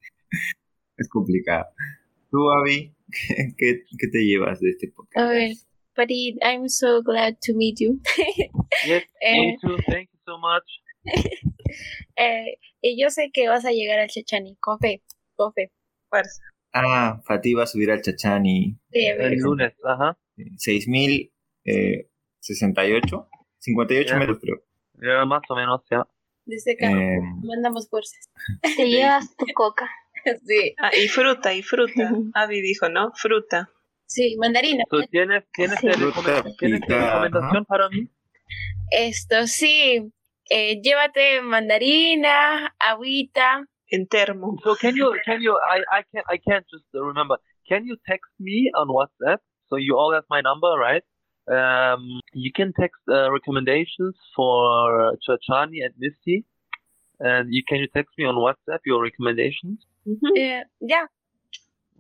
es 0.97 1.09
complicado. 1.09 1.67
Tú, 2.31 2.49
Abby, 2.51 2.95
¿qué, 3.59 3.83
qué, 3.99 4.09
te 4.09 4.25
llevas 4.25 4.61
de 4.61 4.71
este 4.71 4.89
podcast? 4.95 5.19
A 5.19 5.27
ver, 5.29 5.51
Farid, 5.95 6.37
I'm 6.41 6.69
so 6.69 7.03
glad 7.03 7.35
to 7.45 7.53
meet 7.55 7.79
you. 7.81 8.01
Yes, 8.87 9.05
Eh. 9.21 9.39
me 9.39 9.59
too. 9.61 9.77
Thank 9.87 10.09
you 10.13 10.19
so 10.25 10.39
much. 10.39 10.65
Eh, 12.17 12.59
y 12.81 12.97
yo 13.01 13.11
sé 13.11 13.31
que 13.33 13.49
vas 13.49 13.65
a 13.65 13.73
llegar 13.73 13.99
al 13.99 14.09
Chachani, 14.09 14.57
con 14.61 14.79
fe, 14.79 15.03
con 15.35 15.53
fe. 15.53 15.73
Fuerza. 16.09 16.41
Ah, 16.73 17.21
Fatih 17.27 17.55
va 17.55 17.65
a 17.65 17.67
subir 17.67 17.91
al 17.91 18.03
Chachani 18.03 18.79
Sí, 18.91 19.07
a 19.09 19.17
ver. 19.17 19.33
El 19.33 19.41
lunes, 19.41 19.73
ajá. 19.85 20.17
6068, 20.57 23.29
58 23.59 24.09
Ya. 24.09 24.17
metros 24.19 24.39
creo. 24.41 24.63
Ya, 24.95 25.25
más 25.27 25.43
o 25.49 25.57
menos, 25.57 25.83
ya. 25.91 26.07
Desde 26.45 26.73
acá, 26.73 26.91
Eh, 26.91 27.21
mandamos 27.43 27.89
fuerzas. 27.89 28.31
Te 28.61 28.89
llevas 28.89 29.37
tu 29.37 29.47
coca. 29.55 29.89
Sí, 30.47 30.75
Ah, 30.79 30.91
y 30.95 31.09
fruta, 31.09 31.53
y 31.53 31.63
fruta. 31.63 32.13
Avi 32.35 32.61
dijo, 32.61 32.89
¿no? 32.89 33.11
Fruta. 33.17 33.69
sí, 34.07 34.37
mandarina. 34.39 34.85
¿Tú 34.89 35.03
tienes, 35.11 35.45
tienes, 35.53 35.79
Sí. 35.81 35.89
de 35.89 35.95
Fruta 35.95 36.43
recomen- 36.45 36.57
¿tienes 36.59 36.81
recomendación 36.81 37.65
para 37.65 37.89
mí? 37.89 38.09
Esto 38.91 39.47
sí, 39.49 40.13
eh, 40.51 40.81
llévate 40.83 41.41
mandarina, 41.43 42.75
agüita. 42.79 43.67
En 43.89 44.07
termo. 44.07 44.57
So 44.63 44.77
can 44.77 44.95
you, 44.95 45.11
can 45.25 45.41
you, 45.43 45.55
I, 45.57 45.81
I 45.91 46.05
can't, 46.13 46.27
I 46.31 46.39
can't 46.39 46.67
just 46.71 46.87
remember. 46.93 47.39
Can 47.69 47.85
you 47.87 47.97
text 48.07 48.31
me 48.39 48.71
on 48.75 48.89
WhatsApp? 48.89 49.41
So 49.69 49.77
you 49.77 49.97
all 49.99 50.13
have 50.15 50.25
my 50.31 50.41
number, 50.41 50.69
right? 50.79 51.03
Um, 51.49 52.21
you 52.35 52.53
can 52.53 52.73
text 52.79 53.01
uh, 53.09 53.31
recommendations 53.33 54.15
for 54.37 55.13
Chachani 55.27 55.85
and 55.85 55.95
Misti. 56.01 56.45
And 57.21 57.53
you 57.53 57.63
can 57.69 57.79
you 57.79 57.89
text 57.95 58.13
me 58.19 58.25
on 58.25 58.35
WhatsApp 58.37 58.81
your 58.85 59.03
recommendations? 59.03 59.79
yeah 60.35 60.65
yeah 60.81 61.07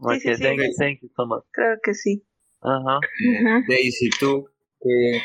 ya, 0.01 0.15
Sí, 0.15 0.21
sí, 0.21 0.29
Okay, 0.31 0.35
sí. 0.35 0.43
thank 0.43 0.61
you, 0.61 0.73
thank 0.79 1.03
you 1.03 1.09
so 1.17 1.27
much. 1.27 1.45
Creo 1.53 1.77
que 1.85 1.95
sí. 1.95 2.23
Uh-huh. 2.63 2.99
Ujú. 2.99 3.65
Daisy, 3.69 4.11
tú, 4.19 4.49
¿qué, 4.81 5.23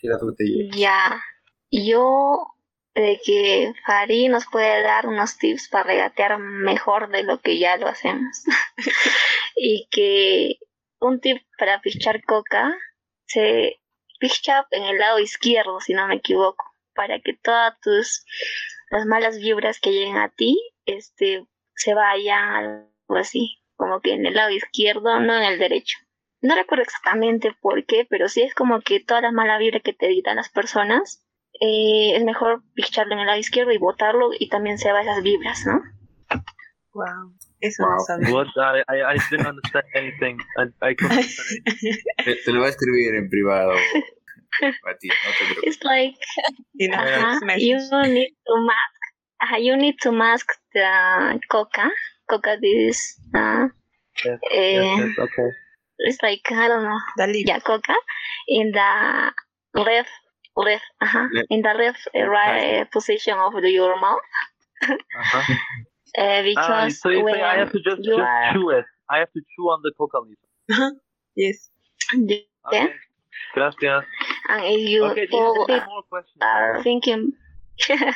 qué 0.00 0.08
dato 0.08 0.32
te 0.34 0.44
llevas? 0.44 0.76
Ya. 0.76 1.20
Yo 1.70 2.46
de 2.94 3.20
que 3.24 3.72
Farid 3.86 4.30
nos 4.30 4.46
puede 4.46 4.82
dar 4.82 5.06
unos 5.06 5.36
tips 5.38 5.68
para 5.68 5.84
regatear 5.84 6.38
mejor 6.38 7.10
de 7.10 7.22
lo 7.24 7.38
que 7.40 7.58
ya 7.58 7.76
lo 7.76 7.86
hacemos. 7.88 8.44
y 9.56 9.86
que 9.90 10.56
un 11.00 11.20
tip 11.20 11.42
para 11.58 11.80
pichar 11.82 12.22
coca 12.24 12.74
se 13.28 13.80
picha 14.18 14.66
en 14.72 14.82
el 14.84 14.98
lado 14.98 15.18
izquierdo, 15.20 15.80
si 15.80 15.94
no 15.94 16.06
me 16.08 16.16
equivoco, 16.16 16.64
para 16.94 17.20
que 17.20 17.34
todas 17.34 17.78
tus 17.80 18.24
las 18.90 19.06
malas 19.06 19.38
vibras 19.38 19.80
que 19.80 19.92
lleguen 19.92 20.16
a 20.16 20.30
ti 20.30 20.58
este 20.86 21.46
se 21.74 21.94
vayan 21.94 22.54
algo 22.54 23.16
así, 23.16 23.62
como 23.76 24.00
que 24.00 24.14
en 24.14 24.26
el 24.26 24.34
lado 24.34 24.50
izquierdo, 24.50 25.20
no 25.20 25.36
en 25.36 25.44
el 25.44 25.58
derecho. 25.58 25.98
No 26.40 26.54
recuerdo 26.54 26.82
exactamente 26.82 27.54
por 27.60 27.84
qué, 27.84 28.06
pero 28.08 28.28
sí 28.28 28.42
es 28.42 28.54
como 28.54 28.80
que 28.80 29.00
toda 29.00 29.20
la 29.20 29.32
mala 29.32 29.58
vibra 29.58 29.80
que 29.80 29.92
te 29.92 30.06
editan 30.06 30.36
las 30.36 30.48
personas, 30.48 31.24
eh, 31.60 32.16
es 32.16 32.24
mejor 32.24 32.62
picharlo 32.74 33.14
en 33.14 33.20
el 33.20 33.26
lado 33.26 33.38
izquierdo 33.38 33.72
y 33.72 33.78
botarlo 33.78 34.30
y 34.36 34.48
también 34.48 34.78
se 34.78 34.92
va 34.92 35.02
esas 35.02 35.22
vibras, 35.22 35.64
¿no? 35.66 35.82
Wow. 36.94 37.34
Eso 37.60 37.82
no 37.82 37.96
Wow. 37.96 38.04
sabía. 38.06 38.28
What? 38.30 38.48
I, 38.56 38.82
I, 38.88 39.14
I 39.14 39.18
didn't 39.30 39.46
understand 39.46 39.84
anything. 39.94 40.38
I, 40.56 40.64
I 40.82 40.94
couldn't 40.94 41.18
understand 41.18 41.48
anything. 41.66 41.96
Te, 42.24 42.34
te 42.44 42.52
lo 42.52 42.58
voy 42.60 42.66
a 42.68 42.70
escribir 42.70 43.14
en 43.14 43.28
privado, 43.28 43.72
Fatih, 44.82 45.08
no 45.08 45.30
te 45.32 45.44
preocupes. 45.44 45.64
It's 45.76 45.84
like 45.84 46.14
In 46.78 46.94
a 46.94 46.98
Ajá, 46.98 47.38
text 47.40 47.62
you 47.62 47.78
need 48.08 48.30
to 48.46 48.56
mask. 48.60 48.98
Ajá, 49.42 49.58
you 49.60 49.76
need 49.76 49.96
to 50.02 50.12
mask 50.12 50.50
the 50.72 51.40
coca. 51.48 51.90
Coca 52.28 52.56
this. 52.60 53.18
Uh, 53.34 53.68
Yes, 54.24 54.40
eh, 54.50 54.72
yes, 54.74 54.98
yes, 54.98 55.18
okay. 55.18 55.48
It's 55.98 56.18
like 56.22 56.40
I 56.50 56.66
don't 56.68 56.82
know. 56.82 56.98
Dalí. 57.18 57.44
Yeah, 57.46 57.60
coca 57.60 57.94
in 58.48 58.72
the 58.72 59.32
left, 59.74 60.10
left. 60.56 60.82
Uh-huh, 61.00 61.28
Left. 61.32 61.46
in 61.50 61.62
the 61.62 61.72
left 61.74 62.08
uh, 62.16 62.26
right 62.26 62.80
uh, 62.80 62.84
position 62.92 63.38
of 63.38 63.52
the, 63.62 63.70
your 63.70 63.94
mouth. 64.00 64.18
Uh-huh. 64.82 65.54
Uh, 66.16 66.22
Ah, 66.22 66.42
because 66.42 67.00
so 67.00 67.10
you 67.10 67.24
when 67.24 67.34
say 67.34 67.42
I 67.42 67.58
have 67.58 67.72
to 67.72 67.78
just, 67.82 68.00
you 68.04 68.16
just 68.16 68.20
are 68.26 68.52
chew 68.54 68.70
it. 68.70 68.84
I 69.10 69.18
have 69.18 69.32
to 69.32 69.40
chew 69.40 69.66
on 69.68 69.80
the 69.82 69.92
coca 69.96 70.18
leaf. 70.20 70.38
Yes. 71.36 71.70
yeah, 72.14 72.38
Okay. 72.66 72.86
Gracias. 73.54 74.04
and 74.48 74.64
if 74.64 74.88
you 74.88 75.04
Okay, 75.04 75.28
are 76.40 76.82
thinking. 76.82 77.32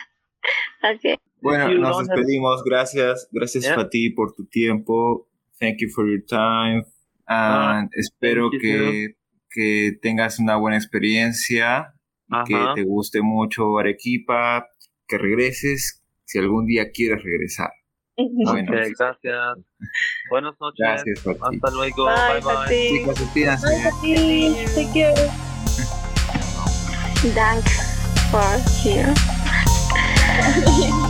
Bueno, 1.42 1.68
You 1.70 1.78
nos 1.78 1.96
have- 1.98 2.06
despedimos. 2.08 2.62
Gracias. 2.64 3.28
Gracias, 3.32 3.64
Yeah. 3.64 3.74
Fatih, 3.76 4.14
por 4.14 4.32
tu 4.34 4.44
tiempo. 4.46 5.28
Thank 5.60 5.80
you 5.80 5.88
for 5.88 6.06
your 6.08 6.22
time. 6.26 6.84
And 7.28 7.90
espero 7.94 8.50
thank 8.50 8.54
you 8.54 8.60
que, 8.60 9.16
que 9.50 9.92
tengas 10.02 10.38
una 10.38 10.56
buena 10.56 10.76
experiencia, 10.76 11.94
que 12.46 12.54
Ajá. 12.54 12.74
te 12.74 12.82
guste 12.84 13.22
mucho 13.22 13.78
Arequipa, 13.78 14.66
que 15.06 15.18
regreses 15.18 16.02
si 16.24 16.38
algún 16.38 16.66
día 16.66 16.90
quieres 16.90 17.22
regresar. 17.22 17.70
Okay, 18.16 18.92
gracias. 18.98 19.58
Buenas 20.28 20.54
noches. 20.60 20.78
Gracias, 20.78 21.18
Hasta 21.40 21.70
luego. 21.70 22.04
Bye, 22.06 22.40
bye. 22.40 22.54
bye. 22.54 22.88
Chicos, 22.88 23.18
despídanse. 23.18 23.66
Bye, 23.66 23.92
Te 27.22 27.32
for 28.30 28.58
here. 28.82 29.14